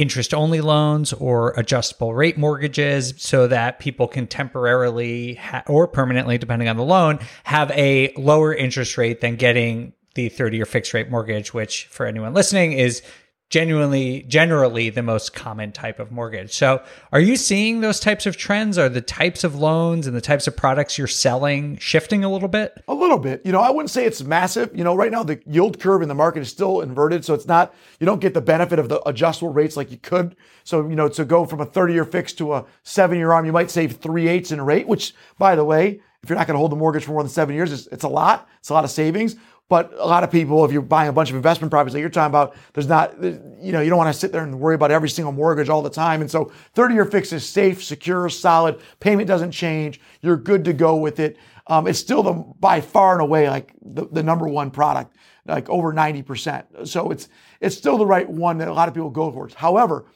interest 0.00 0.32
only 0.32 0.62
loans 0.62 1.12
or 1.12 1.52
adjustable 1.58 2.14
rate 2.14 2.38
mortgages 2.38 3.12
so 3.18 3.46
that 3.46 3.78
people 3.78 4.08
can 4.08 4.26
temporarily 4.26 5.34
ha- 5.34 5.62
or 5.66 5.86
permanently, 5.86 6.38
depending 6.38 6.68
on 6.68 6.78
the 6.78 6.82
loan, 6.82 7.18
have 7.44 7.70
a 7.72 8.10
lower 8.16 8.54
interest 8.54 8.96
rate 8.96 9.20
than 9.20 9.36
getting 9.36 9.92
the 10.14 10.30
30 10.30 10.56
year 10.56 10.66
fixed 10.66 10.94
rate 10.94 11.10
mortgage, 11.10 11.52
which 11.52 11.86
for 11.86 12.06
anyone 12.06 12.32
listening 12.32 12.72
is 12.72 13.02
genuinely 13.50 14.22
generally 14.28 14.90
the 14.90 15.02
most 15.02 15.34
common 15.34 15.72
type 15.72 15.98
of 15.98 16.12
mortgage. 16.12 16.54
So, 16.54 16.82
are 17.12 17.20
you 17.20 17.36
seeing 17.36 17.80
those 17.80 17.98
types 17.98 18.24
of 18.24 18.36
trends? 18.36 18.78
Are 18.78 18.88
the 18.88 19.00
types 19.00 19.42
of 19.42 19.56
loans 19.56 20.06
and 20.06 20.16
the 20.16 20.20
types 20.20 20.46
of 20.46 20.56
products 20.56 20.96
you're 20.96 21.08
selling 21.08 21.76
shifting 21.76 22.24
a 22.24 22.30
little 22.30 22.48
bit? 22.48 22.82
A 22.86 22.94
little 22.94 23.18
bit. 23.18 23.42
You 23.44 23.52
know, 23.52 23.60
I 23.60 23.70
wouldn't 23.70 23.90
say 23.90 24.06
it's 24.06 24.22
massive. 24.22 24.70
You 24.74 24.84
know, 24.84 24.94
right 24.94 25.10
now 25.10 25.24
the 25.24 25.42
yield 25.46 25.80
curve 25.80 26.00
in 26.00 26.08
the 26.08 26.14
market 26.14 26.40
is 26.40 26.48
still 26.48 26.80
inverted, 26.80 27.24
so 27.24 27.34
it's 27.34 27.46
not 27.46 27.74
you 27.98 28.06
don't 28.06 28.20
get 28.20 28.34
the 28.34 28.40
benefit 28.40 28.78
of 28.78 28.88
the 28.88 29.06
adjustable 29.06 29.52
rates 29.52 29.76
like 29.76 29.90
you 29.90 29.98
could. 29.98 30.36
So, 30.62 30.88
you 30.88 30.94
know, 30.94 31.08
to 31.08 31.24
go 31.24 31.44
from 31.44 31.60
a 31.60 31.66
30-year 31.66 32.04
fix 32.04 32.32
to 32.34 32.54
a 32.54 32.64
7-year 32.84 33.32
arm, 33.32 33.44
you 33.44 33.52
might 33.52 33.70
save 33.70 33.96
3 33.96 34.28
eighths 34.28 34.52
in 34.52 34.60
a 34.60 34.64
rate, 34.64 34.86
which 34.86 35.14
by 35.38 35.56
the 35.56 35.64
way, 35.64 36.00
if 36.22 36.28
you're 36.28 36.38
not 36.38 36.46
going 36.46 36.54
to 36.54 36.58
hold 36.58 36.70
the 36.70 36.76
mortgage 36.76 37.04
for 37.04 37.12
more 37.12 37.22
than 37.22 37.30
7 37.30 37.52
years, 37.54 37.72
it's, 37.72 37.86
it's 37.88 38.04
a 38.04 38.08
lot. 38.08 38.48
It's 38.60 38.68
a 38.68 38.74
lot 38.74 38.84
of 38.84 38.90
savings. 38.90 39.36
But 39.70 39.94
a 39.96 40.04
lot 40.04 40.24
of 40.24 40.32
people, 40.32 40.64
if 40.64 40.72
you're 40.72 40.82
buying 40.82 41.08
a 41.08 41.12
bunch 41.12 41.30
of 41.30 41.36
investment 41.36 41.70
properties 41.70 41.94
like 41.94 42.00
you're 42.00 42.10
talking 42.10 42.32
about, 42.32 42.56
there's 42.74 42.88
not, 42.88 43.22
you 43.22 43.70
know, 43.70 43.80
you 43.80 43.88
don't 43.88 43.98
want 43.98 44.12
to 44.12 44.18
sit 44.18 44.32
there 44.32 44.42
and 44.42 44.58
worry 44.58 44.74
about 44.74 44.90
every 44.90 45.08
single 45.08 45.30
mortgage 45.32 45.68
all 45.68 45.80
the 45.80 45.88
time. 45.88 46.20
And 46.20 46.28
so 46.28 46.50
30 46.74 46.94
year 46.94 47.04
fix 47.04 47.32
is 47.32 47.48
safe, 47.48 47.82
secure, 47.82 48.28
solid. 48.28 48.80
Payment 48.98 49.28
doesn't 49.28 49.52
change. 49.52 50.00
You're 50.22 50.36
good 50.36 50.64
to 50.64 50.72
go 50.72 50.96
with 50.96 51.20
it. 51.20 51.36
Um, 51.68 51.86
it's 51.86 52.00
still 52.00 52.24
the 52.24 52.32
by 52.32 52.80
far 52.80 53.12
and 53.12 53.22
away 53.22 53.48
like 53.48 53.72
the, 53.80 54.08
the 54.08 54.24
number 54.24 54.48
one 54.48 54.72
product, 54.72 55.14
like 55.46 55.70
over 55.70 55.92
90%. 55.92 56.88
So 56.88 57.12
it's 57.12 57.28
it's 57.60 57.76
still 57.76 57.96
the 57.96 58.06
right 58.06 58.28
one 58.28 58.58
that 58.58 58.66
a 58.66 58.72
lot 58.72 58.88
of 58.88 58.94
people 58.94 59.10
go 59.10 59.30
for. 59.30 59.48
However, 59.54 60.06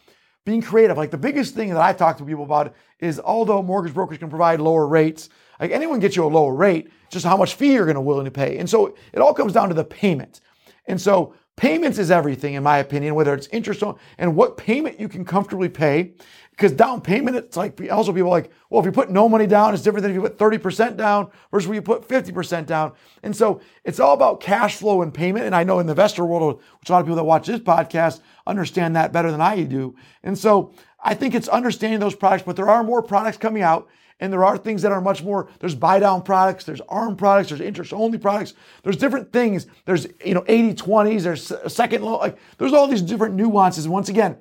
being 0.44 0.62
creative, 0.62 0.96
like 0.96 1.12
the 1.12 1.16
biggest 1.16 1.54
thing 1.54 1.68
that 1.68 1.80
I 1.80 1.92
talk 1.92 2.18
to 2.18 2.24
people 2.24 2.42
about 2.42 2.74
is 2.98 3.20
although 3.20 3.62
mortgage 3.62 3.94
brokers 3.94 4.18
can 4.18 4.30
provide 4.30 4.60
lower 4.60 4.88
rates, 4.88 5.28
like 5.60 5.70
anyone 5.70 6.00
gets 6.00 6.16
you 6.16 6.24
a 6.24 6.26
lower 6.26 6.54
rate, 6.54 6.90
just 7.10 7.24
how 7.24 7.36
much 7.36 7.54
fee 7.54 7.72
you're 7.72 7.84
going 7.84 7.94
to 7.94 8.00
willing 8.00 8.24
to 8.24 8.30
pay. 8.30 8.58
And 8.58 8.68
so 8.68 8.94
it 9.12 9.20
all 9.20 9.34
comes 9.34 9.52
down 9.52 9.68
to 9.68 9.74
the 9.74 9.84
payment. 9.84 10.40
And 10.86 11.00
so 11.00 11.34
payments 11.56 11.98
is 11.98 12.10
everything, 12.10 12.54
in 12.54 12.62
my 12.62 12.78
opinion, 12.78 13.14
whether 13.14 13.34
it's 13.34 13.46
interest 13.48 13.82
on 13.82 13.98
and 14.18 14.36
what 14.36 14.56
payment 14.56 15.00
you 15.00 15.08
can 15.08 15.24
comfortably 15.24 15.68
pay. 15.68 16.14
Because 16.50 16.70
down 16.70 17.00
payment, 17.00 17.36
it's 17.36 17.56
like 17.56 17.80
also 17.90 18.12
people 18.12 18.30
like, 18.30 18.52
well, 18.70 18.78
if 18.78 18.86
you 18.86 18.92
put 18.92 19.10
no 19.10 19.28
money 19.28 19.46
down, 19.46 19.74
it's 19.74 19.82
different 19.82 20.02
than 20.02 20.12
if 20.12 20.14
you 20.14 20.22
put 20.22 20.38
30% 20.38 20.96
down 20.96 21.28
versus 21.50 21.66
when 21.66 21.74
you 21.74 21.82
put 21.82 22.06
50% 22.06 22.66
down. 22.66 22.92
And 23.24 23.34
so 23.34 23.60
it's 23.82 23.98
all 23.98 24.14
about 24.14 24.40
cash 24.40 24.76
flow 24.76 25.02
and 25.02 25.12
payment. 25.12 25.46
And 25.46 25.54
I 25.54 25.64
know 25.64 25.80
in 25.80 25.86
the 25.86 25.92
investor 25.92 26.24
world, 26.24 26.62
which 26.78 26.90
a 26.90 26.92
lot 26.92 27.00
of 27.00 27.06
people 27.06 27.16
that 27.16 27.24
watch 27.24 27.48
this 27.48 27.58
podcast 27.58 28.20
understand 28.46 28.94
that 28.94 29.12
better 29.12 29.32
than 29.32 29.40
I 29.40 29.64
do. 29.64 29.96
And 30.22 30.38
so 30.38 30.72
I 31.02 31.14
think 31.14 31.34
it's 31.34 31.48
understanding 31.48 31.98
those 31.98 32.14
products, 32.14 32.44
but 32.44 32.54
there 32.54 32.70
are 32.70 32.84
more 32.84 33.02
products 33.02 33.36
coming 33.36 33.62
out. 33.62 33.88
And 34.20 34.32
there 34.32 34.44
are 34.44 34.56
things 34.56 34.82
that 34.82 34.92
are 34.92 35.00
much 35.00 35.22
more, 35.22 35.48
there's 35.58 35.74
buy 35.74 35.98
down 35.98 36.22
products, 36.22 36.64
there's 36.64 36.80
arm 36.82 37.16
products, 37.16 37.48
there's 37.48 37.60
interest 37.60 37.92
only 37.92 38.16
products, 38.18 38.54
there's 38.82 38.96
different 38.96 39.32
things. 39.32 39.66
There's, 39.84 40.06
you 40.24 40.34
know, 40.34 40.44
80 40.46 40.74
20s, 40.74 41.22
there's 41.22 41.52
second 41.72 42.02
low, 42.02 42.18
like 42.18 42.38
there's 42.58 42.72
all 42.72 42.86
these 42.86 43.02
different 43.02 43.34
nuances. 43.34 43.88
Once 43.88 44.08
again, 44.08 44.36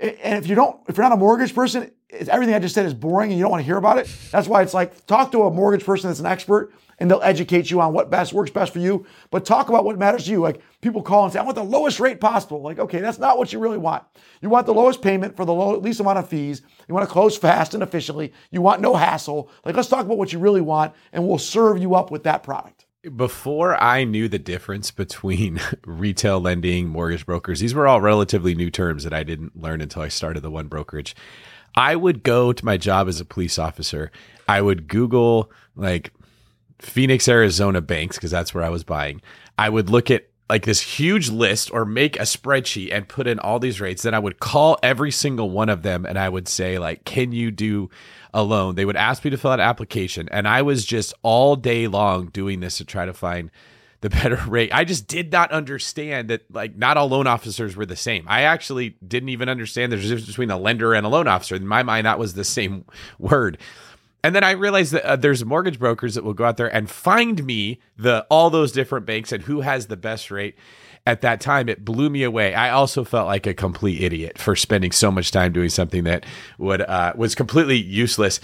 and 0.00 0.42
if 0.42 0.48
you 0.48 0.54
don't, 0.54 0.80
if 0.88 0.96
you're 0.96 1.04
not 1.04 1.12
a 1.12 1.16
mortgage 1.16 1.54
person, 1.54 1.90
everything 2.10 2.54
I 2.54 2.58
just 2.58 2.74
said 2.74 2.86
is 2.86 2.94
boring 2.94 3.30
and 3.30 3.38
you 3.38 3.44
don't 3.44 3.50
want 3.50 3.60
to 3.60 3.66
hear 3.66 3.76
about 3.76 3.98
it. 3.98 4.08
That's 4.30 4.48
why 4.48 4.62
it's 4.62 4.74
like 4.74 5.06
talk 5.06 5.32
to 5.32 5.44
a 5.44 5.50
mortgage 5.50 5.84
person 5.84 6.08
that's 6.08 6.20
an 6.20 6.26
expert 6.26 6.72
and 7.02 7.10
they'll 7.10 7.20
educate 7.24 7.68
you 7.68 7.80
on 7.80 7.92
what 7.92 8.10
best 8.10 8.32
works 8.32 8.52
best 8.52 8.72
for 8.72 8.78
you. 8.78 9.04
But 9.32 9.44
talk 9.44 9.68
about 9.68 9.84
what 9.84 9.98
matters 9.98 10.26
to 10.26 10.30
you. 10.30 10.40
Like 10.40 10.62
people 10.82 11.02
call 11.02 11.24
and 11.24 11.32
say, 11.32 11.40
I 11.40 11.42
want 11.42 11.56
the 11.56 11.64
lowest 11.64 11.98
rate 11.98 12.20
possible. 12.20 12.62
Like, 12.62 12.78
okay, 12.78 13.00
that's 13.00 13.18
not 13.18 13.36
what 13.36 13.52
you 13.52 13.58
really 13.58 13.76
want. 13.76 14.04
You 14.40 14.48
want 14.48 14.66
the 14.66 14.72
lowest 14.72 15.02
payment 15.02 15.34
for 15.34 15.44
the 15.44 15.52
low, 15.52 15.76
least 15.78 15.98
amount 15.98 16.18
of 16.18 16.28
fees. 16.28 16.62
You 16.86 16.94
want 16.94 17.08
to 17.08 17.12
close 17.12 17.36
fast 17.36 17.74
and 17.74 17.82
efficiently. 17.82 18.32
You 18.52 18.62
want 18.62 18.80
no 18.80 18.94
hassle. 18.94 19.50
Like, 19.64 19.74
let's 19.74 19.88
talk 19.88 20.06
about 20.06 20.16
what 20.16 20.32
you 20.32 20.38
really 20.38 20.60
want 20.60 20.94
and 21.12 21.26
we'll 21.26 21.38
serve 21.38 21.78
you 21.78 21.96
up 21.96 22.12
with 22.12 22.22
that 22.22 22.44
product. 22.44 22.86
Before 23.16 23.76
I 23.82 24.04
knew 24.04 24.28
the 24.28 24.38
difference 24.38 24.92
between 24.92 25.60
retail 25.84 26.40
lending, 26.40 26.88
mortgage 26.88 27.26
brokers, 27.26 27.58
these 27.58 27.74
were 27.74 27.88
all 27.88 28.00
relatively 28.00 28.54
new 28.54 28.70
terms 28.70 29.02
that 29.02 29.12
I 29.12 29.24
didn't 29.24 29.60
learn 29.60 29.80
until 29.80 30.02
I 30.02 30.08
started 30.08 30.44
the 30.44 30.52
one 30.52 30.68
brokerage. 30.68 31.16
I 31.74 31.96
would 31.96 32.22
go 32.22 32.52
to 32.52 32.64
my 32.64 32.76
job 32.76 33.08
as 33.08 33.18
a 33.18 33.24
police 33.24 33.58
officer. 33.58 34.12
I 34.46 34.60
would 34.60 34.86
Google 34.86 35.50
like 35.74 36.12
Phoenix, 36.82 37.28
Arizona 37.28 37.80
banks, 37.80 38.16
because 38.16 38.30
that's 38.30 38.52
where 38.52 38.64
I 38.64 38.68
was 38.68 38.84
buying. 38.84 39.22
I 39.56 39.68
would 39.68 39.88
look 39.88 40.10
at 40.10 40.28
like 40.50 40.66
this 40.66 40.80
huge 40.80 41.30
list 41.30 41.72
or 41.72 41.86
make 41.86 42.16
a 42.16 42.24
spreadsheet 42.24 42.92
and 42.92 43.08
put 43.08 43.26
in 43.26 43.38
all 43.38 43.58
these 43.58 43.80
rates. 43.80 44.02
Then 44.02 44.14
I 44.14 44.18
would 44.18 44.38
call 44.38 44.78
every 44.82 45.10
single 45.10 45.48
one 45.48 45.70
of 45.70 45.82
them 45.82 46.04
and 46.04 46.18
I 46.18 46.28
would 46.28 46.46
say, 46.46 46.78
like, 46.78 47.04
can 47.04 47.32
you 47.32 47.50
do 47.50 47.88
a 48.34 48.42
loan? 48.42 48.74
They 48.74 48.84
would 48.84 48.96
ask 48.96 49.24
me 49.24 49.30
to 49.30 49.38
fill 49.38 49.52
out 49.52 49.60
an 49.60 49.66
application. 49.66 50.28
And 50.30 50.46
I 50.46 50.60
was 50.60 50.84
just 50.84 51.14
all 51.22 51.56
day 51.56 51.86
long 51.86 52.26
doing 52.26 52.60
this 52.60 52.76
to 52.78 52.84
try 52.84 53.06
to 53.06 53.14
find 53.14 53.50
the 54.02 54.10
better 54.10 54.42
rate. 54.46 54.74
I 54.74 54.84
just 54.84 55.06
did 55.06 55.32
not 55.32 55.50
understand 55.52 56.28
that 56.28 56.42
like 56.52 56.76
not 56.76 56.98
all 56.98 57.08
loan 57.08 57.26
officers 57.26 57.74
were 57.74 57.86
the 57.86 57.96
same. 57.96 58.26
I 58.28 58.42
actually 58.42 58.96
didn't 59.06 59.30
even 59.30 59.48
understand 59.48 59.94
a 59.94 59.96
difference 59.96 60.26
between 60.26 60.50
a 60.50 60.58
lender 60.58 60.92
and 60.92 61.06
a 61.06 61.08
loan 61.08 61.28
officer. 61.28 61.54
In 61.54 61.66
my 61.66 61.82
mind, 61.82 62.06
that 62.06 62.18
was 62.18 62.34
the 62.34 62.44
same 62.44 62.84
word. 63.18 63.56
And 64.24 64.36
then 64.36 64.44
I 64.44 64.52
realized 64.52 64.92
that 64.92 65.04
uh, 65.04 65.16
there's 65.16 65.44
mortgage 65.44 65.78
brokers 65.78 66.14
that 66.14 66.22
will 66.22 66.34
go 66.34 66.44
out 66.44 66.56
there 66.56 66.72
and 66.72 66.88
find 66.88 67.44
me 67.44 67.80
the 67.96 68.24
all 68.30 68.50
those 68.50 68.70
different 68.70 69.04
banks 69.04 69.32
and 69.32 69.42
who 69.42 69.62
has 69.62 69.86
the 69.86 69.96
best 69.96 70.30
rate. 70.30 70.56
At 71.04 71.22
that 71.22 71.40
time, 71.40 71.68
it 71.68 71.84
blew 71.84 72.08
me 72.08 72.22
away. 72.22 72.54
I 72.54 72.70
also 72.70 73.02
felt 73.02 73.26
like 73.26 73.48
a 73.48 73.54
complete 73.54 74.00
idiot 74.00 74.38
for 74.38 74.54
spending 74.54 74.92
so 74.92 75.10
much 75.10 75.32
time 75.32 75.52
doing 75.52 75.68
something 75.68 76.04
that 76.04 76.24
would 76.58 76.80
uh, 76.80 77.14
was 77.16 77.34
completely 77.34 77.76
useless. 77.76 78.38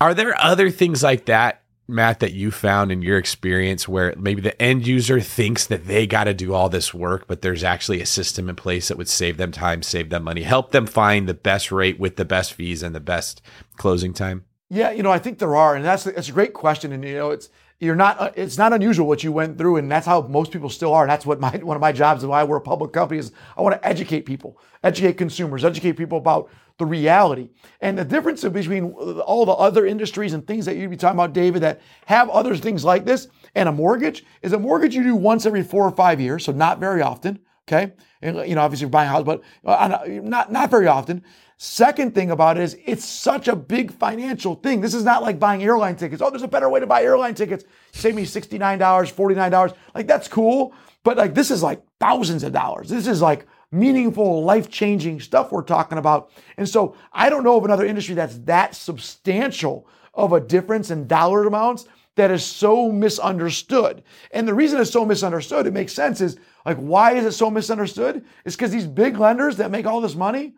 Are 0.00 0.12
there 0.12 0.34
other 0.42 0.70
things 0.70 1.04
like 1.04 1.26
that, 1.26 1.62
Mat, 1.86 2.18
that 2.18 2.32
you 2.32 2.50
found 2.50 2.90
in 2.90 3.00
your 3.02 3.16
experience 3.16 3.86
where 3.86 4.12
maybe 4.18 4.40
the 4.40 4.60
end 4.60 4.88
user 4.88 5.20
thinks 5.20 5.66
that 5.68 5.86
they 5.86 6.04
got 6.08 6.24
to 6.24 6.34
do 6.34 6.52
all 6.52 6.68
this 6.68 6.92
work, 6.92 7.28
but 7.28 7.42
there's 7.42 7.62
actually 7.62 8.00
a 8.00 8.06
system 8.06 8.48
in 8.48 8.56
place 8.56 8.88
that 8.88 8.98
would 8.98 9.08
save 9.08 9.36
them 9.36 9.52
time, 9.52 9.84
save 9.84 10.10
them 10.10 10.24
money, 10.24 10.42
help 10.42 10.72
them 10.72 10.86
find 10.86 11.28
the 11.28 11.34
best 11.34 11.70
rate 11.70 12.00
with 12.00 12.16
the 12.16 12.24
best 12.24 12.54
fees 12.54 12.82
and 12.82 12.92
the 12.92 12.98
best 12.98 13.40
closing 13.76 14.12
time? 14.12 14.44
Yeah, 14.72 14.92
you 14.92 15.02
know, 15.02 15.10
I 15.10 15.18
think 15.18 15.38
there 15.38 15.56
are, 15.56 15.74
and 15.74 15.84
that's 15.84 16.04
that's 16.04 16.28
a 16.28 16.32
great 16.32 16.54
question. 16.54 16.92
And 16.92 17.04
you 17.04 17.14
know, 17.16 17.30
it's 17.30 17.48
you're 17.80 17.96
not 17.96 18.20
uh, 18.20 18.30
it's 18.36 18.56
not 18.56 18.72
unusual 18.72 19.08
what 19.08 19.24
you 19.24 19.32
went 19.32 19.58
through, 19.58 19.78
and 19.78 19.90
that's 19.90 20.06
how 20.06 20.22
most 20.22 20.52
people 20.52 20.68
still 20.70 20.92
are. 20.94 21.02
And 21.02 21.10
that's 21.10 21.26
what 21.26 21.40
my 21.40 21.50
one 21.58 21.76
of 21.76 21.80
my 21.80 21.90
jobs 21.90 22.22
and 22.22 22.30
why 22.30 22.44
we're 22.44 22.58
a 22.58 22.60
public 22.60 22.92
company 22.92 23.18
is 23.18 23.32
I 23.56 23.62
want 23.62 23.74
to 23.74 23.84
educate 23.86 24.26
people, 24.26 24.60
educate 24.84 25.14
consumers, 25.14 25.64
educate 25.64 25.94
people 25.94 26.18
about 26.18 26.50
the 26.78 26.86
reality 26.86 27.50
and 27.80 27.98
the 27.98 28.04
difference 28.04 28.44
between 28.44 28.92
all 28.92 29.44
the 29.44 29.52
other 29.52 29.84
industries 29.86 30.32
and 30.34 30.46
things 30.46 30.64
that 30.66 30.76
you'd 30.76 30.88
be 30.88 30.96
talking 30.96 31.16
about, 31.18 31.32
David, 31.34 31.62
that 31.62 31.80
have 32.06 32.30
other 32.30 32.56
things 32.56 32.84
like 32.84 33.04
this, 33.04 33.26
and 33.56 33.68
a 33.68 33.72
mortgage 33.72 34.24
is 34.40 34.52
a 34.52 34.58
mortgage 34.58 34.94
you 34.94 35.02
do 35.02 35.16
once 35.16 35.46
every 35.46 35.64
four 35.64 35.84
or 35.84 35.90
five 35.90 36.20
years, 36.20 36.44
so 36.44 36.52
not 36.52 36.78
very 36.78 37.02
often. 37.02 37.40
Okay, 37.68 37.92
and 38.22 38.36
you 38.48 38.54
know, 38.54 38.62
obviously 38.62 38.84
you're 38.84 38.90
buying 38.90 39.08
a 39.08 39.12
house, 39.12 39.24
but 39.24 39.42
uh, 39.64 39.98
not 40.06 40.52
not 40.52 40.70
very 40.70 40.86
often. 40.86 41.24
Second 41.62 42.14
thing 42.14 42.30
about 42.30 42.56
it 42.56 42.62
is 42.62 42.78
it's 42.86 43.04
such 43.04 43.46
a 43.46 43.54
big 43.54 43.92
financial 43.92 44.54
thing. 44.54 44.80
This 44.80 44.94
is 44.94 45.04
not 45.04 45.22
like 45.22 45.38
buying 45.38 45.62
airline 45.62 45.94
tickets. 45.94 46.22
Oh, 46.22 46.30
there's 46.30 46.42
a 46.42 46.48
better 46.48 46.70
way 46.70 46.80
to 46.80 46.86
buy 46.86 47.02
airline 47.02 47.34
tickets. 47.34 47.64
Save 47.92 48.14
me 48.14 48.22
$69, 48.22 48.78
$49. 48.78 49.74
Like 49.94 50.06
that's 50.06 50.26
cool. 50.26 50.72
But 51.02 51.18
like 51.18 51.34
this 51.34 51.50
is 51.50 51.62
like 51.62 51.82
thousands 51.98 52.44
of 52.44 52.54
dollars. 52.54 52.88
This 52.88 53.06
is 53.06 53.20
like 53.20 53.46
meaningful, 53.70 54.42
life-changing 54.42 55.20
stuff 55.20 55.52
we're 55.52 55.60
talking 55.60 55.98
about. 55.98 56.30
And 56.56 56.66
so 56.66 56.96
I 57.12 57.28
don't 57.28 57.44
know 57.44 57.58
of 57.58 57.64
another 57.66 57.84
industry 57.84 58.14
that's 58.14 58.38
that 58.38 58.74
substantial 58.74 59.86
of 60.14 60.32
a 60.32 60.40
difference 60.40 60.90
in 60.90 61.06
dollar 61.06 61.46
amounts 61.46 61.84
that 62.16 62.30
is 62.30 62.42
so 62.42 62.90
misunderstood. 62.90 64.02
And 64.30 64.48
the 64.48 64.54
reason 64.54 64.80
it's 64.80 64.90
so 64.90 65.04
misunderstood, 65.04 65.66
it 65.66 65.74
makes 65.74 65.92
sense, 65.92 66.22
is 66.22 66.38
like, 66.64 66.78
why 66.78 67.16
is 67.16 67.26
it 67.26 67.32
so 67.32 67.50
misunderstood? 67.50 68.24
It's 68.46 68.56
because 68.56 68.70
these 68.70 68.86
big 68.86 69.18
lenders 69.18 69.58
that 69.58 69.70
make 69.70 69.84
all 69.84 70.00
this 70.00 70.14
money, 70.14 70.54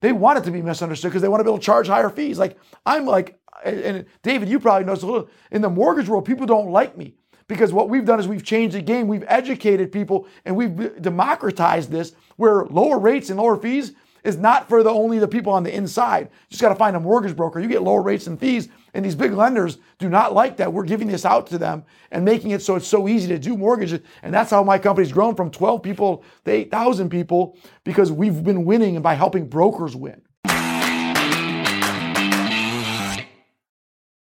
they 0.00 0.12
want 0.12 0.38
it 0.38 0.44
to 0.44 0.50
be 0.50 0.62
misunderstood 0.62 1.10
because 1.10 1.22
they 1.22 1.28
want 1.28 1.40
to 1.40 1.44
be 1.44 1.50
able 1.50 1.58
to 1.58 1.64
charge 1.64 1.86
higher 1.86 2.10
fees. 2.10 2.38
Like 2.38 2.58
I'm 2.86 3.04
like, 3.04 3.38
and 3.64 4.06
David, 4.22 4.48
you 4.48 4.58
probably 4.58 4.84
know 4.84 4.94
this 4.94 5.02
a 5.02 5.06
little. 5.06 5.28
In 5.50 5.62
the 5.62 5.70
mortgage 5.70 6.08
world, 6.08 6.24
people 6.24 6.46
don't 6.46 6.70
like 6.70 6.96
me 6.96 7.14
because 7.46 7.72
what 7.72 7.88
we've 7.88 8.04
done 8.04 8.20
is 8.20 8.28
we've 8.28 8.44
changed 8.44 8.76
the 8.76 8.82
game. 8.82 9.08
We've 9.08 9.24
educated 9.26 9.92
people 9.92 10.26
and 10.44 10.56
we've 10.56 11.02
democratized 11.02 11.90
this 11.90 12.12
where 12.36 12.64
lower 12.66 12.98
rates 12.98 13.28
and 13.28 13.38
lower 13.38 13.56
fees 13.56 13.92
is 14.24 14.36
not 14.36 14.68
for 14.68 14.82
the 14.82 14.90
only 14.90 15.18
the 15.18 15.28
people 15.28 15.52
on 15.52 15.62
the 15.62 15.74
inside. 15.74 16.24
You 16.24 16.50
just 16.50 16.62
got 16.62 16.68
to 16.70 16.74
find 16.74 16.96
a 16.96 17.00
mortgage 17.00 17.36
broker. 17.36 17.58
You 17.60 17.68
get 17.68 17.82
lower 17.82 18.02
rates 18.02 18.26
and 18.26 18.38
fees, 18.38 18.68
and 18.94 19.04
these 19.04 19.14
big 19.14 19.32
lenders 19.32 19.78
do 19.98 20.08
not 20.08 20.34
like 20.34 20.56
that. 20.58 20.72
We're 20.72 20.84
giving 20.84 21.08
this 21.08 21.24
out 21.24 21.46
to 21.48 21.58
them 21.58 21.84
and 22.10 22.24
making 22.24 22.50
it 22.50 22.62
so 22.62 22.76
it's 22.76 22.88
so 22.88 23.08
easy 23.08 23.28
to 23.28 23.38
do 23.38 23.56
mortgages. 23.56 24.00
And 24.22 24.34
that's 24.34 24.50
how 24.50 24.62
my 24.62 24.78
company's 24.78 25.12
grown 25.12 25.34
from 25.34 25.50
12 25.50 25.82
people 25.82 26.24
to 26.44 26.50
8,000 26.50 27.10
people 27.10 27.56
because 27.84 28.10
we've 28.10 28.42
been 28.42 28.64
winning 28.64 28.96
and 28.96 29.02
by 29.02 29.14
helping 29.14 29.48
brokers 29.48 29.96
win. 29.96 30.22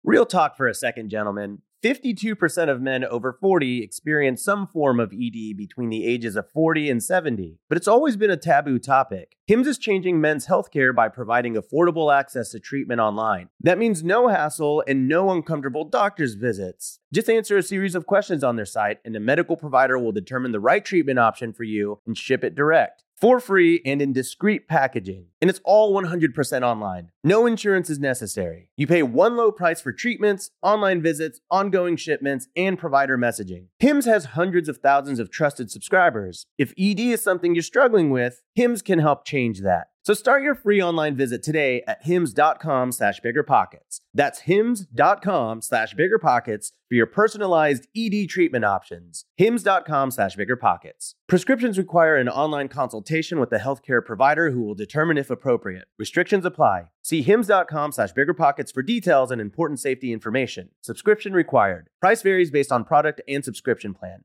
Real 0.05 0.25
talk 0.25 0.57
for 0.57 0.67
a 0.67 0.75
second, 0.75 1.11
gentlemen. 1.11 1.61
52% 1.83 2.69
of 2.69 2.81
men 2.81 3.05
over 3.05 3.33
40 3.33 3.83
experience 3.83 4.43
some 4.43 4.67
form 4.67 4.99
of 4.99 5.13
ED 5.13 5.57
between 5.57 5.91
the 5.91 6.07
ages 6.07 6.35
of 6.35 6.51
40 6.51 6.91
and 6.91 7.03
70, 7.03 7.61
but 7.69 7.79
it's 7.79 7.87
always 7.87 8.17
been 8.17 8.33
a 8.33 8.37
taboo 8.37 8.81
topic. 8.81 9.37
HIMS 9.47 9.69
is 9.69 9.79
changing 9.79 10.21
men's 10.21 10.49
healthcare 10.49 10.93
by 10.93 11.09
providing 11.09 11.55
affordable 11.55 12.13
access 12.13 12.51
to 12.51 12.59
treatment 12.59 13.01
online. 13.01 13.49
That 13.61 13.79
means 13.79 14.03
no 14.03 14.27
hassle 14.27 14.83
and 14.89 15.07
no 15.07 15.31
uncomfortable 15.31 15.85
doctor's 15.85 16.35
visits. 16.35 16.99
Just 17.13 17.31
answer 17.31 17.57
a 17.57 17.63
series 17.63 17.95
of 17.95 18.07
questions 18.07 18.43
on 18.43 18.57
their 18.57 18.67
site, 18.67 18.99
and 19.05 19.15
a 19.15 19.21
medical 19.21 19.57
provider 19.57 19.97
will 19.99 20.13
determine 20.13 20.51
the 20.51 20.61
right 20.61 20.85
treatment 20.85 21.21
option 21.21 21.53
for 21.53 21.63
you 21.63 22.01
and 22.07 22.19
ship 22.19 22.43
it 22.43 22.57
direct 22.57 23.05
for 23.21 23.41
free 23.41 23.83
and 23.85 24.01
in 24.01 24.13
discreet 24.13 24.69
packaging. 24.69 25.27
And 25.41 25.51
it's 25.51 25.61
all 25.65 25.93
100% 25.95 26.63
online. 26.63 27.11
No 27.25 27.47
insurance 27.47 27.91
is 27.91 27.99
necessary. 27.99 28.71
You 28.77 28.87
pay 28.87 29.03
one 29.03 29.37
low 29.37 29.51
price 29.51 29.81
for 29.81 29.93
treatments, 29.93 30.51
online 30.63 31.03
visits, 31.03 31.41
ongoing 31.51 31.97
shipments, 31.97 32.49
and 32.57 32.79
provider 32.79 33.19
messaging. 33.19 33.67
HIMS 33.79 34.07
has 34.07 34.25
hundreds 34.27 34.69
of 34.69 34.79
thousands 34.79 35.19
of 35.19 35.31
trusted 35.31 35.71
subscribers. 35.71 36.47
If 36.59 36.73
ED 36.79 37.01
is 37.01 37.23
something 37.23 37.55
you're 37.55 37.63
struggling 37.63 38.11
with, 38.11 38.43
HIMS 38.55 38.83
can 38.83 38.99
help 38.99 39.25
change 39.25 39.61
that. 39.61 39.89
So 40.09 40.15
start 40.15 40.43
your 40.43 40.55
free 40.55 40.83
online 40.83 41.17
visit 41.17 41.43
today 41.43 41.83
at 41.87 42.03
hims.com 42.03 42.93
slash 42.93 43.21
biggerpockets. 43.21 44.01
That's 44.15 44.39
hims.com 44.39 45.61
slash 45.61 45.95
biggerpockets 45.95 46.73
for 46.89 46.95
your 46.95 47.05
personalized 47.05 47.87
ED 47.95 48.27
treatment 48.31 48.65
options. 48.65 49.27
hims.com 49.37 50.11
slash 50.11 50.35
biggerpockets. 50.35 51.13
Prescriptions 51.27 51.77
require 51.77 52.17
an 52.17 52.31
online 52.31 52.69
consultation 52.69 53.39
with 53.39 53.53
a 53.53 53.59
healthcare 53.59 54.03
provider 54.03 54.51
who 54.51 54.63
will 54.63 54.75
determine 54.75 55.19
if 55.19 55.29
appropriate. 55.29 55.89
Restrictions 55.99 56.47
apply. 56.47 56.85
See 57.03 57.21
hims.com 57.21 57.93
slash 57.93 58.15
biggerpockets 58.15 58.73
for 58.73 58.83
details 58.83 59.31
and 59.31 59.43
important 59.43 59.79
safety 59.79 60.15
information. 60.15 60.71
Subscription 60.81 61.35
required. 61.35 61.91
Price 62.01 62.23
varies 62.23 62.51
based 62.51 62.73
on 62.73 62.83
product 62.83 63.21
and 63.29 63.45
subscription 63.45 63.93
plan. 63.93 64.25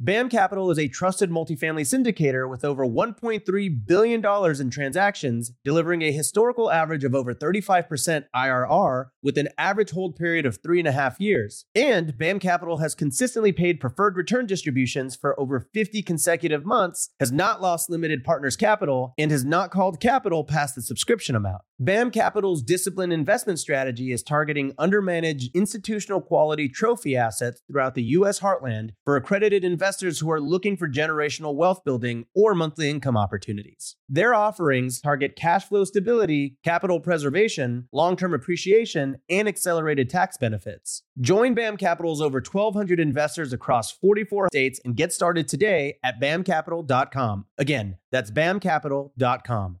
BAM 0.00 0.28
Capital 0.28 0.70
is 0.70 0.78
a 0.78 0.86
trusted 0.86 1.28
multifamily 1.28 1.82
syndicator 1.82 2.48
with 2.48 2.64
over 2.64 2.86
$1.3 2.86 3.86
billion 3.86 4.60
in 4.60 4.70
transactions, 4.70 5.50
delivering 5.64 6.02
a 6.02 6.12
historical 6.12 6.70
average 6.70 7.02
of 7.02 7.16
over 7.16 7.34
35% 7.34 8.26
IRR 8.32 9.06
with 9.24 9.36
an 9.36 9.48
average 9.58 9.90
hold 9.90 10.14
period 10.14 10.46
of 10.46 10.62
three 10.62 10.78
and 10.78 10.86
a 10.86 10.92
half 10.92 11.18
years. 11.18 11.64
And 11.74 12.16
BAM 12.16 12.38
Capital 12.38 12.78
has 12.78 12.94
consistently 12.94 13.50
paid 13.50 13.80
preferred 13.80 14.14
return 14.14 14.46
distributions 14.46 15.16
for 15.16 15.38
over 15.38 15.58
50 15.74 16.02
consecutive 16.02 16.64
months, 16.64 17.10
has 17.18 17.32
not 17.32 17.60
lost 17.60 17.90
limited 17.90 18.22
partners 18.22 18.54
capital, 18.54 19.14
and 19.18 19.32
has 19.32 19.44
not 19.44 19.72
called 19.72 19.98
capital 19.98 20.44
past 20.44 20.76
the 20.76 20.82
subscription 20.82 21.34
amount. 21.34 21.62
BAM 21.80 22.12
Capital's 22.12 22.62
disciplined 22.62 23.12
investment 23.12 23.58
strategy 23.58 24.12
is 24.12 24.22
targeting 24.22 24.74
undermanaged 24.74 25.52
institutional 25.54 26.20
quality 26.20 26.68
trophy 26.68 27.16
assets 27.16 27.62
throughout 27.66 27.96
the 27.96 28.02
U.S. 28.02 28.38
heartland 28.38 28.90
for 29.04 29.16
accredited 29.16 29.64
investors 29.64 29.87
who 30.18 30.30
are 30.30 30.40
looking 30.40 30.76
for 30.76 30.88
generational 30.88 31.54
wealth 31.54 31.82
building 31.84 32.26
or 32.34 32.54
monthly 32.54 32.90
income 32.90 33.16
opportunities. 33.16 33.96
Their 34.08 34.34
offerings 34.34 35.00
target 35.00 35.36
cash 35.36 35.64
flow 35.64 35.84
stability, 35.84 36.56
capital 36.62 37.00
preservation, 37.00 37.88
long 37.92 38.16
term 38.16 38.34
appreciation, 38.34 39.16
and 39.30 39.48
accelerated 39.48 40.10
tax 40.10 40.36
benefits. 40.36 41.02
Join 41.20 41.54
BAM 41.54 41.76
Capital's 41.76 42.20
over 42.20 42.38
1,200 42.38 43.00
investors 43.00 43.52
across 43.52 43.90
44 43.90 44.48
states 44.48 44.80
and 44.84 44.96
get 44.96 45.12
started 45.12 45.48
today 45.48 45.98
at 46.04 46.20
bamcapital.com. 46.20 47.46
Again, 47.58 47.96
that's 48.10 48.30
bamcapital.com. 48.30 49.80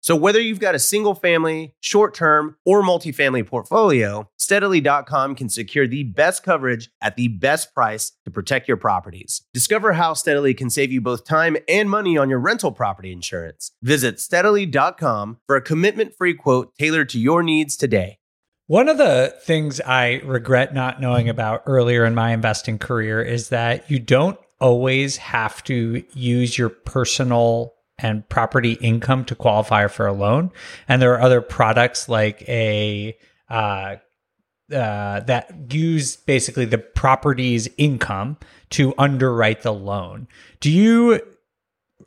So 0.01 0.15
whether 0.15 0.41
you've 0.41 0.59
got 0.59 0.73
a 0.73 0.79
single 0.79 1.13
family, 1.13 1.75
short 1.79 2.15
term, 2.15 2.57
or 2.65 2.81
multifamily 2.81 3.45
portfolio, 3.45 4.27
steadily.com 4.37 5.35
can 5.35 5.47
secure 5.47 5.87
the 5.87 6.03
best 6.03 6.43
coverage 6.43 6.89
at 7.01 7.15
the 7.15 7.27
best 7.27 7.73
price 7.73 8.11
to 8.25 8.31
protect 8.31 8.67
your 8.67 8.77
properties. 8.77 9.43
Discover 9.53 9.93
how 9.93 10.13
Steadily 10.13 10.55
can 10.55 10.71
save 10.71 10.91
you 10.91 11.01
both 11.01 11.23
time 11.23 11.55
and 11.69 11.89
money 11.89 12.17
on 12.17 12.29
your 12.29 12.39
rental 12.39 12.71
property 12.71 13.11
insurance. 13.11 13.71
Visit 13.83 14.19
steadily.com 14.19 15.37
for 15.45 15.55
a 15.55 15.61
commitment 15.61 16.15
free 16.15 16.33
quote 16.33 16.73
tailored 16.79 17.09
to 17.09 17.19
your 17.19 17.43
needs 17.43 17.77
today. 17.77 18.17
One 18.65 18.89
of 18.89 18.97
the 18.97 19.35
things 19.43 19.81
I 19.81 20.21
regret 20.23 20.73
not 20.73 21.01
knowing 21.01 21.29
about 21.29 21.63
earlier 21.65 22.05
in 22.05 22.15
my 22.15 22.31
investing 22.31 22.79
career 22.79 23.21
is 23.21 23.49
that 23.49 23.91
you 23.91 23.99
don't 23.99 24.39
always 24.59 25.17
have 25.17 25.63
to 25.65 26.03
use 26.13 26.57
your 26.57 26.69
personal 26.69 27.73
and 28.01 28.27
property 28.29 28.73
income 28.73 29.25
to 29.25 29.35
qualify 29.35 29.87
for 29.87 30.07
a 30.07 30.13
loan. 30.13 30.51
And 30.87 31.01
there 31.01 31.13
are 31.13 31.21
other 31.21 31.41
products 31.41 32.09
like 32.09 32.47
a 32.47 33.17
uh, 33.49 33.97
uh, 34.71 35.19
that 35.21 35.73
use 35.73 36.15
basically 36.15 36.65
the 36.65 36.77
property's 36.77 37.67
income 37.77 38.37
to 38.69 38.93
underwrite 38.97 39.61
the 39.63 39.73
loan. 39.73 40.27
Do 40.61 40.71
you 40.71 41.19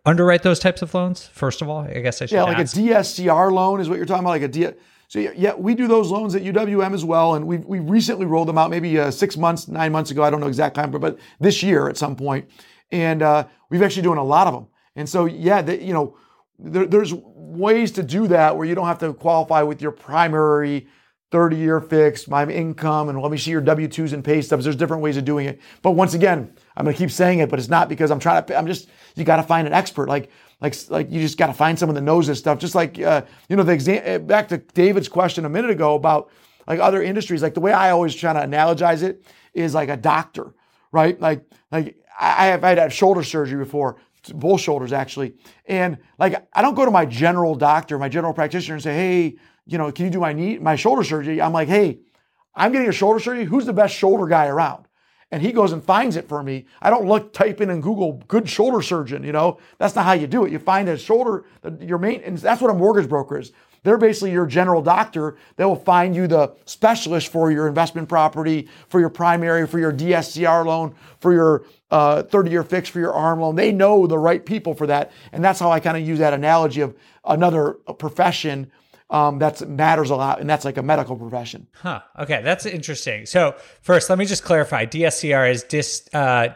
underwrite 0.07 0.43
those 0.43 0.59
types 0.59 0.83
of 0.83 0.95
loans? 0.95 1.27
First 1.27 1.63
of 1.63 1.69
all, 1.69 1.81
I 1.81 2.01
guess 2.01 2.23
I 2.23 2.27
should. 2.27 2.37
Yeah, 2.37 2.45
like 2.45 2.59
ask. 2.59 2.77
a 2.77 2.81
DSCR 2.81 3.53
loan 3.53 3.81
is 3.81 3.89
what 3.89 3.97
you're 3.97 4.07
talking 4.07 4.25
about, 4.25 4.31
like 4.31 4.43
a 4.43 4.49
D. 4.49 4.69
So 5.09 5.19
yeah, 5.19 5.33
yeah, 5.37 5.55
we 5.55 5.75
do 5.75 5.87
those 5.87 6.11
loans 6.11 6.35
at 6.35 6.43
UWM 6.43 6.95
as 6.95 7.05
well, 7.05 7.35
and 7.35 7.47
we 7.47 7.59
we 7.59 7.79
recently 7.79 8.27
rolled 8.27 8.49
them 8.49 8.59
out, 8.59 8.71
maybe 8.71 8.99
uh, 8.99 9.11
six 9.11 9.37
months, 9.37 9.69
nine 9.69 9.93
months 9.93 10.11
ago. 10.11 10.23
I 10.23 10.31
don't 10.31 10.41
know 10.41 10.49
exact 10.49 10.75
time, 10.75 10.91
but, 10.91 11.01
but 11.01 11.19
this 11.39 11.63
year 11.63 11.89
at 11.89 11.97
some 11.97 12.17
point, 12.17 12.49
and 12.91 13.23
uh, 13.23 13.47
we've 13.71 13.83
actually 13.83 14.03
doing 14.03 14.19
a 14.19 14.25
lot 14.25 14.47
of 14.47 14.55
them. 14.55 14.67
And 14.97 15.09
so 15.09 15.25
yeah, 15.25 15.63
the, 15.63 15.83
you 15.83 15.93
know, 15.93 16.17
there, 16.59 16.87
there's 16.87 17.13
ways 17.15 17.93
to 17.93 18.03
do 18.03 18.27
that 18.29 18.57
where 18.57 18.67
you 18.67 18.75
don't 18.75 18.87
have 18.87 18.99
to 19.01 19.13
qualify 19.13 19.63
with 19.63 19.83
your 19.83 19.93
primary 19.93 20.87
30 21.35 21.57
year 21.57 21.81
fixed, 21.81 22.29
my 22.29 22.47
income, 22.47 23.09
and 23.09 23.21
let 23.21 23.31
me 23.33 23.37
see 23.37 23.51
your 23.51 23.61
W 23.61 23.89
2s 23.89 24.13
and 24.13 24.25
pay 24.25 24.41
stubs. 24.41 24.63
There's 24.63 24.77
different 24.77 25.03
ways 25.03 25.17
of 25.17 25.25
doing 25.25 25.47
it. 25.47 25.61
But 25.83 25.93
once 25.93 26.15
again, 26.15 26.55
I'm 26.77 26.85
going 26.85 26.95
to 26.95 26.99
keep 26.99 27.11
saying 27.11 27.41
it, 27.41 27.51
but 27.51 27.59
it's 27.59 27.69
not 27.69 27.89
because 27.89 28.13
I'm 28.13 28.21
trying 28.21 28.45
to, 28.45 28.57
I'm 28.57 28.69
just, 28.69 28.89
you 29.17 29.25
got 29.25 29.39
to 29.39 29.43
find 29.43 29.67
an 29.67 29.73
expert. 29.73 30.09
Like, 30.09 30.31
like, 30.61 30.77
like 30.91 31.11
you 31.11 31.21
just 31.21 31.37
got 31.37 31.49
to 31.49 31.53
find 31.53 31.77
someone 31.77 31.97
that 31.97 32.03
knows 32.03 32.29
this 32.29 32.39
stuff. 32.39 32.61
Just 32.61 32.77
like, 32.77 33.01
uh, 33.01 33.23
you 33.49 33.57
know, 33.57 33.65
the 33.65 33.73
exam, 33.73 34.27
back 34.27 34.47
to 34.49 34.59
David's 34.59 35.09
question 35.09 35.45
a 35.45 35.49
minute 35.49 35.71
ago 35.71 35.97
about 35.97 36.31
like 36.69 36.79
other 36.79 37.03
industries, 37.03 37.43
like 37.43 37.55
the 37.55 37.61
way 37.61 37.73
I 37.73 37.91
always 37.91 38.15
try 38.15 38.33
to 38.33 38.39
analogize 38.39 39.03
it 39.03 39.25
is 39.55 39.75
like 39.75 39.89
a 39.89 39.97
doctor, 39.97 40.55
right? 40.93 41.21
Like, 41.21 41.45
like 41.73 41.97
I 42.17 42.47
have, 42.47 42.63
I 42.63 42.77
had 42.77 42.93
shoulder 42.93 43.25
surgery 43.25 43.59
before 43.59 43.97
both 44.33 44.61
shoulders 44.61 44.93
actually. 44.93 45.35
And 45.67 45.99
like, 46.19 46.47
I 46.53 46.63
don't 46.63 46.75
go 46.75 46.85
to 46.85 46.91
my 46.91 47.07
general 47.07 47.55
doctor, 47.55 47.99
my 47.99 48.09
general 48.09 48.33
practitioner 48.33 48.75
and 48.75 48.83
say, 48.83 48.95
hey, 48.95 49.37
you 49.67 49.79
know, 49.79 49.91
can 49.93 50.07
you 50.07 50.11
do 50.11 50.21
my 50.21 50.33
knee, 50.33 50.59
my 50.59 50.77
shoulder 50.77 51.05
surgery? 51.05 51.41
I'm 51.41 51.53
like, 51.53 51.69
hey, 51.69 52.01
I'm 52.55 52.73
getting 52.73 52.89
a 52.89 52.93
shoulder 52.93 53.19
surgery. 53.21 53.45
Who's 53.45 53.67
the 53.67 53.73
best 53.73 53.95
shoulder 53.95 54.27
guy 54.27 54.47
around? 54.47 54.87
And 55.31 55.43
he 55.43 55.53
goes 55.53 55.73
and 55.73 55.83
finds 55.83 56.17
it 56.17 56.29
for 56.29 56.43
me. 56.43 56.67
I 56.81 56.91
don't 56.91 57.07
look, 57.07 57.33
type 57.33 57.61
in 57.61 57.71
and 57.71 57.83
Google 57.83 58.23
good 58.29 58.49
shoulder 58.49 58.83
surgeon. 58.83 59.25
You 59.25 59.33
know, 59.33 59.59
that's 59.79 59.95
not 59.95 60.05
how 60.05 60.13
you 60.13 60.27
do 60.27 60.45
it. 60.45 60.53
You 60.53 60.59
find 60.59 60.89
a 60.89 60.97
shoulder, 60.97 61.45
your 61.81 61.99
maintenance. 61.99 62.43
That's 62.43 62.61
what 62.61 62.71
a 62.71 62.75
mortgage 62.75 63.09
broker 63.09 63.39
is. 63.39 63.53
They're 63.85 63.99
basically 63.99 64.33
your 64.33 64.47
general 64.47 64.83
doctor. 64.83 65.37
They 65.57 65.65
will 65.65 65.77
find 65.77 66.17
you 66.17 66.27
the 66.27 66.55
specialist 66.65 67.29
for 67.29 67.53
your 67.53 67.69
investment 67.69 68.09
property, 68.09 68.69
for 68.89 68.99
your 68.99 69.11
primary, 69.11 69.67
for 69.67 69.79
your 69.79 69.93
DSCR 69.93 70.65
loan, 70.65 70.95
for 71.21 71.33
your 71.33 71.65
30 71.91 72.49
uh, 72.49 72.51
year 72.51 72.65
fix, 72.65 72.89
for 72.89 72.99
your 72.99 73.13
ARM 73.13 73.41
loan. 73.41 73.57
They 73.57 73.73
know 73.73 74.07
the 74.07 74.19
right 74.19 74.45
people 74.45 74.75
for 74.75 74.87
that. 74.87 75.13
And 75.33 75.45
that's 75.45 75.61
how 75.61 75.71
I 75.71 75.81
kind 75.81 75.97
of 75.97 76.07
use 76.07 76.19
that 76.19 76.33
analogy 76.33 76.81
of 76.81 76.97
another 77.25 77.75
profession 77.99 78.73
um, 79.15 79.39
that 79.39 79.67
matters 79.69 80.11
a 80.11 80.17
lot, 80.17 80.41
and 80.41 80.51
that's 80.51 80.65
like 80.65 80.77
a 80.77 80.83
medical 80.83 81.15
profession. 81.17 81.69
Huh. 81.75 82.01
Okay, 82.19 82.43
that's 82.43 82.67
interesting. 82.67 83.27
So 83.27 83.55
first, 83.81 84.11
let 84.11 84.19
me 84.19 84.27
just 84.27 84.43
clarify: 84.43 84.87
DSCR 84.87 85.51
is 85.53 85.63
dis, 85.63 86.09
uh, 86.13 86.49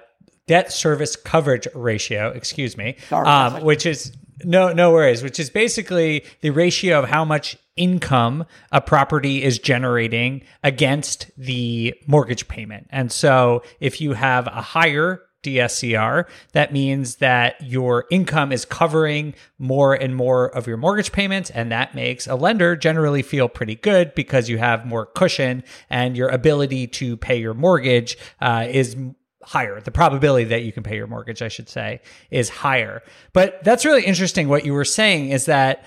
debt 0.48 0.72
service 0.72 1.14
coverage 1.14 1.68
ratio. 1.72 2.30
Excuse 2.30 2.76
me, 2.76 2.96
um, 3.12 3.62
which 3.62 3.86
is 3.86 4.12
no 4.42 4.72
no 4.72 4.90
worries. 4.90 5.22
Which 5.22 5.38
is 5.38 5.50
basically 5.50 6.24
the 6.40 6.50
ratio 6.50 6.98
of 6.98 7.08
how 7.08 7.24
much 7.24 7.56
income 7.76 8.44
a 8.72 8.80
property 8.80 9.44
is 9.44 9.60
generating 9.60 10.42
against 10.64 11.30
the 11.38 11.94
mortgage 12.08 12.48
payment. 12.48 12.88
And 12.90 13.12
so, 13.12 13.62
if 13.78 14.00
you 14.00 14.14
have 14.14 14.48
a 14.48 14.60
higher 14.60 15.22
DSCR, 15.42 16.28
that 16.52 16.72
means 16.72 17.16
that 17.16 17.60
your 17.62 18.06
income 18.10 18.52
is 18.52 18.64
covering 18.64 19.34
more 19.58 19.94
and 19.94 20.14
more 20.16 20.46
of 20.48 20.66
your 20.66 20.76
mortgage 20.76 21.12
payments. 21.12 21.50
And 21.50 21.70
that 21.72 21.94
makes 21.94 22.26
a 22.26 22.34
lender 22.34 22.76
generally 22.76 23.22
feel 23.22 23.48
pretty 23.48 23.76
good 23.76 24.14
because 24.14 24.48
you 24.48 24.58
have 24.58 24.86
more 24.86 25.06
cushion 25.06 25.62
and 25.90 26.16
your 26.16 26.28
ability 26.28 26.88
to 26.88 27.16
pay 27.16 27.38
your 27.38 27.54
mortgage 27.54 28.18
uh, 28.40 28.66
is 28.68 28.96
higher. 29.44 29.80
The 29.80 29.90
probability 29.90 30.44
that 30.44 30.62
you 30.62 30.72
can 30.72 30.82
pay 30.82 30.96
your 30.96 31.06
mortgage, 31.06 31.40
I 31.40 31.48
should 31.48 31.68
say, 31.68 32.00
is 32.30 32.48
higher. 32.48 33.02
But 33.32 33.62
that's 33.64 33.84
really 33.84 34.04
interesting. 34.04 34.48
What 34.48 34.66
you 34.66 34.74
were 34.74 34.84
saying 34.84 35.30
is 35.30 35.46
that 35.46 35.86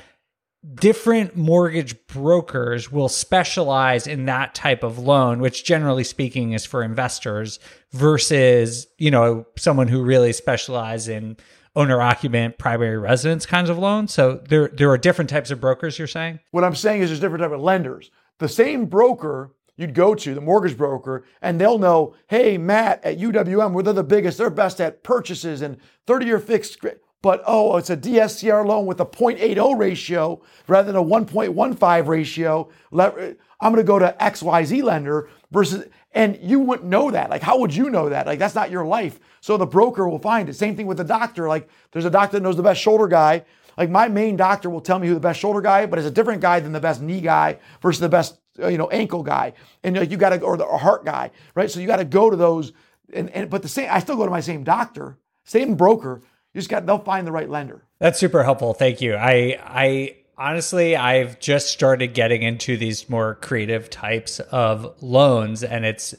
different 0.76 1.36
mortgage 1.36 2.05
brokers 2.07 2.91
will 2.91 3.09
specialize 3.09 4.05
in 4.05 4.26
that 4.26 4.53
type 4.53 4.84
of 4.84 4.99
loan 4.99 5.39
which 5.39 5.66
generally 5.66 6.03
speaking 6.03 6.51
is 6.53 6.66
for 6.66 6.84
investors 6.84 7.59
versus 7.91 8.86
you 8.99 9.09
know 9.09 9.45
someone 9.57 9.88
who 9.88 10.03
really 10.03 10.32
specializes 10.32 11.07
in 11.07 11.36
owner 11.76 12.01
occupant 12.01 12.57
primary 12.57 12.97
residence 12.97 13.45
kinds 13.45 13.70
of 13.70 13.78
loans. 13.78 14.14
So 14.14 14.41
there 14.49 14.68
there 14.68 14.89
are 14.91 14.97
different 14.97 15.30
types 15.30 15.51
of 15.51 15.62
brokers 15.62 15.97
you're 15.97 16.07
saying? 16.07 16.39
What 16.51 16.64
i'm 16.64 16.76
saying 16.76 17.01
is 17.01 17.09
there's 17.09 17.20
different 17.20 17.43
type 17.43 17.51
of 17.51 17.62
lenders. 17.62 18.12
The 18.39 18.49
same 18.49 18.86
broker 18.86 19.51
you'd 19.78 19.93
go 19.93 20.14
to 20.14 20.36
the 20.36 20.41
mortgage 20.41 20.78
broker 20.78 21.24
and 21.41 21.59
they'll 21.59 21.80
know 21.80 22.14
hey 22.28 22.57
mat 22.57 23.01
at 23.03 23.18
uwm 23.18 23.74
we're 23.74 23.82
the 23.82 24.03
biggest 24.03 24.38
they're 24.38 24.49
best 24.49 24.82
at 24.82 25.01
purchases 25.01 25.62
and 25.62 25.78
30 26.07 26.26
year 26.26 26.39
fixed 26.39 26.78
but 27.22 27.43
oh, 27.45 27.78
it's 27.78 27.89
a 27.89 27.97
DSCR 27.97 28.65
loan 28.65 28.86
with 28.86 28.99
a 28.99 29.05
0.80 29.05 29.78
ratio 29.78 30.41
rather 30.67 30.91
than 30.91 31.01
a 31.01 31.03
1.15 31.03 32.07
ratio. 32.07 32.69
I'm 32.93 33.72
going 33.72 33.76
to 33.76 33.84
go 33.84 33.99
to 33.99 34.15
XYZ 34.19 34.84
lender 34.84 35.30
versus, 35.51 35.86
and 36.13 36.39
you 36.41 36.59
wouldn't 36.59 36.89
know 36.89 37.11
that. 37.11 37.30
Like, 37.30 37.43
how 37.43 37.59
would 37.59 37.76
you 37.76 37.89
know 37.91 38.09
that? 38.09 38.26
Like, 38.26 38.39
that's 38.39 38.55
not 38.55 38.72
your 38.72 38.86
life. 38.86 39.19
So 39.39 39.57
the 39.57 39.67
broker 39.67 40.09
will 40.09 40.19
find 40.19 40.49
it. 40.49 40.55
Same 40.55 40.76
thing 40.76 40.88
with 40.88 40.97
the 40.97 41.03
doctor. 41.03 41.47
Like, 41.47 41.69
there's 41.91 42.05
a 42.05 42.09
doctor 42.09 42.38
that 42.38 42.43
knows 42.43 42.57
the 42.57 42.63
best 42.63 42.82
shoulder 42.82 43.07
guy. 43.07 43.45
Like, 43.78 43.89
my 43.89 44.07
main 44.07 44.36
doctor 44.36 44.69
will 44.69 44.82
tell 44.82 44.97
me 44.97 45.07
who 45.07 45.13
the 45.13 45.19
best 45.19 45.39
shoulder 45.39 45.61
guy, 45.61 45.86
but 45.86 45.99
it's 45.99 46.07
a 46.07 46.11
different 46.11 46.41
guy 46.41 46.59
than 46.59 46.72
the 46.72 46.80
best 46.80 47.01
knee 47.01 47.22
guy 47.22 47.59
versus 47.82 47.99
the 47.99 48.09
best, 48.09 48.39
uh, 48.61 48.67
you 48.67 48.78
know, 48.78 48.89
ankle 48.89 49.22
guy. 49.22 49.53
And 49.84 49.95
like, 49.95 50.09
you 50.09 50.17
got 50.17 50.30
to, 50.30 50.39
go 50.39 50.47
or 50.47 50.57
the 50.57 50.65
heart 50.65 51.05
guy, 51.05 51.32
right? 51.53 51.69
So 51.69 51.80
you 51.80 51.88
got 51.88 51.97
to 51.97 52.05
go 52.05 52.32
to 52.32 52.36
those. 52.36 52.74
And, 53.13 53.30
and, 53.30 53.49
but 53.49 53.61
the 53.61 53.67
same, 53.67 53.89
I 53.91 53.99
still 53.99 54.17
go 54.17 54.26
to 54.26 54.32
my 54.32 54.41
same 54.41 54.63
doctor, 54.63 55.17
same 55.43 55.76
broker, 55.76 56.22
you 56.54 56.60
just 56.60 56.70
got 56.70 56.86
they'll 56.86 56.99
find 56.99 57.26
the 57.26 57.32
right 57.32 57.49
lender. 57.49 57.84
That's 57.99 58.20
super 58.20 58.43
helpful. 58.43 58.74
Thank 58.74 59.02
you. 59.02 59.16
I 59.16 59.60
I 59.64 60.16
honestly 60.38 60.95
I've 60.95 61.39
just 61.39 61.68
started 61.68 62.14
getting 62.14 62.41
into 62.41 62.78
these 62.78 63.10
more 63.10 63.36
creative 63.36 63.89
types 63.89 64.39
of 64.39 65.02
loans 65.02 65.64
and 65.64 65.86
it's 65.86 66.16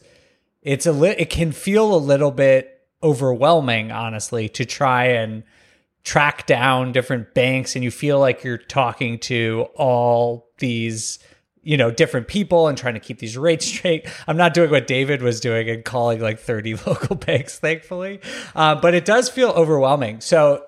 it's 0.63 0.87
a 0.87 0.93
li- 0.93 1.17
it 1.19 1.31
can 1.31 1.53
feel 1.53 1.95
a 1.95 1.97
little 1.97 2.31
bit 2.31 2.81
overwhelming 3.03 3.91
honestly 3.91 4.49
to 4.51 4.65
try 4.65 5.07
and 5.07 5.43
track 6.05 6.47
down 6.47 6.93
different 6.93 7.35
banks 7.35 7.75
and 7.75 7.85
you 7.85 7.91
feel 7.91 8.19
like 8.19 8.45
you're 8.45 8.59
talking 8.59 9.19
to 9.19 9.67
all 9.75 10.49
these 10.59 11.19
you 11.63 11.77
know 11.77 11.91
different 11.91 12.29
people 12.29 12.69
and 12.69 12.77
trying 12.77 12.95
to 12.95 13.01
keep 13.01 13.19
these 13.19 13.37
rates 13.37 13.67
straight. 13.73 14.07
I'm 14.27 14.37
not 14.37 14.55
doing 14.55 14.71
what 14.71 14.87
david 14.87 15.23
was 15.23 15.41
doing 15.41 15.69
and 15.69 15.85
calling 15.85 16.21
like 16.21 16.39
30 16.39 16.75
local 16.87 17.17
banks 17.17 17.59
thankfully. 17.59 18.21
Uh, 18.55 18.75
but 18.75 18.95
it 18.95 19.05
does 19.05 19.29
feel 19.29 19.51
overwhelming. 19.51 20.21
So 20.21 20.65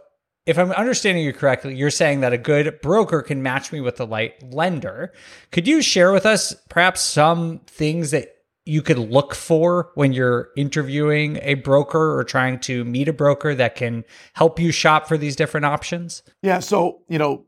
if 0.47 0.59
i'm 0.59 0.73
understanding 0.73 1.25
you 1.25 1.33
correctly 1.33 1.75
you're 1.75 1.91
saying 1.91 2.21
that 2.21 2.35
a 2.35 2.37
good 2.37 2.79
broker 2.83 3.23
can 3.23 3.43
match 3.43 3.73
me 3.73 3.81
with 3.81 3.97
the 3.97 4.07
right 4.07 4.35
lender. 4.53 5.13
Could 5.53 5.67
you 5.67 5.83
share 5.83 6.13
with 6.13 6.27
us 6.27 6.55
perhaps 6.69 7.01
some 7.01 7.61
things 7.67 8.11
that 8.11 8.29
you 8.67 8.81
could 8.81 8.99
look 8.99 9.35
for 9.35 9.91
when 9.95 10.15
you're 10.15 10.49
interviewing 10.57 11.39
a 11.43 11.55
broker 11.55 12.17
or 12.19 12.25
trying 12.25 12.59
to 12.59 12.83
meet 12.85 13.09
a 13.09 13.13
broker 13.13 13.55
that 13.55 13.75
can 13.75 14.05
help 14.33 14.59
you 14.59 14.73
shop 14.73 15.07
for 15.07 15.19
these 15.19 15.37
different 15.37 15.67
options? 15.67 16.23
Yeah 16.43 16.61
so 16.61 17.01
you 17.09 17.19
know 17.19 17.45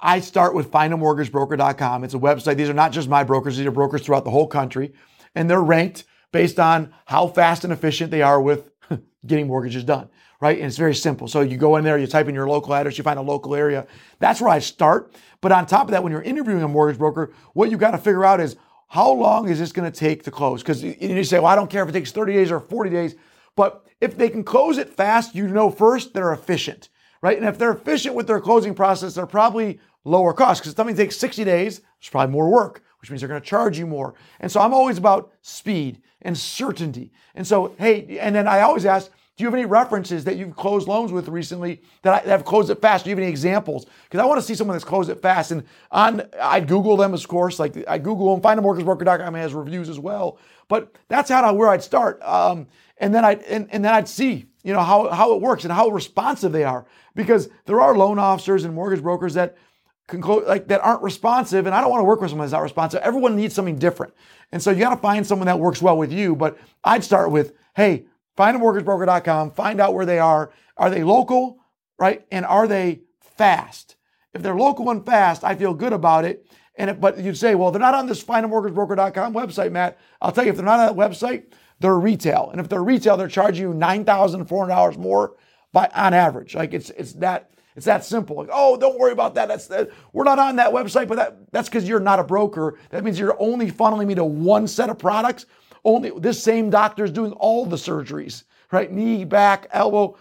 I 0.00 0.20
start 0.20 0.54
with 0.54 0.70
findamortgagebroker.com. 0.70 2.04
It's 2.04 2.14
a 2.14 2.18
website. 2.18 2.56
These 2.56 2.68
are 2.68 2.74
not 2.74 2.92
just 2.92 3.08
my 3.08 3.24
brokers, 3.24 3.56
these 3.56 3.66
are 3.66 3.72
brokers 3.72 4.02
throughout 4.02 4.24
the 4.24 4.30
whole 4.30 4.46
country. 4.46 4.92
And 5.34 5.50
they're 5.50 5.62
ranked 5.62 6.04
based 6.32 6.60
on 6.60 6.92
how 7.06 7.26
fast 7.26 7.64
and 7.64 7.72
efficient 7.72 8.10
they 8.10 8.22
are 8.22 8.40
with 8.40 8.70
getting 9.26 9.46
mortgages 9.46 9.84
done, 9.84 10.08
right? 10.40 10.56
And 10.56 10.66
it's 10.66 10.76
very 10.76 10.94
simple. 10.94 11.26
So 11.28 11.40
you 11.40 11.56
go 11.56 11.76
in 11.76 11.84
there, 11.84 11.98
you 11.98 12.06
type 12.06 12.28
in 12.28 12.34
your 12.34 12.48
local 12.48 12.74
address, 12.74 12.98
you 12.98 13.04
find 13.04 13.18
a 13.18 13.22
local 13.22 13.54
area. 13.54 13.86
That's 14.18 14.40
where 14.40 14.50
I 14.50 14.58
start. 14.60 15.14
But 15.40 15.52
on 15.52 15.66
top 15.66 15.86
of 15.86 15.90
that, 15.92 16.02
when 16.02 16.12
you're 16.12 16.22
interviewing 16.22 16.62
a 16.62 16.68
mortgage 16.68 16.98
broker, 16.98 17.32
what 17.54 17.70
you've 17.70 17.80
got 17.80 17.92
to 17.92 17.98
figure 17.98 18.24
out 18.24 18.40
is 18.40 18.56
how 18.88 19.12
long 19.12 19.48
is 19.48 19.58
this 19.58 19.72
going 19.72 19.90
to 19.90 19.96
take 19.96 20.22
to 20.24 20.30
close? 20.30 20.62
Because 20.62 20.82
you 20.82 21.24
say, 21.24 21.38
well, 21.38 21.48
I 21.48 21.54
don't 21.56 21.70
care 21.70 21.82
if 21.82 21.88
it 21.88 21.92
takes 21.92 22.12
30 22.12 22.32
days 22.32 22.50
or 22.50 22.60
40 22.60 22.90
days. 22.90 23.14
But 23.54 23.86
if 24.00 24.16
they 24.16 24.28
can 24.30 24.44
close 24.44 24.78
it 24.78 24.88
fast, 24.88 25.34
you 25.34 25.48
know 25.48 25.70
first 25.70 26.14
they're 26.14 26.32
efficient, 26.32 26.88
right? 27.22 27.38
And 27.38 27.46
if 27.46 27.58
they're 27.58 27.72
efficient 27.72 28.14
with 28.14 28.26
their 28.26 28.40
closing 28.40 28.74
process, 28.74 29.14
they're 29.14 29.26
probably 29.26 29.80
lower 30.04 30.32
cost 30.32 30.62
because 30.62 30.74
something 30.74 30.96
takes 30.96 31.16
60 31.16 31.44
days, 31.44 31.80
it's 31.98 32.08
probably 32.08 32.32
more 32.32 32.50
work, 32.50 32.82
which 33.00 33.10
means 33.10 33.20
they're 33.20 33.28
going 33.28 33.40
to 33.40 33.46
charge 33.46 33.78
you 33.78 33.86
more. 33.86 34.14
And 34.40 34.50
so 34.50 34.60
I'm 34.60 34.74
always 34.74 34.98
about 34.98 35.32
speed 35.42 36.00
and 36.22 36.36
certainty. 36.36 37.12
And 37.34 37.46
so, 37.46 37.74
hey, 37.78 38.18
and 38.18 38.34
then 38.34 38.48
I 38.48 38.62
always 38.62 38.86
ask, 38.86 39.10
do 39.38 39.44
you 39.44 39.46
have 39.46 39.54
any 39.54 39.66
references 39.66 40.24
that 40.24 40.36
you've 40.36 40.56
closed 40.56 40.88
loans 40.88 41.12
with 41.12 41.28
recently 41.28 41.80
that 42.02 42.26
have 42.26 42.44
closed 42.44 42.70
it 42.70 42.80
fast? 42.82 43.04
Do 43.04 43.10
you 43.10 43.14
have 43.14 43.22
any 43.22 43.30
examples? 43.30 43.86
Because 44.02 44.18
I 44.18 44.24
want 44.24 44.40
to 44.40 44.42
see 44.42 44.56
someone 44.56 44.74
that's 44.74 44.84
closed 44.84 45.10
it 45.10 45.22
fast. 45.22 45.52
And 45.52 45.62
on, 45.92 46.22
I'd 46.42 46.66
Google 46.66 46.96
them, 46.96 47.14
of 47.14 47.28
course. 47.28 47.60
Like 47.60 47.84
I 47.86 47.98
Google 47.98 48.36
them, 48.36 48.42
findamortgagebroker.com 48.42 49.34
has 49.34 49.54
reviews 49.54 49.88
as 49.88 50.00
well. 50.00 50.40
But 50.66 50.92
that's 51.06 51.30
how 51.30 51.40
I, 51.44 51.52
where 51.52 51.68
I'd 51.68 51.84
start. 51.84 52.20
Um, 52.20 52.66
and 52.98 53.14
then 53.14 53.24
I 53.24 53.34
and, 53.48 53.68
and 53.70 53.84
then 53.84 53.94
I'd 53.94 54.08
see, 54.08 54.46
you 54.64 54.72
know, 54.72 54.82
how 54.82 55.08
how 55.08 55.32
it 55.36 55.40
works 55.40 55.62
and 55.62 55.72
how 55.72 55.88
responsive 55.88 56.50
they 56.50 56.64
are. 56.64 56.84
Because 57.14 57.48
there 57.66 57.80
are 57.80 57.96
loan 57.96 58.18
officers 58.18 58.64
and 58.64 58.74
mortgage 58.74 59.02
brokers 59.02 59.34
that 59.34 59.56
like 60.12 60.66
that 60.66 60.80
aren't 60.80 61.02
responsive 61.02 61.66
and 61.66 61.74
i 61.74 61.82
don't 61.82 61.90
want 61.90 62.00
to 62.00 62.04
work 62.04 62.18
with 62.22 62.30
someone 62.30 62.46
that's 62.46 62.54
not 62.54 62.62
responsive 62.62 62.98
everyone 63.02 63.36
needs 63.36 63.54
something 63.54 63.76
different 63.76 64.14
and 64.52 64.62
so 64.62 64.70
you 64.70 64.78
got 64.78 64.88
to 64.88 64.96
find 65.02 65.26
someone 65.26 65.44
that 65.44 65.60
works 65.60 65.82
well 65.82 65.98
with 65.98 66.10
you 66.10 66.34
but 66.34 66.56
i'd 66.84 67.04
start 67.04 67.30
with 67.30 67.52
hey 67.76 68.06
findamortgagebroker.com 68.38 69.50
find 69.50 69.80
out 69.80 69.94
where 69.94 70.06
they 70.06 70.18
are 70.18 70.52
are 70.76 70.90
they 70.90 71.02
local 71.02 71.58
right 71.98 72.24
and 72.30 72.46
are 72.46 72.68
they 72.68 73.00
fast 73.20 73.96
if 74.32 74.42
they're 74.42 74.54
local 74.54 74.90
and 74.90 75.04
fast 75.04 75.42
i 75.44 75.54
feel 75.54 75.74
good 75.74 75.92
about 75.92 76.24
it 76.24 76.46
and 76.76 76.88
it, 76.88 77.00
but 77.00 77.18
you'd 77.18 77.36
say 77.36 77.54
well 77.54 77.70
they're 77.70 77.80
not 77.80 77.94
on 77.94 78.06
this 78.06 78.22
findamortgagebroker.com 78.22 79.34
website 79.34 79.72
mat 79.72 79.98
i'll 80.22 80.32
tell 80.32 80.44
you 80.44 80.50
if 80.50 80.56
they're 80.56 80.64
not 80.64 80.78
on 80.78 80.96
that 80.96 81.10
website 81.10 81.52
they're 81.80 81.98
retail 81.98 82.48
and 82.50 82.60
if 82.60 82.68
they're 82.68 82.84
retail 82.84 83.16
they're 83.16 83.28
charging 83.28 83.62
you 83.68 83.74
$9400 83.74 84.96
more 84.96 85.34
by 85.72 85.90
on 85.94 86.14
average 86.14 86.54
like 86.54 86.72
it's 86.72 86.90
it's 86.90 87.14
that 87.14 87.50
it's 87.78 87.86
that 87.86 88.04
simple. 88.04 88.34
Like, 88.34 88.48
oh, 88.52 88.76
don't 88.76 88.98
worry 88.98 89.12
about 89.12 89.36
that. 89.36 89.46
That's 89.46 89.68
that. 89.68 89.90
We're 90.12 90.24
not 90.24 90.40
on 90.40 90.56
that 90.56 90.72
website, 90.72 91.06
but 91.06 91.14
that 91.14 91.52
that's 91.52 91.68
because 91.68 91.88
you're 91.88 92.00
not 92.00 92.18
a 92.18 92.24
broker. 92.24 92.76
That 92.90 93.04
means 93.04 93.20
you're 93.20 93.40
only 93.40 93.70
funneling 93.70 94.08
me 94.08 94.16
to 94.16 94.24
one 94.24 94.66
set 94.66 94.90
of 94.90 94.98
products. 94.98 95.46
Only 95.88 96.10
this 96.10 96.42
same 96.42 96.70
doctor 96.70 97.04
is 97.04 97.10
doing 97.10 97.32
all 97.32 97.64
the 97.64 97.76
surgeries, 97.76 98.44
right? 98.70 98.92
Knee, 98.92 99.24
back, 99.24 99.68
elbow. 99.70 100.16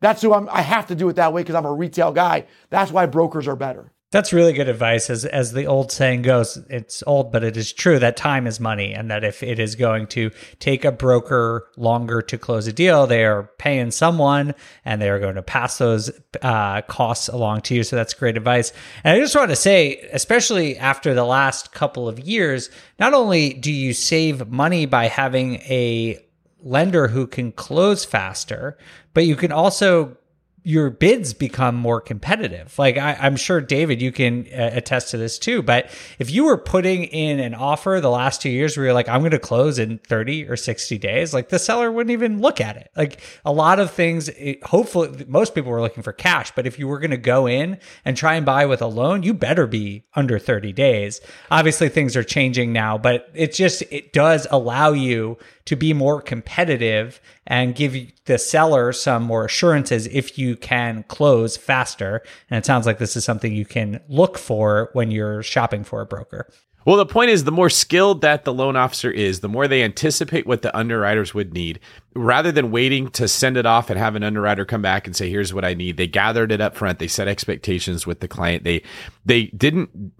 That's 0.00 0.20
who 0.20 0.34
I'm. 0.34 0.48
I 0.50 0.62
have 0.62 0.86
to 0.88 0.94
do 0.94 1.08
it 1.08 1.14
that 1.14 1.32
way 1.32 1.42
because 1.42 1.54
I'm 1.54 1.64
a 1.64 1.72
retail 1.72 2.12
guy. 2.12 2.46
That's 2.70 2.92
why 2.92 3.06
brokers 3.06 3.48
are 3.48 3.56
better. 3.56 3.91
That's 4.12 4.30
really 4.30 4.52
good 4.52 4.68
advice. 4.68 5.08
As 5.08 5.24
as 5.24 5.52
the 5.52 5.64
old 5.64 5.90
saying 5.90 6.20
goes, 6.20 6.58
it's 6.68 7.02
old, 7.06 7.32
but 7.32 7.42
it 7.42 7.56
is 7.56 7.72
true 7.72 7.98
that 7.98 8.16
time 8.16 8.46
is 8.46 8.60
money, 8.60 8.92
and 8.92 9.10
that 9.10 9.24
if 9.24 9.42
it 9.42 9.58
is 9.58 9.74
going 9.74 10.06
to 10.08 10.30
take 10.60 10.84
a 10.84 10.92
broker 10.92 11.66
longer 11.78 12.20
to 12.20 12.36
close 12.36 12.66
a 12.66 12.74
deal, 12.74 13.06
they 13.06 13.24
are 13.24 13.50
paying 13.56 13.90
someone, 13.90 14.54
and 14.84 15.00
they 15.00 15.08
are 15.08 15.18
going 15.18 15.36
to 15.36 15.42
pass 15.42 15.78
those 15.78 16.10
uh, 16.42 16.82
costs 16.82 17.28
along 17.28 17.62
to 17.62 17.74
you. 17.74 17.82
So 17.82 17.96
that's 17.96 18.12
great 18.12 18.36
advice. 18.36 18.74
And 19.02 19.16
I 19.16 19.18
just 19.18 19.34
want 19.34 19.48
to 19.48 19.56
say, 19.56 20.06
especially 20.12 20.76
after 20.76 21.14
the 21.14 21.24
last 21.24 21.72
couple 21.72 22.06
of 22.06 22.20
years, 22.20 22.68
not 22.98 23.14
only 23.14 23.54
do 23.54 23.72
you 23.72 23.94
save 23.94 24.46
money 24.46 24.84
by 24.84 25.08
having 25.08 25.54
a 25.62 26.22
lender 26.60 27.08
who 27.08 27.26
can 27.26 27.50
close 27.50 28.04
faster, 28.04 28.76
but 29.14 29.24
you 29.24 29.36
can 29.36 29.52
also 29.52 30.18
your 30.64 30.90
bids 30.90 31.34
become 31.34 31.74
more 31.74 32.00
competitive. 32.00 32.78
Like 32.78 32.96
I, 32.96 33.26
am 33.26 33.34
sure 33.34 33.60
David, 33.60 34.00
you 34.00 34.12
can 34.12 34.46
uh, 34.52 34.70
attest 34.72 35.10
to 35.10 35.16
this 35.16 35.38
too. 35.38 35.60
But 35.60 35.90
if 36.20 36.30
you 36.30 36.44
were 36.44 36.56
putting 36.56 37.04
in 37.04 37.40
an 37.40 37.54
offer 37.54 37.98
the 38.00 38.10
last 38.10 38.40
two 38.40 38.48
years 38.48 38.76
where 38.76 38.86
you're 38.86 38.94
like, 38.94 39.08
I'm 39.08 39.22
going 39.22 39.32
to 39.32 39.40
close 39.40 39.80
in 39.80 39.98
30 39.98 40.48
or 40.48 40.56
60 40.56 40.98
days, 40.98 41.34
like 41.34 41.48
the 41.48 41.58
seller 41.58 41.90
wouldn't 41.90 42.12
even 42.12 42.40
look 42.40 42.60
at 42.60 42.76
it. 42.76 42.90
Like 42.96 43.20
a 43.44 43.50
lot 43.50 43.80
of 43.80 43.90
things, 43.90 44.28
it, 44.28 44.64
hopefully 44.64 45.24
most 45.26 45.54
people 45.54 45.72
were 45.72 45.80
looking 45.80 46.04
for 46.04 46.12
cash, 46.12 46.52
but 46.54 46.66
if 46.66 46.78
you 46.78 46.86
were 46.86 47.00
going 47.00 47.10
to 47.10 47.16
go 47.16 47.46
in 47.46 47.78
and 48.04 48.16
try 48.16 48.34
and 48.34 48.46
buy 48.46 48.66
with 48.66 48.82
a 48.82 48.86
loan, 48.86 49.24
you 49.24 49.34
better 49.34 49.66
be 49.66 50.04
under 50.14 50.38
30 50.38 50.72
days. 50.72 51.20
Obviously 51.50 51.88
things 51.88 52.16
are 52.16 52.24
changing 52.24 52.72
now, 52.72 52.96
but 52.96 53.28
it 53.34 53.52
just, 53.52 53.82
it 53.90 54.12
does 54.12 54.46
allow 54.50 54.92
you 54.92 55.38
to 55.64 55.76
be 55.76 55.92
more 55.92 56.20
competitive 56.20 57.20
and 57.46 57.74
give 57.74 58.12
the 58.26 58.38
seller 58.38 58.92
some 58.92 59.22
more 59.22 59.44
assurances 59.46 60.06
if 60.06 60.38
you 60.38 60.56
can 60.56 61.04
close 61.08 61.56
faster. 61.56 62.22
And 62.50 62.58
it 62.58 62.66
sounds 62.66 62.86
like 62.86 62.98
this 62.98 63.16
is 63.16 63.24
something 63.24 63.52
you 63.52 63.64
can 63.64 64.00
look 64.08 64.38
for 64.38 64.90
when 64.92 65.10
you're 65.10 65.42
shopping 65.42 65.84
for 65.84 66.00
a 66.00 66.06
broker. 66.06 66.48
Well, 66.84 66.96
the 66.96 67.06
point 67.06 67.30
is 67.30 67.44
the 67.44 67.52
more 67.52 67.70
skilled 67.70 68.22
that 68.22 68.44
the 68.44 68.52
loan 68.52 68.76
officer 68.76 69.10
is, 69.10 69.40
the 69.40 69.48
more 69.48 69.68
they 69.68 69.82
anticipate 69.82 70.46
what 70.46 70.62
the 70.62 70.76
underwriters 70.76 71.32
would 71.34 71.52
need. 71.52 71.80
Rather 72.14 72.52
than 72.52 72.70
waiting 72.70 73.08
to 73.10 73.26
send 73.26 73.56
it 73.56 73.64
off 73.64 73.88
and 73.88 73.98
have 73.98 74.16
an 74.16 74.22
underwriter 74.22 74.64
come 74.64 74.82
back 74.82 75.06
and 75.06 75.16
say, 75.16 75.30
here's 75.30 75.54
what 75.54 75.64
I 75.64 75.72
need. 75.72 75.96
They 75.96 76.06
gathered 76.06 76.52
it 76.52 76.60
up 76.60 76.76
front. 76.76 76.98
They 76.98 77.06
set 77.06 77.26
expectations 77.26 78.06
with 78.06 78.20
the 78.20 78.28
client. 78.28 78.64
They, 78.64 78.82
they 79.24 79.44
didn't 79.44 80.12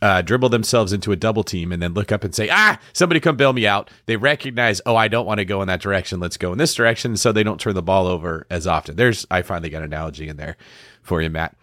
uh, 0.00 0.22
dribble 0.22 0.48
themselves 0.48 0.94
into 0.94 1.12
a 1.12 1.16
double 1.16 1.44
team 1.44 1.72
and 1.72 1.82
then 1.82 1.92
look 1.92 2.10
up 2.10 2.24
and 2.24 2.34
say, 2.34 2.48
ah, 2.50 2.78
somebody 2.94 3.20
come 3.20 3.36
bail 3.36 3.52
me 3.52 3.66
out. 3.66 3.90
They 4.06 4.16
recognize, 4.16 4.80
oh, 4.86 4.96
I 4.96 5.08
don't 5.08 5.26
want 5.26 5.38
to 5.38 5.44
go 5.44 5.60
in 5.60 5.68
that 5.68 5.82
direction. 5.82 6.20
Let's 6.20 6.38
go 6.38 6.52
in 6.52 6.58
this 6.58 6.74
direction. 6.74 7.16
So 7.16 7.32
they 7.32 7.42
don't 7.42 7.60
turn 7.60 7.74
the 7.74 7.82
ball 7.82 8.06
over 8.06 8.46
as 8.48 8.66
often. 8.66 8.96
There's, 8.96 9.26
I 9.30 9.42
finally 9.42 9.68
got 9.68 9.78
an 9.78 9.92
analogy 9.92 10.28
in 10.28 10.38
there 10.38 10.56
for 11.02 11.20
you, 11.20 11.28
Mat. 11.28 11.54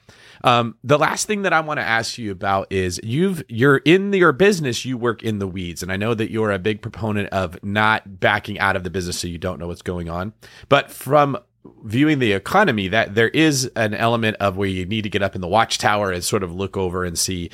Um, 0.44 0.76
the 0.84 0.98
last 0.98 1.26
thing 1.26 1.44
that 1.44 1.54
I 1.54 1.62
want 1.62 1.80
to 1.80 1.86
ask 1.86 2.18
you 2.18 2.32
about 2.32 2.72
is 2.72 3.00
you've 3.04 3.44
you're 3.48 3.78
in 3.78 4.12
your 4.14 4.34
business, 4.34 4.84
you 4.84 4.98
work 4.98 5.24
in 5.24 5.40
the 5.40 5.48
weeds, 5.48 5.82
and 5.82 5.92
I 5.92 5.98
know 5.98 6.14
that 6.14 6.32
you're 6.32 6.52
a 6.52 6.60
big 6.60 6.82
proponent 6.82 7.30
of 7.30 7.64
not 7.64 8.20
backing 8.20 8.60
out 8.60 8.76
of 8.76 8.84
the 8.84 8.90
business 8.90 9.20
so 9.20 9.28
you 9.28 9.38
don't 9.38 9.60
know 9.60 9.68
what's 9.68 9.82
going 9.82 10.10
on. 10.10 10.34
But 10.68 10.92
from 10.92 11.38
viewing 11.84 12.20
the 12.20 12.34
economy, 12.34 12.90
that 12.90 13.16
there 13.16 13.30
is 13.30 13.72
an 13.76 13.94
element 13.94 14.36
of 14.40 14.58
where 14.58 14.68
you 14.68 14.86
need 14.86 15.04
to 15.04 15.10
get 15.10 15.24
up 15.24 15.36
in 15.36 15.42
the 15.42 15.48
watchtower 15.48 16.12
and 16.12 16.24
sort 16.24 16.44
of 16.44 16.54
look 16.54 16.76
over 16.76 17.06
and 17.06 17.18
see 17.18 17.50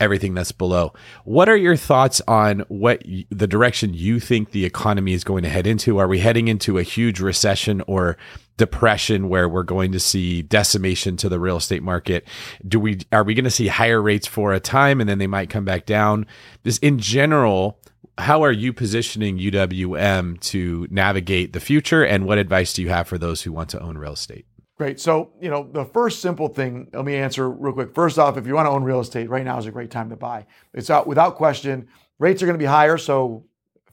everything 0.00 0.34
that's 0.34 0.52
below. 0.52 0.92
What 1.24 1.48
are 1.48 1.56
your 1.56 1.76
thoughts 1.76 2.22
on 2.28 2.60
what 2.68 3.02
the 3.30 3.46
direction 3.48 3.94
you 3.94 4.20
think 4.20 4.50
the 4.50 4.64
economy 4.64 5.12
is 5.12 5.24
going 5.24 5.42
to 5.42 5.48
head 5.48 5.66
into? 5.66 5.98
Are 5.98 6.06
we 6.06 6.20
heading 6.20 6.46
into 6.46 6.78
a 6.78 6.84
huge 6.84 7.18
recession 7.20 7.82
or 7.88 8.16
depression 8.58 9.30
where 9.30 9.48
we're 9.48 9.62
going 9.62 9.92
to 9.92 10.00
see 10.00 10.42
decimation 10.42 11.16
to 11.16 11.30
the 11.30 11.40
real 11.40 11.56
estate 11.56 11.82
market? 11.82 12.28
Do 12.66 12.78
we 12.78 12.98
are 13.10 13.24
we 13.24 13.32
going 13.34 13.44
to 13.44 13.50
see 13.50 13.68
higher 13.68 14.02
rates 14.02 14.26
for 14.26 14.52
a 14.52 14.60
time 14.60 15.00
and 15.00 15.08
then 15.08 15.18
they 15.18 15.26
might 15.26 15.48
come 15.48 15.64
back 15.64 15.86
down? 15.86 16.26
Just 16.64 16.82
in 16.82 16.98
general, 16.98 17.80
how 18.18 18.42
are 18.42 18.52
you 18.52 18.74
positioning 18.74 19.38
UWM 19.38 20.40
to 20.40 20.86
navigate 20.90 21.54
the 21.54 21.60
future 21.60 22.04
and 22.04 22.26
what 22.26 22.36
advice 22.36 22.74
do 22.74 22.82
you 22.82 22.90
have 22.90 23.08
for 23.08 23.16
those 23.16 23.42
who 23.42 23.52
want 23.52 23.70
to 23.70 23.80
own 23.80 23.96
real 23.96 24.12
estate? 24.12 24.44
Great. 24.76 25.00
So, 25.00 25.32
you 25.40 25.50
know, 25.50 25.68
the 25.72 25.84
first 25.86 26.22
simple 26.22 26.48
thing, 26.48 26.88
let 26.92 27.04
me 27.04 27.16
answer 27.16 27.50
real 27.50 27.72
quick. 27.72 27.94
First 27.94 28.16
off, 28.16 28.36
if 28.36 28.46
you 28.46 28.54
want 28.54 28.66
to 28.66 28.70
own 28.70 28.84
real 28.84 29.00
estate, 29.00 29.28
right 29.28 29.44
now 29.44 29.58
is 29.58 29.66
a 29.66 29.72
great 29.72 29.90
time 29.90 30.10
to 30.10 30.16
buy. 30.16 30.46
It's 30.72 30.88
out 30.88 31.08
without 31.08 31.34
question. 31.34 31.88
Rates 32.20 32.42
are 32.42 32.46
going 32.46 32.58
to 32.58 32.62
be 32.62 32.64
higher. 32.64 32.96
So, 32.96 33.44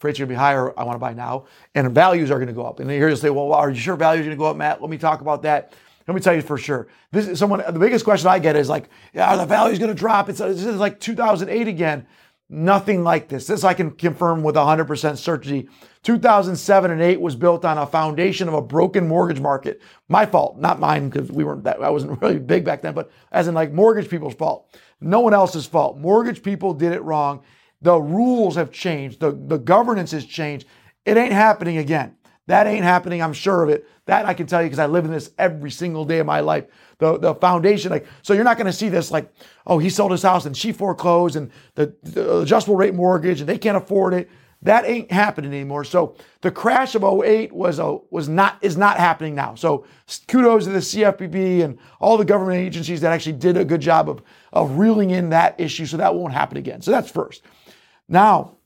rates 0.06 0.20
are 0.20 0.24
going 0.24 0.30
to 0.30 0.36
be 0.36 0.40
higher, 0.40 0.78
I 0.80 0.84
want 0.84 0.96
to 0.96 1.00
buy 1.00 1.14
now. 1.14 1.46
And 1.74 1.94
values 1.94 2.32
are 2.32 2.36
going 2.36 2.48
to 2.48 2.54
go 2.54 2.66
up. 2.66 2.80
And 2.80 2.90
then 2.90 2.98
here 2.98 3.08
you'll 3.08 3.18
say, 3.18 3.30
well, 3.30 3.52
are 3.54 3.70
you 3.70 3.80
sure 3.80 3.96
values 3.96 4.22
are 4.22 4.30
going 4.30 4.38
to 4.38 4.42
go 4.42 4.46
up, 4.46 4.56
Mat? 4.56 4.82
Let 4.82 4.90
me 4.90 4.98
talk 4.98 5.22
about 5.22 5.42
that. 5.44 5.74
Let 6.08 6.14
me 6.14 6.22
tell 6.22 6.36
you 6.36 6.42
for 6.42 6.58
sure. 6.58 6.88
This 7.12 7.28
is 7.28 7.40
someone, 7.40 7.64
the 7.68 7.80
biggest 7.80 8.06
question 8.06 8.30
I 8.30 8.40
get 8.40 8.56
is 8.56 8.70
like, 8.70 8.90
are 9.18 9.38
the 9.38 9.46
values 9.46 9.80
going 9.80 9.94
to 9.94 10.00
drop? 10.00 10.30
It's, 10.30 10.40
it's 10.40 10.64
like 10.64 11.00
2008 11.00 11.68
again. 11.68 12.06
Nothing 12.48 13.04
like 13.04 13.28
this. 13.28 13.48
This 13.48 13.64
I 13.64 13.74
can 13.74 13.90
confirm 13.90 14.44
with 14.44 14.54
100% 14.54 15.18
certainty. 15.18 15.68
2007 16.04 16.92
and 16.92 17.02
8 17.02 17.20
was 17.20 17.36
built 17.36 17.66
on 17.66 17.80
a 17.80 17.88
foundation 17.88 18.48
of 18.48 18.54
a 18.54 18.62
broken 18.62 19.08
mortgage 19.08 19.40
market. 19.40 19.82
My 20.08 20.28
fault, 20.28 20.60
not 20.60 20.80
mine, 20.80 21.10
because 21.10 21.32
we 21.32 21.44
weren't 21.44 21.64
that, 21.64 21.82
I 21.82 21.90
wasn't 21.90 22.22
really 22.22 22.38
big 22.38 22.64
back 22.64 22.84
then, 22.84 22.94
but 22.94 23.10
as 23.32 23.48
in 23.48 23.56
like 23.56 23.72
mortgage 23.72 24.10
people's 24.10 24.36
fault. 24.36 24.78
No 25.02 25.22
one 25.22 25.34
else's 25.34 25.66
fault. 25.66 25.98
Mortgage 25.98 26.44
people 26.44 26.74
did 26.76 26.94
it 26.94 27.02
wrong. 27.02 27.42
The 27.86 28.02
rules 28.02 28.56
have 28.56 28.72
changed. 28.72 29.20
The, 29.20 29.32
the 29.32 29.60
governance 29.60 30.12
has 30.12 30.26
changed. 30.26 30.66
It 31.06 31.18
ain't 31.18 31.32
happening 31.32 31.78
again. 31.78 32.16
That 32.48 32.68
ain't 32.68 32.84
happening. 32.84 33.22
I'm 33.22 33.34
sure 33.34 33.64
of 33.64 33.70
it. 33.70 33.88
That 34.08 34.26
I 34.26 34.34
can 34.34 34.48
tell 34.48 34.64
you 34.64 34.68
because 34.68 34.80
I 34.80 34.88
live 34.88 35.06
in 35.06 35.12
this 35.12 35.32
every 35.38 35.70
single 35.70 36.04
day 36.04 36.18
of 36.20 36.26
my 36.26 36.40
life. 36.40 36.66
The, 36.98 37.20
the 37.20 37.36
foundation, 37.36 37.92
like, 37.92 38.08
so 38.24 38.34
you're 38.34 38.44
not 38.44 38.58
going 38.58 38.66
to 38.66 38.74
see 38.74 38.90
this 38.90 39.12
like, 39.12 39.32
oh, 39.68 39.78
he 39.78 39.92
sold 39.92 40.12
his 40.12 40.24
house 40.24 40.48
and 40.48 40.58
she 40.58 40.72
foreclosed 40.72 41.36
and 41.36 41.52
the, 41.76 41.96
the 42.04 42.40
adjustable 42.40 42.76
rate 42.76 42.96
mortgage 42.96 43.40
and 43.42 43.48
they 43.50 43.60
can't 43.60 43.78
afford 43.78 44.16
it 44.16 44.30
That 44.64 44.86
ain't 44.86 45.12
happening 45.12 45.54
anymore. 45.54 45.84
So 45.84 46.16
the 46.42 46.52
crash 46.52 46.96
of 46.96 47.04
08 47.04 47.54
was 47.54 47.78
a 47.78 48.00
was 48.10 48.28
not 48.28 48.58
is 48.64 48.78
not 48.78 48.98
happening 48.98 49.36
now. 49.36 49.56
So 49.56 49.86
kudos 50.28 50.66
to 50.66 50.72
the 50.72 50.80
CFPB 50.80 51.64
and 51.64 51.78
all 52.00 52.18
the 52.18 52.26
government 52.26 52.58
agencies 52.60 53.02
that 53.02 53.12
actually 53.12 53.34
did 53.34 53.58
a 53.58 53.66
good 53.66 53.82
job 53.82 54.10
of 54.10 54.24
of 54.54 54.80
reeling 54.80 55.12
in 55.12 55.30
that 55.30 55.60
issue 55.60 55.86
so 55.86 55.98
that 55.98 56.16
won't 56.16 56.34
happen 56.34 56.58
again. 56.58 56.82
So 56.82 56.92
that's 56.92 57.12
first. 57.12 57.44
Now, 58.08 58.58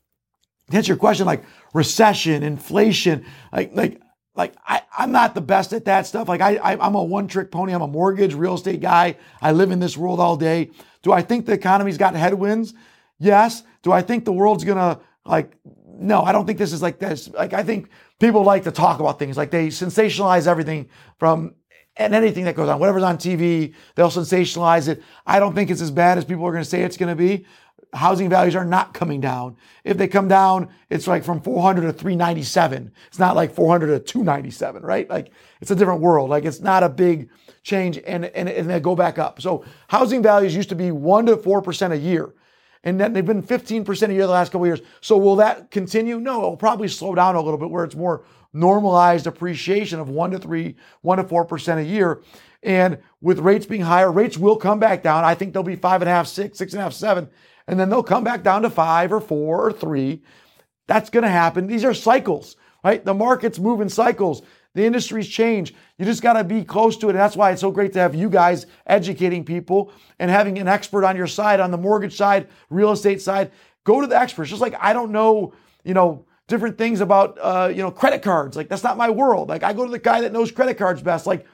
to 0.70 0.76
answer 0.76 0.92
your 0.92 0.98
question, 0.98 1.26
like 1.26 1.44
recession, 1.74 2.42
inflation, 2.42 3.24
like 3.52 3.70
like 3.74 4.00
like 4.34 4.54
I, 4.66 4.82
I'm 4.96 5.12
not 5.12 5.34
the 5.34 5.40
best 5.40 5.72
at 5.72 5.84
that 5.86 6.06
stuff. 6.06 6.28
Like 6.28 6.40
I, 6.40 6.56
I 6.56 6.86
I'm 6.86 6.94
a 6.94 7.02
one 7.02 7.28
trick 7.28 7.50
pony. 7.50 7.72
I'm 7.72 7.82
a 7.82 7.88
mortgage 7.88 8.34
real 8.34 8.54
estate 8.54 8.80
guy. 8.80 9.16
I 9.42 9.52
live 9.52 9.70
in 9.70 9.80
this 9.80 9.96
world 9.96 10.20
all 10.20 10.36
day. 10.36 10.70
Do 11.02 11.12
I 11.12 11.22
think 11.22 11.46
the 11.46 11.52
economy's 11.52 11.98
got 11.98 12.14
headwinds? 12.14 12.74
Yes. 13.18 13.62
Do 13.82 13.92
I 13.92 14.02
think 14.02 14.24
the 14.24 14.32
world's 14.32 14.64
gonna 14.64 15.00
like 15.24 15.56
no, 16.00 16.22
I 16.22 16.32
don't 16.32 16.46
think 16.46 16.58
this 16.58 16.72
is 16.72 16.80
like 16.80 16.98
this. 16.98 17.28
Like 17.28 17.52
I 17.52 17.62
think 17.62 17.90
people 18.18 18.42
like 18.42 18.64
to 18.64 18.70
talk 18.70 19.00
about 19.00 19.18
things. 19.18 19.36
Like 19.36 19.50
they 19.50 19.68
sensationalize 19.68 20.46
everything 20.46 20.88
from 21.18 21.54
and 21.96 22.14
anything 22.14 22.44
that 22.44 22.56
goes 22.56 22.68
on. 22.68 22.78
Whatever's 22.78 23.02
on 23.02 23.18
TV, 23.18 23.74
they'll 23.94 24.10
sensationalize 24.10 24.88
it. 24.88 25.02
I 25.26 25.38
don't 25.38 25.54
think 25.54 25.70
it's 25.70 25.82
as 25.82 25.90
bad 25.90 26.16
as 26.16 26.24
people 26.24 26.46
are 26.46 26.52
going 26.52 26.64
to 26.64 26.68
say 26.68 26.82
it's 26.82 26.96
going 26.96 27.10
to 27.10 27.16
be. 27.16 27.44
Housing 27.92 28.28
values 28.28 28.54
are 28.54 28.64
not 28.64 28.94
coming 28.94 29.20
down. 29.20 29.56
If 29.84 29.96
they 29.96 30.06
come 30.08 30.28
down, 30.28 30.68
it's 30.90 31.06
like 31.06 31.24
from 31.24 31.40
400 31.40 31.82
to 31.82 31.92
397. 31.92 32.92
It's 33.08 33.18
not 33.18 33.36
like 33.36 33.52
400 33.52 33.86
to 33.86 33.98
297, 34.00 34.82
right? 34.82 35.08
Like 35.10 35.32
it's 35.60 35.70
a 35.70 35.76
different 35.76 36.00
world. 36.00 36.30
Like 36.30 36.44
it's 36.44 36.60
not 36.60 36.82
a 36.82 36.88
big 36.88 37.30
change 37.62 37.98
and, 38.06 38.26
and, 38.26 38.48
and 38.48 38.70
they 38.70 38.80
go 38.80 38.94
back 38.94 39.18
up. 39.18 39.40
So 39.40 39.64
housing 39.88 40.22
values 40.22 40.54
used 40.54 40.68
to 40.68 40.74
be 40.74 40.90
1 40.90 41.26
to 41.26 41.36
4% 41.36 41.92
a 41.92 41.98
year 41.98 42.32
and 42.82 42.98
then 42.98 43.12
they've 43.12 43.26
been 43.26 43.42
15% 43.42 44.08
a 44.08 44.12
year 44.12 44.26
the 44.26 44.32
last 44.32 44.52
couple 44.52 44.66
years. 44.66 44.80
So 45.00 45.18
will 45.18 45.36
that 45.36 45.70
continue? 45.70 46.18
No, 46.18 46.38
it'll 46.38 46.56
probably 46.56 46.88
slow 46.88 47.14
down 47.14 47.34
a 47.34 47.40
little 47.40 47.58
bit 47.58 47.70
where 47.70 47.84
it's 47.84 47.94
more 47.94 48.24
normalized 48.52 49.26
appreciation 49.26 50.00
of 50.00 50.08
one 50.08 50.30
to 50.32 50.38
three, 50.38 50.76
one 51.02 51.18
to 51.18 51.24
four 51.24 51.44
percent 51.44 51.80
a 51.80 51.84
year. 51.84 52.22
And 52.62 52.98
with 53.20 53.38
rates 53.38 53.66
being 53.66 53.82
higher, 53.82 54.12
rates 54.12 54.36
will 54.36 54.56
come 54.56 54.78
back 54.78 55.02
down. 55.02 55.24
I 55.24 55.34
think 55.34 55.52
they'll 55.52 55.62
be 55.62 55.76
five 55.76 56.02
and 56.02 56.08
a 56.08 56.12
half, 56.12 56.26
six, 56.26 56.58
six 56.58 56.72
and 56.72 56.80
a 56.80 56.84
half, 56.84 56.92
seven, 56.92 57.28
and 57.66 57.80
then 57.80 57.88
they'll 57.88 58.02
come 58.02 58.24
back 58.24 58.42
down 58.42 58.62
to 58.62 58.70
five 58.70 59.12
or 59.12 59.20
four 59.20 59.66
or 59.66 59.72
three. 59.72 60.22
That's 60.86 61.10
going 61.10 61.22
to 61.22 61.30
happen. 61.30 61.66
These 61.66 61.84
are 61.84 61.94
cycles, 61.94 62.56
right? 62.84 63.04
The 63.04 63.14
markets 63.14 63.58
move 63.58 63.80
in 63.80 63.88
cycles. 63.88 64.42
The 64.74 64.84
industries 64.84 65.28
change. 65.28 65.74
You 65.98 66.04
just 66.04 66.22
got 66.22 66.34
to 66.34 66.44
be 66.44 66.64
close 66.64 66.96
to 66.98 67.06
it. 67.06 67.10
And 67.10 67.18
that's 67.18 67.36
why 67.36 67.50
it's 67.50 67.60
so 67.60 67.70
great 67.70 67.92
to 67.94 67.98
have 67.98 68.14
you 68.14 68.28
guys 68.28 68.66
educating 68.86 69.44
people 69.44 69.92
and 70.18 70.30
having 70.30 70.58
an 70.58 70.68
expert 70.68 71.04
on 71.04 71.16
your 71.16 71.26
side, 71.26 71.60
on 71.60 71.70
the 71.70 71.78
mortgage 71.78 72.16
side, 72.16 72.48
real 72.68 72.92
estate 72.92 73.20
side. 73.20 73.50
Go 73.84 74.00
to 74.00 74.06
the 74.06 74.20
experts. 74.20 74.50
Just 74.50 74.60
like 74.60 74.76
I 74.80 74.92
don't 74.92 75.10
know, 75.10 75.54
you 75.82 75.94
know, 75.94 76.26
different 76.50 76.76
things 76.76 77.00
about, 77.00 77.38
uh, 77.40 77.68
you 77.68 77.82
know, 77.82 77.90
credit 77.90 78.22
cards. 78.22 78.56
Like 78.56 78.68
that's 78.68 78.82
not 78.82 78.98
my 78.98 79.08
world. 79.08 79.48
Like 79.48 79.62
I 79.62 79.72
go 79.72 79.86
to 79.86 79.90
the 79.90 79.98
guy 79.98 80.20
that 80.20 80.32
knows 80.32 80.52
credit 80.52 80.76
cards 80.76 81.00
best. 81.00 81.26
Like, 81.26 81.46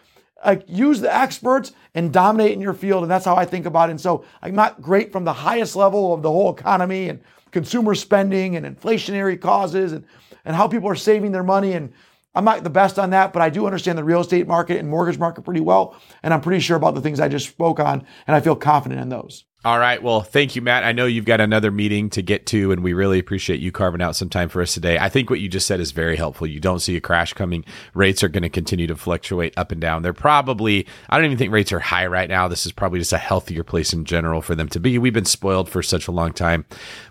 like 0.44 0.64
use 0.66 1.00
the 1.00 1.14
experts 1.14 1.72
and 1.94 2.12
dominate 2.12 2.52
in 2.52 2.60
your 2.60 2.74
field. 2.74 3.02
And 3.02 3.10
that's 3.10 3.24
how 3.24 3.36
I 3.36 3.44
think 3.44 3.66
about 3.66 3.88
it. 3.88 3.92
And 3.92 4.00
so 4.00 4.24
I'm 4.42 4.54
not 4.54 4.82
great 4.82 5.12
from 5.12 5.24
the 5.24 5.32
highest 5.32 5.76
level 5.76 6.12
of 6.12 6.22
the 6.22 6.30
whole 6.30 6.52
economy 6.52 7.08
and 7.08 7.20
consumer 7.52 7.94
spending 7.94 8.56
and 8.56 8.66
inflationary 8.66 9.40
causes 9.40 9.92
and, 9.92 10.04
and 10.44 10.56
how 10.56 10.66
people 10.66 10.88
are 10.88 10.96
saving 10.96 11.32
their 11.32 11.44
money 11.44 11.72
and 11.72 11.92
I'm 12.36 12.44
not 12.44 12.62
the 12.62 12.70
best 12.70 12.98
on 12.98 13.10
that, 13.10 13.32
but 13.32 13.40
I 13.40 13.48
do 13.48 13.64
understand 13.64 13.96
the 13.96 14.04
real 14.04 14.20
estate 14.20 14.46
market 14.46 14.78
and 14.78 14.86
mortgage 14.90 15.18
market 15.18 15.40
pretty 15.40 15.62
well. 15.62 15.96
And 16.22 16.34
I'm 16.34 16.42
pretty 16.42 16.60
sure 16.60 16.76
about 16.76 16.94
the 16.94 17.00
things 17.00 17.18
I 17.18 17.28
just 17.28 17.48
spoke 17.48 17.80
on, 17.80 18.06
and 18.26 18.36
I 18.36 18.40
feel 18.40 18.54
confident 18.54 19.00
in 19.00 19.08
those. 19.08 19.46
All 19.66 19.80
right. 19.80 20.00
Well, 20.00 20.20
thank 20.20 20.54
you, 20.54 20.62
Mat. 20.62 20.84
I 20.84 20.92
know 20.92 21.06
you've 21.06 21.24
got 21.24 21.40
another 21.40 21.72
meeting 21.72 22.08
to 22.10 22.22
get 22.22 22.46
to, 22.46 22.70
and 22.70 22.84
we 22.84 22.92
really 22.92 23.18
appreciate 23.18 23.58
you 23.58 23.72
carving 23.72 24.00
out 24.00 24.14
some 24.14 24.28
time 24.28 24.48
for 24.48 24.62
us 24.62 24.72
today. 24.72 24.96
I 24.96 25.08
think 25.08 25.28
what 25.28 25.40
you 25.40 25.48
just 25.48 25.66
said 25.66 25.80
is 25.80 25.90
very 25.90 26.14
helpful. 26.14 26.46
You 26.46 26.60
don't 26.60 26.78
see 26.78 26.94
a 26.94 27.00
crash 27.00 27.32
coming. 27.32 27.64
Rates 27.92 28.22
are 28.22 28.28
going 28.28 28.44
to 28.44 28.48
continue 28.48 28.86
to 28.86 28.94
fluctuate 28.94 29.54
up 29.56 29.72
and 29.72 29.80
down. 29.80 30.02
They're 30.02 30.12
probably, 30.12 30.86
I 31.10 31.16
don't 31.16 31.24
even 31.24 31.36
think 31.36 31.52
rates 31.52 31.72
are 31.72 31.80
high 31.80 32.06
right 32.06 32.28
now. 32.28 32.46
This 32.46 32.64
is 32.64 32.70
probably 32.70 33.00
just 33.00 33.12
a 33.12 33.18
healthier 33.18 33.64
place 33.64 33.92
in 33.92 34.04
general 34.04 34.40
for 34.40 34.54
them 34.54 34.68
to 34.68 34.78
be. 34.78 34.98
We've 34.98 35.12
been 35.12 35.24
spoiled 35.24 35.68
for 35.68 35.82
such 35.82 36.06
a 36.06 36.12
long 36.12 36.32
time 36.32 36.64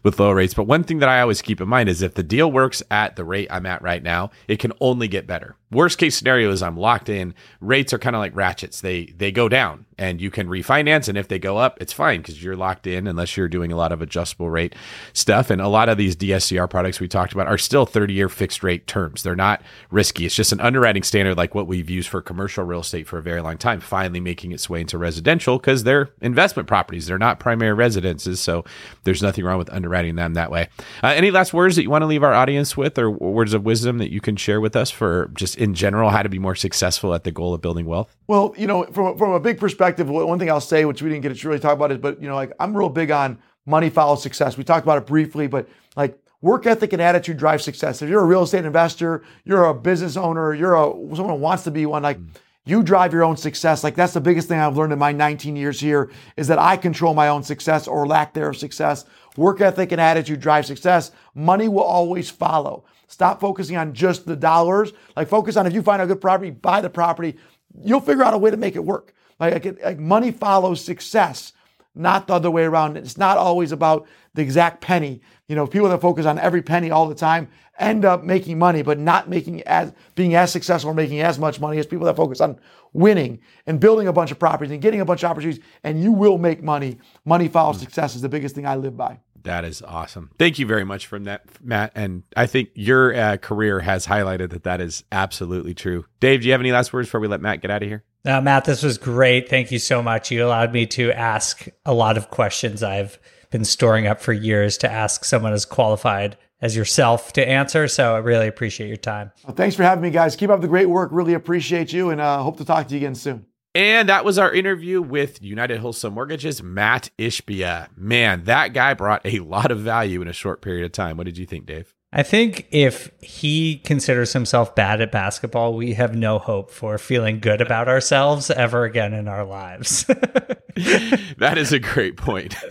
with 0.04 0.18
low 0.18 0.32
rates. 0.32 0.54
But 0.54 0.64
one 0.64 0.86
thing 0.86 1.00
that 1.00 1.10
I 1.10 1.20
always 1.20 1.42
keep 1.42 1.60
in 1.60 1.68
mind 1.68 1.90
is 1.90 2.02
if 2.02 2.14
the 2.14 2.24
deal 2.24 2.50
works 2.50 2.82
at 2.90 3.18
the 3.18 3.26
rate 3.26 3.50
I'm 3.52 3.66
at 3.66 3.82
right 3.82 4.02
now, 4.02 4.32
it 4.48 4.60
can 4.60 4.72
only 4.80 5.10
get 5.10 5.28
better. 5.28 5.58
Worst 5.72 5.98
case 5.98 6.16
scenario 6.16 6.52
is 6.52 6.64
I'm 6.64 6.78
locked 6.78 7.10
in. 7.10 7.34
Rates 7.60 7.92
are 7.92 8.00
kind 8.00 8.16
of 8.16 8.22
like 8.22 8.34
ratchets. 8.34 8.80
They 8.80 9.08
they 9.08 9.34
go 9.34 9.50
down 9.50 9.85
and 9.98 10.20
you 10.20 10.30
can 10.30 10.48
refinance 10.48 11.08
and 11.08 11.18
if 11.18 11.28
they 11.28 11.40
go 11.40 11.58
up, 11.58 11.78
it's 11.82 11.94
fine 11.94 12.22
because 12.22 12.44
you're 12.44 12.56
locked 12.56 12.88
in 12.88 13.08
unless 13.08 13.38
you're 13.38 13.48
doing 13.48 13.72
a 13.72 13.76
lot 13.76 13.92
of 13.92 14.02
adjustable 14.02 14.50
rate 14.50 14.76
stuff. 15.14 15.50
And 15.50 15.62
a 15.62 15.68
lot 15.68 15.90
of 15.90 15.98
these 15.98 16.16
DSCR 16.16 16.70
products 16.70 17.00
we 17.00 17.08
talked 17.08 17.34
about 17.34 17.48
are 17.48 17.58
still 17.58 17.86
30-year 17.86 18.30
fixed 18.30 18.64
rate 18.64 18.88
terms. 18.88 19.24
They're 19.24 19.36
not 19.36 19.62
risky. 19.92 20.26
It's 20.26 20.36
just 20.36 20.52
an 20.52 20.60
underwriting 20.60 21.04
standard 21.04 21.38
like 21.38 21.56
what 21.56 21.68
we've 21.68 21.90
used 21.90 22.10
for 22.10 22.22
commercial 22.22 22.64
real 22.64 22.82
estate 22.82 23.08
for 23.08 23.18
a 23.18 23.22
very 23.22 23.42
long 23.42 23.58
time, 23.58 23.80
finally 23.80 24.20
making 24.20 24.52
its 24.52 24.70
way 24.70 24.82
into 24.82 24.98
residential 24.98 25.58
because 25.58 25.84
they're 25.84 26.10
investment 26.22 26.68
properties. 26.68 27.08
They're 27.08 27.18
not 27.18 27.40
primary 27.40 27.74
residences, 27.74 28.40
so 28.40 28.66
there's 29.04 29.22
nothing 29.22 29.46
wrong 29.46 29.58
with 29.58 29.72
underwriting 29.72 30.16
them 30.16 30.34
that 30.34 30.52
way. 30.52 30.68
Uh, 31.04 31.08
any 31.08 31.32
last 31.32 31.54
words 31.54 31.76
that 31.76 31.84
you 31.84 31.90
want 31.90 32.02
to 32.02 32.08
leave 32.08 32.24
our 32.24 32.34
audience 32.34 32.76
with 32.76 32.98
or 32.98 33.10
words 33.10 33.54
of 33.54 33.64
wisdom 33.64 33.98
that 34.00 34.12
you 34.12 34.22
can 34.22 34.36
share 34.36 34.60
with 34.60 34.76
us 34.76 34.92
for 34.92 35.32
just 35.34 35.56
in 35.58 35.74
general 35.74 36.10
how 36.10 36.22
to 36.22 36.30
be 36.30 36.40
more 36.40 36.56
successful 36.56 37.14
at 37.14 37.24
the 37.24 37.32
goal 37.32 37.54
of 37.54 37.62
building 37.62 37.86
wealth? 37.86 38.16
Well, 38.28 38.54
you 38.58 38.68
know, 38.68 38.84
from, 38.86 39.18
from 39.18 39.32
a 39.32 39.40
big 39.40 39.60
perspective, 39.60 39.85
one 39.94 40.40
thing 40.40 40.50
I'll 40.50 40.62
say, 40.62 40.86
which 40.86 41.02
we 41.02 41.10
didn't 41.10 41.22
get 41.24 41.36
to 41.36 41.48
really 41.48 41.60
talk 41.60 41.74
about, 41.74 41.92
is, 41.92 41.98
but, 41.98 42.22
you 42.22 42.28
know, 42.28 42.36
like 42.36 42.52
I'm 42.60 42.76
real 42.76 42.90
big 42.90 43.12
on 43.12 43.40
money 43.66 43.90
follows 43.90 44.22
success. 44.22 44.58
We 44.58 44.64
talked 44.64 44.86
about 44.86 44.98
it 45.00 45.08
briefly, 45.08 45.48
but 45.48 45.68
like 45.96 46.20
work 46.42 46.66
ethic 46.66 46.94
and 46.94 47.02
attitude 47.02 47.38
drive 47.38 47.62
success. 47.62 48.02
If 48.02 48.10
you're 48.10 48.22
a 48.22 48.26
real 48.26 48.44
estate 48.44 48.66
investor, 48.66 49.24
you're 49.44 49.66
a 49.66 49.74
business 49.74 50.18
owner, 50.18 50.54
you're 50.54 50.76
a 50.76 50.92
someone 51.16 51.36
who 51.36 51.42
wants 51.42 51.64
to 51.64 51.72
be 51.72 51.86
one, 51.86 52.04
like 52.04 52.20
mm. 52.20 52.30
you 52.66 52.84
drive 52.84 53.14
your 53.14 53.24
own 53.24 53.38
success. 53.38 53.84
Like 53.84 53.96
that's 53.96 54.14
the 54.14 54.22
biggest 54.22 54.48
thing 54.48 54.60
I've 54.60 54.78
learned 54.78 54.94
in 54.94 55.00
my 55.00 55.12
19 55.12 55.56
years 55.56 55.80
here 55.80 56.12
is 56.38 56.48
that 56.48 56.60
I 56.60 56.78
control 56.78 57.14
my 57.14 57.30
own 57.30 57.44
success 57.44 57.88
or 57.88 58.06
lack 58.06 58.34
thereof 58.34 58.58
success. 58.58 59.06
Work 59.38 59.60
ethic 59.60 59.92
and 59.92 60.00
attitude 60.00 60.40
drive 60.40 60.66
success. 60.66 61.12
Money 61.34 61.68
will 61.68 61.84
always 61.84 62.30
follow. 62.30 62.86
Stop 63.08 63.42
focusing 63.42 63.76
on 63.76 63.94
just 63.94 64.26
the 64.26 64.36
dollars. 64.36 64.94
Like 65.16 65.28
focus 65.28 65.58
on 65.58 65.68
if 65.68 65.74
you 65.74 65.82
find 65.82 66.02
a 66.02 66.08
good 66.08 66.22
property, 66.22 66.52
buy 66.52 66.82
the 66.82 66.90
property. 66.90 67.38
You'll 67.84 68.00
figure 68.00 68.24
out 68.24 68.34
a 68.34 68.38
way 68.38 68.52
to 68.52 68.58
make 68.58 68.76
it 68.76 68.86
work. 68.86 69.15
Like, 69.40 69.66
like, 69.66 69.84
like 69.84 70.00
money 70.00 70.32
follows 70.32 70.84
success, 70.84 71.54
not 71.94 72.28
the 72.28 72.34
other 72.34 72.52
way 72.52 72.64
around. 72.64 72.98
It's 72.98 73.18
not 73.18 73.38
always 73.38 73.72
about 73.72 74.08
the 74.34 74.42
exact 74.42 74.82
penny. 74.82 75.22
You 75.48 75.56
know, 75.56 75.68
people 75.68 75.90
that 75.90 76.02
focus 76.02 76.26
on 76.26 76.40
every 76.40 76.62
penny 76.62 76.92
all 76.92 77.08
the 77.08 77.16
time 77.16 77.50
end 77.78 78.06
up 78.06 78.24
making 78.24 78.58
money, 78.58 78.82
but 78.82 79.00
not 79.00 79.30
making 79.30 79.62
as 79.64 79.94
being 80.16 80.36
as 80.36 80.52
successful 80.52 80.92
or 80.92 80.94
making 80.94 81.22
as 81.22 81.38
much 81.38 81.60
money 81.60 81.78
as 81.78 81.86
people 81.86 82.06
that 82.06 82.16
focus 82.16 82.42
on 82.42 82.60
winning 82.94 83.40
and 83.68 83.80
building 83.80 84.08
a 84.08 84.14
bunch 84.14 84.32
of 84.32 84.40
properties 84.40 84.72
and 84.72 84.82
getting 84.82 85.02
a 85.02 85.06
bunch 85.06 85.24
of 85.24 85.32
opportunities. 85.32 85.64
And 85.84 86.02
you 86.02 86.12
will 86.12 86.38
make 86.38 86.64
money. 86.64 86.98
Money 87.26 87.48
follows 87.48 87.80
success 87.80 88.16
is 88.16 88.22
the 88.22 88.30
biggest 88.30 88.56
thing 88.56 88.66
I 88.66 88.76
live 88.76 88.96
by. 88.96 89.20
That 89.44 89.64
is 89.64 89.84
awesome. 89.84 90.32
Thank 90.40 90.58
you 90.58 90.66
very 90.66 90.84
much 90.84 91.06
for 91.06 91.20
that, 91.20 91.44
Mat. 91.64 91.92
And 91.94 92.24
I 92.36 92.48
think 92.48 92.70
your 92.74 93.16
uh, 93.16 93.38
career 93.38 93.82
has 93.82 94.08
highlighted 94.08 94.50
that 94.50 94.64
that 94.64 94.82
is 94.82 95.04
absolutely 95.12 95.76
true. 95.76 96.06
Dave, 96.20 96.42
do 96.42 96.48
you 96.48 96.52
have 96.54 96.62
any 96.62 96.72
last 96.72 96.92
words 96.92 97.08
before 97.08 97.20
we 97.20 97.28
let 97.28 97.42
Mat 97.42 97.62
get 97.62 97.70
out 97.70 97.84
of 97.84 97.88
here? 97.88 98.04
No, 98.26 98.42
Mat, 98.42 98.66
this 98.66 98.82
was 98.82 98.98
great. 98.98 99.50
Thank 99.50 99.72
you 99.72 99.78
so 99.78 100.02
much. 100.02 100.32
You 100.32 100.44
allowed 100.44 100.74
me 100.74 100.88
to 100.88 101.12
ask 101.12 101.68
a 101.86 101.94
lot 101.94 102.18
of 102.18 102.32
questions 102.32 102.82
I've 102.82 103.20
been 103.52 103.64
storing 103.64 104.08
up 104.08 104.20
for 104.20 104.34
years 104.34 104.80
to 104.80 104.92
ask 104.92 105.24
someone 105.24 105.54
as 105.54 105.64
qualified 105.64 106.36
as 106.60 106.76
yourself 106.76 107.34
to 107.34 107.48
answer. 107.48 107.88
So 107.88 108.16
I 108.16 108.18
really 108.18 108.48
appreciate 108.48 108.88
your 108.88 108.98
time. 108.98 109.32
Well, 109.46 109.56
thanks 109.56 109.76
for 109.76 109.84
having 109.84 110.02
me, 110.02 110.10
guys. 110.10 110.36
Keep 110.36 110.50
up 110.50 110.62
the 110.62 110.68
great 110.68 110.90
work. 110.90 111.12
Really 111.14 111.36
appreciate 111.36 111.94
you 111.94 112.10
and 112.10 112.20
uh, 112.20 112.42
hope 112.42 112.58
to 112.58 112.66
talk 112.66 112.88
to 112.88 112.96
you 112.96 112.98
again 112.98 113.14
soon. 113.14 113.46
And 113.76 114.10
that 114.10 114.26
was 114.26 114.40
our 114.40 114.52
interview 114.52 115.02
with 115.02 115.42
United 115.44 115.80
Wholesale 115.80 116.10
Mortgage's 116.12 116.64
Mat 116.64 117.12
Ishbia. 117.20 117.90
Man, 117.96 118.46
that 118.46 118.74
guy 118.74 118.94
brought 118.96 119.24
a 119.26 119.40
lot 119.40 119.70
of 119.70 119.82
value 119.82 120.22
in 120.22 120.28
a 120.28 120.34
short 120.34 120.62
period 120.62 120.86
of 120.86 120.94
time. 120.94 121.18
What 121.18 121.26
did 121.26 121.38
you 121.38 121.46
think, 121.46 121.66
Dave? 121.66 121.95
I 122.14 122.24
think 122.24 122.68
if 122.72 123.12
he 123.22 123.78
considers 123.80 124.32
himself 124.32 124.74
bad 124.74 125.02
at 125.02 125.12
basketball, 125.12 125.74
we 125.74 125.96
have 125.96 126.16
no 126.16 126.40
hope 126.40 126.72
for 126.72 126.98
feeling 126.98 127.40
good 127.40 127.60
about 127.60 127.90
ourselves 127.90 128.50
ever 128.50 128.86
again 128.86 129.14
in 129.14 129.28
our 129.28 129.44
lives. 129.44 130.06
that 130.76 131.58
is 131.58 131.74
a 131.74 131.80
great 131.80 132.16
point. 132.16 132.56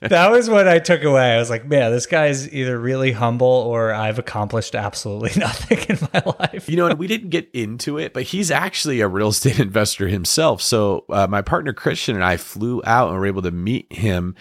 that 0.00 0.28
was 0.30 0.48
what 0.48 0.68
I 0.68 0.78
took 0.78 1.04
away. 1.04 1.32
I 1.32 1.38
was 1.38 1.50
like, 1.50 1.66
man, 1.66 1.90
this 1.90 2.06
guy 2.06 2.26
is 2.26 2.52
either 2.52 2.78
really 2.78 3.12
humble 3.12 3.46
or 3.46 3.92
I've 3.92 4.18
accomplished 4.18 4.74
absolutely 4.74 5.32
nothing 5.40 5.78
in 5.88 6.08
my 6.14 6.22
life. 6.38 6.68
you 6.68 6.76
know, 6.76 6.86
and 6.86 6.98
we 6.98 7.06
didn't 7.06 7.30
get 7.30 7.50
into 7.52 7.98
it, 7.98 8.14
but 8.14 8.24
he's 8.24 8.50
actually 8.50 9.00
a 9.00 9.08
real 9.08 9.28
estate 9.28 9.60
investor 9.60 10.08
himself. 10.08 10.62
So 10.62 11.04
uh, 11.10 11.26
my 11.26 11.42
partner 11.42 11.72
Christian 11.72 12.14
and 12.14 12.24
I 12.24 12.36
flew 12.36 12.82
out 12.84 13.10
and 13.10 13.18
were 13.18 13.26
able 13.26 13.42
to 13.42 13.50
meet 13.50 13.92
him 13.92 14.34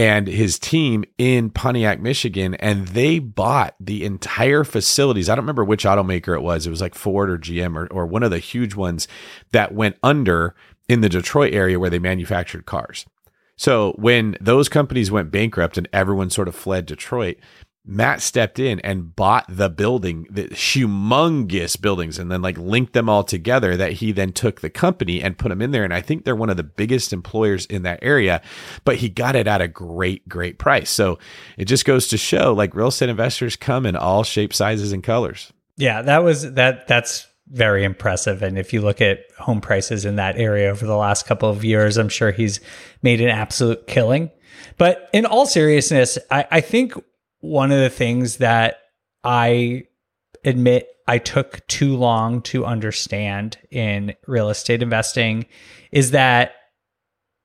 and 0.00 0.26
his 0.26 0.58
team 0.58 1.04
in 1.18 1.50
Pontiac, 1.50 2.00
Michigan, 2.00 2.54
and 2.54 2.88
they 2.88 3.18
bought 3.18 3.69
the 3.78 4.04
entire 4.04 4.64
facilities. 4.64 5.28
I 5.28 5.34
don't 5.34 5.44
remember 5.44 5.64
which 5.64 5.84
automaker 5.84 6.34
it 6.34 6.42
was. 6.42 6.66
It 6.66 6.70
was 6.70 6.80
like 6.80 6.94
Ford 6.94 7.30
or 7.30 7.38
GM 7.38 7.76
or, 7.76 7.86
or 7.88 8.06
one 8.06 8.22
of 8.22 8.30
the 8.30 8.38
huge 8.38 8.74
ones 8.74 9.06
that 9.52 9.74
went 9.74 9.96
under 10.02 10.54
in 10.88 11.00
the 11.00 11.08
Detroit 11.08 11.52
area 11.52 11.78
where 11.78 11.90
they 11.90 11.98
manufactured 11.98 12.66
cars. 12.66 13.06
So 13.56 13.92
when 13.98 14.36
those 14.40 14.68
companies 14.68 15.10
went 15.10 15.30
bankrupt 15.30 15.76
and 15.76 15.88
everyone 15.92 16.30
sort 16.30 16.48
of 16.48 16.54
fled 16.54 16.86
Detroit, 16.86 17.36
Matt 17.84 18.20
stepped 18.20 18.58
in 18.58 18.78
and 18.80 19.16
bought 19.16 19.46
the 19.48 19.70
building, 19.70 20.26
the 20.30 20.44
humongous 20.48 21.80
buildings, 21.80 22.18
and 22.18 22.30
then 22.30 22.42
like 22.42 22.58
linked 22.58 22.92
them 22.92 23.08
all 23.08 23.24
together. 23.24 23.76
That 23.76 23.94
he 23.94 24.12
then 24.12 24.32
took 24.32 24.60
the 24.60 24.70
company 24.70 25.22
and 25.22 25.38
put 25.38 25.48
them 25.48 25.62
in 25.62 25.70
there. 25.70 25.84
And 25.84 25.94
I 25.94 26.00
think 26.00 26.24
they're 26.24 26.36
one 26.36 26.50
of 26.50 26.56
the 26.56 26.62
biggest 26.62 27.12
employers 27.12 27.66
in 27.66 27.82
that 27.84 27.98
area, 28.02 28.42
but 28.84 28.96
he 28.96 29.08
got 29.08 29.34
it 29.34 29.46
at 29.46 29.62
a 29.62 29.68
great, 29.68 30.28
great 30.28 30.58
price. 30.58 30.90
So 30.90 31.18
it 31.56 31.64
just 31.64 31.84
goes 31.84 32.08
to 32.08 32.18
show 32.18 32.52
like 32.52 32.74
real 32.74 32.88
estate 32.88 33.08
investors 33.08 33.56
come 33.56 33.86
in 33.86 33.96
all 33.96 34.24
shapes, 34.24 34.58
sizes, 34.58 34.92
and 34.92 35.02
colors. 35.02 35.52
Yeah, 35.76 36.02
that 36.02 36.22
was 36.22 36.52
that. 36.54 36.86
That's 36.86 37.26
very 37.48 37.82
impressive. 37.82 38.42
And 38.42 38.58
if 38.58 38.72
you 38.72 38.80
look 38.80 39.00
at 39.00 39.20
home 39.38 39.60
prices 39.60 40.04
in 40.04 40.16
that 40.16 40.36
area 40.36 40.70
over 40.70 40.86
the 40.86 40.96
last 40.96 41.26
couple 41.26 41.48
of 41.48 41.64
years, 41.64 41.96
I'm 41.96 42.08
sure 42.08 42.30
he's 42.30 42.60
made 43.02 43.20
an 43.20 43.28
absolute 43.28 43.86
killing. 43.86 44.30
But 44.78 45.08
in 45.12 45.26
all 45.26 45.46
seriousness, 45.46 46.18
I, 46.30 46.46
I 46.50 46.60
think 46.60 46.94
one 47.40 47.72
of 47.72 47.80
the 47.80 47.90
things 47.90 48.36
that 48.38 48.76
I 49.24 49.84
admit 50.44 50.88
I 51.06 51.18
took 51.18 51.66
too 51.66 51.96
long 51.96 52.40
to 52.42 52.64
understand 52.64 53.58
in 53.70 54.14
real 54.26 54.48
estate 54.48 54.82
investing 54.82 55.46
is 55.90 56.12
that 56.12 56.52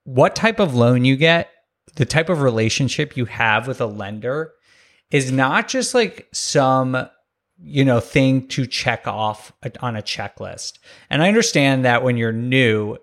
what 0.04 0.36
type 0.36 0.60
of 0.60 0.76
loan 0.76 1.04
you 1.04 1.16
get, 1.16 1.50
the 1.96 2.06
type 2.06 2.30
of 2.30 2.42
relationship 2.42 3.18
you 3.18 3.26
have 3.26 3.68
with 3.68 3.82
a 3.82 3.86
lender 3.86 4.54
is 5.10 5.32
not 5.32 5.68
just 5.68 5.94
like 5.94 6.28
some 6.32 7.08
you 7.58 7.86
know 7.86 8.00
thing 8.00 8.48
to 8.50 8.68
check 8.68 9.08
off 9.08 9.52
on 9.80 9.96
a 9.96 10.02
checklist. 10.02 10.80
And 11.10 11.24
I 11.24 11.28
understand 11.28 11.86
that 11.86 12.04
when 12.04 12.18
you're 12.18 12.32
new, 12.32 12.98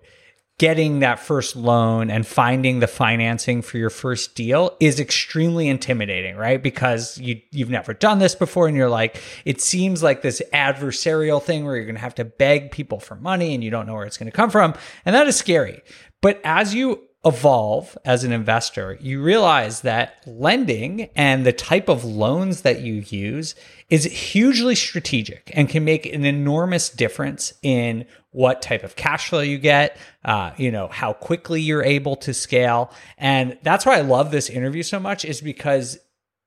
getting 0.59 0.99
that 0.99 1.19
first 1.19 1.55
loan 1.55 2.11
and 2.11 2.27
finding 2.27 2.79
the 2.79 2.87
financing 2.87 3.61
for 3.61 3.77
your 3.77 3.89
first 3.89 4.35
deal 4.35 4.75
is 4.79 4.99
extremely 4.99 5.67
intimidating, 5.67 6.35
right? 6.35 6.61
Because 6.61 7.17
you 7.17 7.41
you've 7.51 7.69
never 7.69 7.93
done 7.93 8.19
this 8.19 8.35
before 8.35 8.67
and 8.67 8.77
you're 8.77 8.89
like 8.89 9.21
it 9.45 9.61
seems 9.61 10.03
like 10.03 10.21
this 10.21 10.41
adversarial 10.53 11.41
thing 11.41 11.65
where 11.65 11.75
you're 11.75 11.85
going 11.85 11.95
to 11.95 12.01
have 12.01 12.15
to 12.15 12.25
beg 12.25 12.71
people 12.71 12.99
for 12.99 13.15
money 13.15 13.53
and 13.53 13.63
you 13.63 13.71
don't 13.71 13.87
know 13.87 13.95
where 13.95 14.05
it's 14.05 14.17
going 14.17 14.31
to 14.31 14.35
come 14.35 14.49
from, 14.49 14.73
and 15.05 15.15
that 15.15 15.27
is 15.27 15.35
scary. 15.35 15.81
But 16.21 16.39
as 16.43 16.73
you 16.73 17.01
evolve 17.25 17.97
as 18.03 18.23
an 18.23 18.33
investor, 18.33 18.97
you 18.99 19.21
realize 19.21 19.81
that 19.81 20.21
lending 20.27 21.09
and 21.15 21.45
the 21.45 21.53
type 21.53 21.87
of 21.87 22.03
loans 22.03 22.61
that 22.61 22.81
you 22.81 22.95
use 23.07 23.55
is 23.93 24.05
hugely 24.05 24.73
strategic 24.73 25.51
and 25.53 25.69
can 25.69 25.85
make 25.85 26.07
an 26.07 26.25
enormous 26.25 26.89
difference 26.89 27.53
in 27.61 28.03
what 28.31 28.59
type 28.59 28.83
of 28.83 28.95
cash 28.95 29.29
flow 29.29 29.41
you 29.41 29.59
get, 29.59 29.97
uh, 30.25 30.49
you 30.57 30.71
know, 30.71 30.87
how 30.87 31.13
quickly 31.13 31.61
you're 31.61 31.83
able 31.83 32.15
to 32.15 32.33
scale. 32.33 32.91
And 33.19 33.55
that's 33.61 33.85
why 33.85 33.99
I 33.99 34.01
love 34.01 34.31
this 34.31 34.49
interview 34.49 34.81
so 34.81 34.99
much 34.99 35.23
is 35.23 35.41
because 35.41 35.99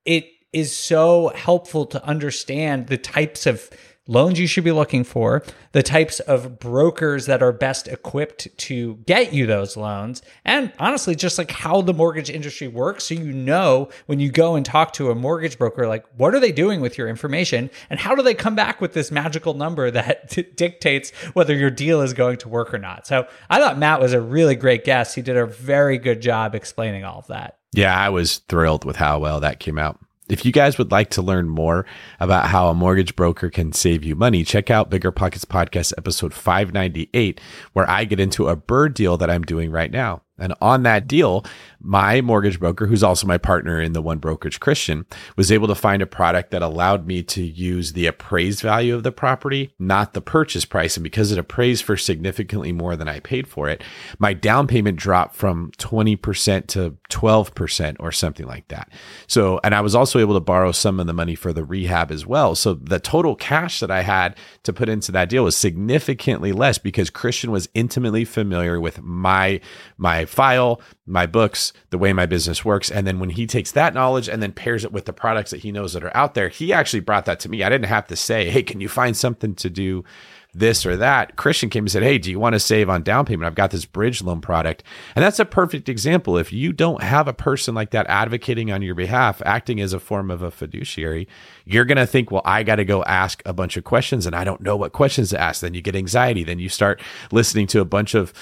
it 0.04 0.26
is 0.52 0.76
so 0.76 1.30
helpful 1.36 1.86
to 1.86 2.04
understand 2.04 2.88
the 2.88 2.98
types 2.98 3.46
of 3.46 3.70
loans 4.06 4.38
you 4.38 4.46
should 4.46 4.64
be 4.64 4.72
looking 4.72 5.04
for, 5.04 5.42
the 5.72 5.82
types 5.82 6.20
of 6.20 6.58
brokers 6.58 7.26
that 7.26 7.42
are 7.42 7.52
best 7.52 7.88
equipped 7.88 8.48
to 8.58 8.96
get 9.06 9.32
you 9.32 9.46
those 9.46 9.76
loans, 9.76 10.22
and 10.44 10.72
honestly, 10.78 11.14
just 11.14 11.38
like 11.38 11.50
how 11.50 11.80
the 11.82 11.94
mortgage 11.94 12.30
industry 12.30 12.68
works. 12.68 13.04
So 13.04 13.14
you 13.14 13.32
know 13.32 13.88
when 14.06 14.20
you 14.20 14.30
go 14.30 14.54
and 14.54 14.64
talk 14.64 14.92
to 14.94 15.10
a 15.10 15.14
mortgage 15.14 15.58
broker, 15.58 15.86
like 15.86 16.04
what 16.16 16.34
are 16.34 16.40
they 16.40 16.52
doing 16.52 16.80
with 16.80 16.98
your 16.98 17.08
information 17.08 17.70
and 17.90 18.00
how 18.00 18.14
do 18.14 18.22
they 18.22 18.34
come 18.34 18.54
back 18.54 18.80
with 18.80 18.92
this 18.92 19.10
magical 19.10 19.54
number 19.54 19.90
that 19.96 20.30
t- 20.30 20.42
dictates 20.42 21.10
whether 21.34 21.54
your 21.54 21.70
deal 21.70 22.00
is 22.00 22.12
going 22.12 22.38
to 22.38 22.48
work 22.48 22.72
or 22.72 22.78
not. 22.78 23.06
So 23.06 23.26
I 23.50 23.58
thought 23.58 23.78
Mat 23.78 24.00
was 24.00 24.12
a 24.12 24.20
really 24.20 24.54
great 24.54 24.84
guest. 24.84 25.14
He 25.14 25.22
did 25.22 25.36
a 25.36 25.46
very 25.46 25.98
good 25.98 26.20
job 26.20 26.54
explaining 26.54 27.04
all 27.04 27.18
of 27.18 27.26
that. 27.28 27.58
Yeah, 27.72 27.96
I 27.98 28.08
was 28.08 28.38
thrilled 28.48 28.84
with 28.84 28.96
how 28.96 29.18
well 29.18 29.40
that 29.40 29.60
came 29.60 29.78
out. 29.78 29.98
If 30.28 30.44
you 30.44 30.50
guys 30.50 30.76
would 30.76 30.90
like 30.90 31.10
to 31.10 31.22
learn 31.22 31.48
more 31.48 31.86
about 32.18 32.48
how 32.48 32.68
a 32.68 32.74
mortgage 32.74 33.14
broker 33.14 33.48
can 33.48 33.72
save 33.72 34.04
you 34.04 34.16
money, 34.16 34.42
check 34.42 34.72
out 34.72 34.90
BiggerPockets 34.90 35.44
Podcast 35.46 35.92
episode 35.96 36.34
598, 36.34 37.40
where 37.74 37.88
I 37.88 38.04
get 38.04 38.18
into 38.18 38.48
a 38.48 38.56
BRRRR 38.56 38.92
deal 38.92 39.16
that 39.18 39.30
I'm 39.30 39.44
doing 39.44 39.70
right 39.70 39.90
now. 39.90 40.22
And 40.36 40.52
on 40.60 40.82
that 40.82 41.06
deal, 41.06 41.44
my 41.86 42.20
mortgage 42.20 42.58
broker, 42.58 42.86
who's 42.86 43.02
also 43.02 43.26
my 43.26 43.38
partner 43.38 43.80
in 43.80 43.92
the 43.92 44.02
one 44.02 44.18
brokerage 44.18 44.60
Christian, 44.60 45.06
was 45.36 45.52
able 45.52 45.68
to 45.68 45.74
find 45.74 46.02
a 46.02 46.06
product 46.06 46.50
that 46.50 46.62
allowed 46.62 47.06
me 47.06 47.22
to 47.22 47.42
use 47.42 47.92
the 47.92 48.06
appraised 48.06 48.60
value 48.60 48.94
of 48.94 49.04
the 49.04 49.12
property, 49.12 49.72
not 49.78 50.12
the 50.12 50.20
purchase 50.20 50.64
price. 50.64 50.96
And 50.96 51.04
because 51.04 51.30
it 51.30 51.38
appraised 51.38 51.84
for 51.84 51.96
significantly 51.96 52.72
more 52.72 52.96
than 52.96 53.08
I 53.08 53.20
paid 53.20 53.46
for 53.46 53.68
it, 53.68 53.84
my 54.18 54.34
down 54.34 54.66
payment 54.66 54.98
dropped 54.98 55.36
from 55.36 55.70
20% 55.78 56.66
to 56.68 56.96
12% 57.10 57.96
or 58.00 58.12
something 58.12 58.46
like 58.46 58.68
that. 58.68 58.90
So, 59.26 59.60
and 59.62 59.74
I 59.74 59.80
was 59.80 59.94
also 59.94 60.18
able 60.18 60.34
to 60.34 60.40
borrow 60.40 60.72
some 60.72 60.98
of 60.98 61.06
the 61.06 61.12
money 61.12 61.34
for 61.34 61.52
the 61.52 61.64
rehab 61.64 62.10
as 62.10 62.26
well. 62.26 62.54
So 62.54 62.74
the 62.74 62.98
total 62.98 63.36
cash 63.36 63.80
that 63.80 63.90
I 63.90 64.02
had 64.02 64.36
to 64.64 64.72
put 64.72 64.88
into 64.88 65.12
that 65.12 65.28
deal 65.28 65.44
was 65.44 65.56
significantly 65.56 66.52
less 66.52 66.78
because 66.78 67.10
Christian 67.10 67.50
was 67.50 67.68
intimately 67.74 68.24
familiar 68.24 68.80
with 68.80 69.02
my, 69.02 69.60
my 69.98 70.24
file, 70.24 70.80
my 71.06 71.24
books, 71.24 71.72
the 71.90 71.98
way 71.98 72.12
my 72.12 72.26
business 72.26 72.64
works. 72.64 72.90
And 72.90 73.06
then 73.06 73.20
when 73.20 73.30
he 73.30 73.46
takes 73.46 73.70
that 73.72 73.94
knowledge 73.94 74.28
and 74.28 74.42
then 74.42 74.52
pairs 74.52 74.84
it 74.84 74.92
with 74.92 75.04
the 75.04 75.12
products 75.12 75.52
that 75.52 75.60
he 75.60 75.70
knows 75.70 75.92
that 75.92 76.04
are 76.04 76.16
out 76.16 76.34
there, 76.34 76.48
he 76.48 76.72
actually 76.72 77.00
brought 77.00 77.26
that 77.26 77.38
to 77.40 77.48
me. 77.48 77.62
I 77.62 77.68
didn't 77.68 77.86
have 77.86 78.08
to 78.08 78.16
say, 78.16 78.50
Hey, 78.50 78.62
can 78.62 78.80
you 78.80 78.88
find 78.88 79.16
something 79.16 79.54
to 79.56 79.70
do 79.70 80.04
this 80.52 80.84
or 80.84 80.96
that? 80.96 81.36
Christian 81.36 81.70
came 81.70 81.84
and 81.84 81.90
said, 81.90 82.02
Hey, 82.02 82.18
do 82.18 82.30
you 82.30 82.40
want 82.40 82.54
to 82.54 82.60
save 82.60 82.90
on 82.90 83.02
down 83.02 83.24
payment? 83.24 83.46
I've 83.46 83.54
got 83.54 83.70
this 83.70 83.84
bridge 83.84 84.20
loan 84.20 84.40
product. 84.40 84.82
And 85.14 85.24
that's 85.24 85.38
a 85.38 85.44
perfect 85.44 85.88
example. 85.88 86.36
If 86.36 86.52
you 86.52 86.72
don't 86.72 87.02
have 87.02 87.28
a 87.28 87.32
person 87.32 87.74
like 87.74 87.90
that 87.90 88.06
advocating 88.08 88.72
on 88.72 88.82
your 88.82 88.96
behalf, 88.96 89.40
acting 89.46 89.80
as 89.80 89.92
a 89.92 90.00
form 90.00 90.28
of 90.28 90.42
a 90.42 90.50
fiduciary, 90.50 91.28
you're 91.64 91.84
going 91.84 91.98
to 91.98 92.06
think, 92.06 92.32
well, 92.32 92.42
I 92.44 92.64
got 92.64 92.76
to 92.76 92.84
go 92.84 93.04
ask 93.04 93.42
a 93.46 93.52
bunch 93.52 93.76
of 93.76 93.84
questions 93.84 94.26
and 94.26 94.34
I 94.34 94.42
don't 94.42 94.60
know 94.60 94.76
what 94.76 94.92
questions 94.92 95.30
to 95.30 95.40
ask. 95.40 95.60
Then 95.60 95.74
you 95.74 95.82
get 95.82 95.94
anxiety. 95.94 96.42
Then 96.42 96.58
you 96.58 96.68
start 96.68 97.00
listening 97.30 97.68
to 97.68 97.80
a 97.80 97.84
bunch 97.84 98.14
of 98.14 98.32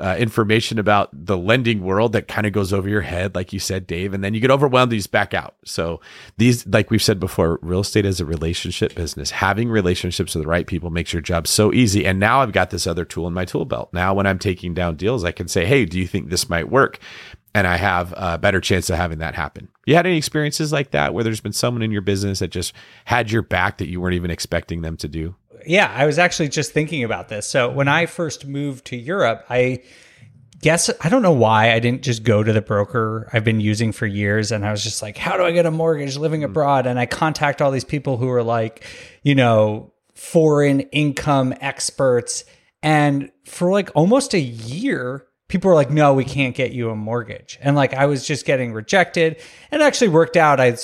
uh, 0.00 0.16
information 0.18 0.78
about 0.78 1.08
the 1.12 1.36
lending 1.36 1.82
world 1.82 2.12
that 2.12 2.26
kind 2.26 2.46
of 2.46 2.52
goes 2.52 2.72
over 2.72 2.88
your 2.88 3.02
head, 3.02 3.34
like 3.34 3.52
you 3.52 3.60
said, 3.60 3.86
Dave, 3.86 4.12
and 4.12 4.24
then 4.24 4.34
you 4.34 4.40
get 4.40 4.50
overwhelmed. 4.50 4.90
These 4.90 5.06
back 5.06 5.34
out. 5.34 5.54
So 5.64 6.00
these, 6.36 6.66
like 6.66 6.90
we've 6.90 7.02
said 7.02 7.20
before, 7.20 7.58
real 7.62 7.80
estate 7.80 8.04
is 8.04 8.20
a 8.20 8.24
relationship 8.24 8.94
business. 8.94 9.30
Having 9.30 9.68
relationships 9.70 10.34
with 10.34 10.42
the 10.42 10.48
right 10.48 10.66
people 10.66 10.90
makes 10.90 11.12
your 11.12 11.22
job 11.22 11.46
so 11.46 11.72
easy. 11.72 12.04
And 12.04 12.18
now 12.18 12.40
I've 12.40 12.52
got 12.52 12.70
this 12.70 12.86
other 12.86 13.04
tool 13.04 13.28
in 13.28 13.34
my 13.34 13.44
tool 13.44 13.64
belt. 13.64 13.90
Now, 13.92 14.14
when 14.14 14.26
I'm 14.26 14.38
taking 14.38 14.74
down 14.74 14.96
deals, 14.96 15.22
I 15.24 15.32
can 15.32 15.46
say, 15.46 15.64
"Hey, 15.64 15.84
do 15.84 15.98
you 15.98 16.08
think 16.08 16.28
this 16.28 16.48
might 16.48 16.68
work?" 16.70 16.98
And 17.56 17.68
I 17.68 17.76
have 17.76 18.12
a 18.16 18.36
better 18.36 18.60
chance 18.60 18.90
of 18.90 18.96
having 18.96 19.18
that 19.18 19.36
happen. 19.36 19.68
You 19.86 19.94
had 19.94 20.06
any 20.06 20.16
experiences 20.16 20.72
like 20.72 20.90
that 20.90 21.14
where 21.14 21.22
there's 21.22 21.40
been 21.40 21.52
someone 21.52 21.82
in 21.82 21.92
your 21.92 22.02
business 22.02 22.40
that 22.40 22.48
just 22.48 22.72
had 23.04 23.30
your 23.30 23.42
back 23.42 23.78
that 23.78 23.88
you 23.88 24.00
weren't 24.00 24.16
even 24.16 24.32
expecting 24.32 24.82
them 24.82 24.96
to 24.96 25.06
do? 25.06 25.36
Yeah, 25.66 25.92
I 25.94 26.06
was 26.06 26.18
actually 26.18 26.48
just 26.48 26.72
thinking 26.72 27.04
about 27.04 27.28
this. 27.28 27.46
So 27.46 27.70
when 27.70 27.88
I 27.88 28.06
first 28.06 28.46
moved 28.46 28.86
to 28.86 28.96
Europe, 28.96 29.44
I 29.48 29.82
guess 30.64 30.90
I 31.02 31.10
don't 31.10 31.20
know 31.20 31.32
why 31.32 31.72
I 31.72 31.78
didn't 31.78 32.02
just 32.02 32.22
go 32.22 32.42
to 32.42 32.52
the 32.52 32.62
broker 32.62 33.28
I've 33.34 33.44
been 33.44 33.60
using 33.60 33.92
for 33.92 34.06
years 34.06 34.50
and 34.50 34.64
I 34.64 34.70
was 34.70 34.82
just 34.82 35.02
like, 35.02 35.18
how 35.18 35.36
do 35.36 35.44
I 35.44 35.52
get 35.52 35.66
a 35.66 35.70
mortgage 35.70 36.16
living 36.16 36.40
hmm. 36.40 36.46
abroad? 36.46 36.86
And 36.86 36.98
I 36.98 37.06
contact 37.06 37.60
all 37.60 37.70
these 37.70 37.84
people 37.84 38.16
who 38.16 38.30
are 38.30 38.42
like, 38.42 38.84
you 39.22 39.34
know, 39.34 39.92
foreign 40.14 40.80
income 40.80 41.54
experts. 41.60 42.44
And 42.82 43.30
for 43.44 43.70
like 43.70 43.90
almost 43.94 44.32
a 44.32 44.40
year, 44.40 45.26
people 45.48 45.68
were 45.68 45.74
like, 45.74 45.90
no, 45.90 46.14
we 46.14 46.24
can't 46.24 46.54
get 46.54 46.72
you 46.72 46.88
a 46.88 46.96
mortgage. 46.96 47.58
And 47.60 47.76
like 47.76 47.92
I 47.92 48.06
was 48.06 48.26
just 48.26 48.46
getting 48.46 48.72
rejected 48.72 49.40
and 49.70 49.82
actually 49.82 50.08
worked 50.08 50.36
out. 50.36 50.60
I 50.60 50.76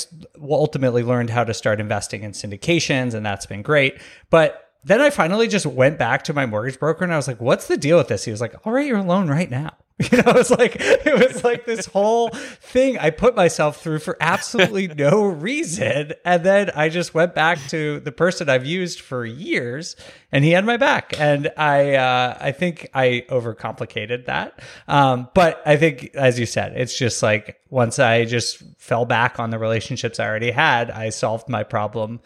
ultimately 0.42 1.02
learned 1.02 1.30
how 1.30 1.44
to 1.44 1.54
start 1.54 1.80
investing 1.80 2.22
in 2.22 2.32
syndications 2.32 3.14
and 3.14 3.24
that's 3.24 3.46
been 3.46 3.62
great. 3.62 4.00
But 4.28 4.69
then 4.84 5.00
I 5.00 5.10
finally 5.10 5.48
just 5.48 5.66
went 5.66 5.98
back 5.98 6.24
to 6.24 6.32
my 6.32 6.46
mortgage 6.46 6.78
broker 6.78 7.04
and 7.04 7.12
I 7.12 7.16
was 7.16 7.28
like, 7.28 7.40
what's 7.40 7.66
the 7.66 7.76
deal 7.76 7.98
with 7.98 8.08
this? 8.08 8.24
He 8.24 8.30
was 8.30 8.40
like, 8.40 8.54
I'll 8.64 8.72
write 8.72 8.86
your 8.86 9.02
loan 9.02 9.28
right 9.28 9.50
now. 9.50 9.72
You 10.10 10.16
know, 10.16 10.30
it 10.30 10.34
was 10.34 10.50
like 10.50 10.76
it 10.80 11.28
was 11.28 11.44
like 11.44 11.66
this 11.66 11.84
whole 11.84 12.30
thing 12.30 12.96
I 12.98 13.10
put 13.10 13.36
myself 13.36 13.82
through 13.82 13.98
for 13.98 14.16
absolutely 14.18 14.88
no 14.88 15.24
reason. 15.24 16.14
And 16.24 16.42
then 16.42 16.70
I 16.74 16.88
just 16.88 17.12
went 17.12 17.34
back 17.34 17.58
to 17.68 18.00
the 18.00 18.10
person 18.10 18.48
I've 18.48 18.64
used 18.64 19.02
for 19.02 19.26
years 19.26 19.96
and 20.32 20.42
he 20.42 20.52
had 20.52 20.64
my 20.64 20.78
back. 20.78 21.12
And 21.20 21.52
I 21.54 21.96
uh, 21.96 22.38
I 22.40 22.52
think 22.52 22.88
I 22.94 23.26
overcomplicated 23.28 24.24
that. 24.24 24.62
Um, 24.88 25.28
but 25.34 25.60
I 25.66 25.76
think 25.76 26.14
as 26.14 26.38
you 26.38 26.46
said, 26.46 26.72
it's 26.76 26.96
just 26.96 27.22
like 27.22 27.60
once 27.68 27.98
I 27.98 28.24
just 28.24 28.62
fell 28.78 29.04
back 29.04 29.38
on 29.38 29.50
the 29.50 29.58
relationships 29.58 30.18
I 30.18 30.26
already 30.26 30.50
had, 30.50 30.90
I 30.90 31.10
solved 31.10 31.46
my 31.46 31.62
problem 31.62 32.20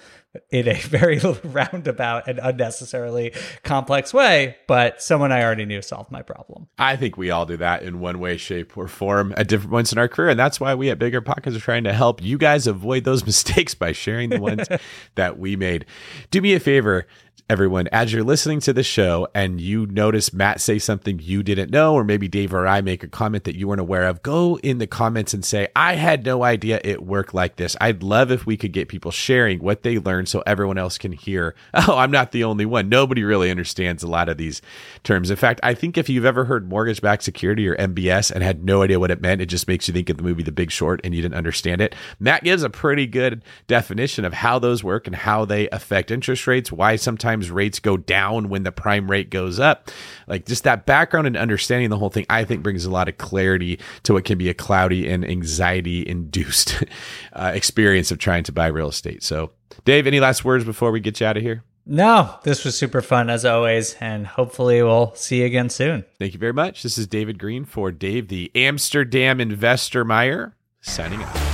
in 0.50 0.68
a 0.68 0.74
very 0.80 1.18
roundabout 1.44 2.28
and 2.28 2.38
unnecessarily 2.38 3.32
complex 3.62 4.12
way, 4.12 4.56
but 4.66 5.02
someone 5.02 5.32
I 5.32 5.42
already 5.42 5.64
knew 5.64 5.82
solved 5.82 6.10
my 6.10 6.22
problem. 6.22 6.68
I 6.78 6.96
think 6.96 7.16
we 7.16 7.30
all 7.30 7.46
do 7.46 7.56
that 7.58 7.82
in 7.82 8.00
one 8.00 8.18
way, 8.18 8.36
shape, 8.36 8.76
or 8.76 8.88
form 8.88 9.34
at 9.36 9.48
different 9.48 9.70
points 9.70 9.92
in 9.92 9.98
our 9.98 10.08
career. 10.08 10.30
And 10.30 10.38
that's 10.38 10.60
why 10.60 10.74
we 10.74 10.90
at 10.90 10.98
BiggerPockets 10.98 11.56
are 11.56 11.60
trying 11.60 11.84
to 11.84 11.92
help 11.92 12.22
you 12.22 12.38
guys 12.38 12.66
avoid 12.66 13.04
those 13.04 13.24
mistakes 13.26 13.74
by 13.74 13.92
sharing 13.92 14.30
the 14.30 14.40
ones 14.40 14.68
that 15.14 15.38
we 15.38 15.56
made. 15.56 15.86
Do 16.30 16.40
me 16.40 16.54
a 16.54 16.60
favor 16.60 17.06
everyone, 17.50 17.86
as 17.92 18.10
you're 18.10 18.24
listening 18.24 18.58
to 18.58 18.72
the 18.72 18.82
show 18.82 19.28
and 19.34 19.60
you 19.60 19.86
notice 19.86 20.32
Mat 20.32 20.62
say 20.62 20.78
something 20.78 21.20
you 21.22 21.42
didn't 21.42 21.70
know, 21.70 21.92
or 21.92 22.02
maybe 22.02 22.26
Dave 22.26 22.54
or 22.54 22.66
I 22.66 22.80
make 22.80 23.02
a 23.02 23.08
comment 23.08 23.44
that 23.44 23.54
you 23.54 23.68
weren't 23.68 23.82
aware 23.82 24.08
of, 24.08 24.22
go 24.22 24.58
in 24.60 24.78
the 24.78 24.86
comments 24.86 25.34
and 25.34 25.44
say, 25.44 25.68
I 25.76 25.94
had 25.94 26.24
no 26.24 26.42
idea 26.42 26.80
it 26.82 27.04
worked 27.04 27.34
like 27.34 27.56
this. 27.56 27.76
I'd 27.80 28.02
love 28.02 28.30
if 28.30 28.46
we 28.46 28.56
could 28.56 28.72
get 28.72 28.88
people 28.88 29.10
sharing 29.10 29.58
what 29.58 29.82
they 29.82 29.98
learned 29.98 30.28
so 30.28 30.42
everyone 30.46 30.78
else 30.78 30.98
can 30.98 31.12
hear. 31.12 31.54
Oh, 31.86 31.98
I'm 31.98 32.10
not 32.10 32.32
the 32.32 32.44
only 32.44 32.64
one. 32.64 32.88
Nobody 32.88 33.24
really 33.24 33.50
understands 33.50 34.02
a 34.02 34.06
lot 34.06 34.30
of 34.30 34.38
these 34.38 34.62
terms. 35.02 35.30
In 35.30 35.36
fact, 35.36 35.60
I 35.62 35.74
think 35.74 35.98
if 35.98 36.08
you've 36.08 36.24
ever 36.24 36.46
heard 36.46 36.66
mortgage 36.66 37.02
backed 37.02 37.24
security 37.24 37.68
or 37.68 37.76
MBS 37.76 38.30
and 38.30 38.42
had 38.42 38.64
no 38.64 38.80
idea 38.80 38.98
what 38.98 39.10
it 39.10 39.20
meant, 39.20 39.42
it 39.42 39.46
just 39.46 39.68
makes 39.68 39.86
you 39.86 39.92
think 39.92 40.08
of 40.08 40.16
the 40.16 40.22
movie 40.22 40.42
The 40.42 40.52
Big 40.52 40.70
Short 40.70 41.00
and 41.04 41.14
you 41.14 41.20
didn't 41.20 41.34
understand 41.34 41.82
it. 41.82 41.94
Mat 42.18 42.42
gives 42.42 42.62
a 42.62 42.70
pretty 42.70 43.06
good 43.06 43.44
definition 43.66 44.24
of 44.24 44.32
how 44.32 44.58
those 44.58 44.82
work 44.82 45.06
and 45.06 45.14
how 45.14 45.44
they 45.44 45.68
affect 45.70 46.10
interest 46.10 46.46
rates, 46.46 46.72
why 46.72 46.96
sometimes 46.96 47.33
rates 47.42 47.80
go 47.80 47.96
down 47.96 48.48
when 48.48 48.62
the 48.62 48.72
prime 48.72 49.10
rate 49.10 49.30
goes 49.30 49.58
up. 49.58 49.90
Like 50.26 50.46
just 50.46 50.64
that 50.64 50.86
background 50.86 51.26
and 51.26 51.36
understanding 51.36 51.90
the 51.90 51.98
whole 51.98 52.10
thing, 52.10 52.26
I 52.30 52.44
think 52.44 52.62
brings 52.62 52.84
a 52.84 52.90
lot 52.90 53.08
of 53.08 53.18
clarity 53.18 53.78
to 54.04 54.14
what 54.14 54.24
can 54.24 54.38
be 54.38 54.48
a 54.48 54.54
cloudy 54.54 55.08
and 55.08 55.24
anxiety 55.24 56.06
induced 56.06 56.84
uh, 57.32 57.52
experience 57.54 58.10
of 58.10 58.18
trying 58.18 58.44
to 58.44 58.52
buy 58.52 58.66
real 58.66 58.88
estate. 58.88 59.22
So, 59.22 59.52
Dave, 59.84 60.06
any 60.06 60.20
last 60.20 60.44
words 60.44 60.64
before 60.64 60.90
we 60.90 61.00
get 61.00 61.20
you 61.20 61.26
out 61.26 61.36
of 61.36 61.42
here? 61.42 61.64
No, 61.86 62.38
this 62.44 62.64
was 62.64 62.78
super 62.78 63.02
fun 63.02 63.28
as 63.28 63.44
always, 63.44 63.94
and 64.00 64.26
hopefully 64.26 64.82
we'll 64.82 65.14
see 65.14 65.40
you 65.40 65.46
again 65.46 65.68
soon. 65.68 66.06
Thank 66.18 66.32
you 66.32 66.38
very 66.38 66.54
much. 66.54 66.82
This 66.82 66.96
is 66.96 67.06
David 67.06 67.38
Greene 67.38 67.66
for 67.66 67.92
Dave, 67.92 68.28
the 68.28 68.50
Amsterdam 68.54 69.38
Investor 69.38 70.02
Meyer, 70.02 70.56
signing 70.80 71.22
out. 71.22 71.53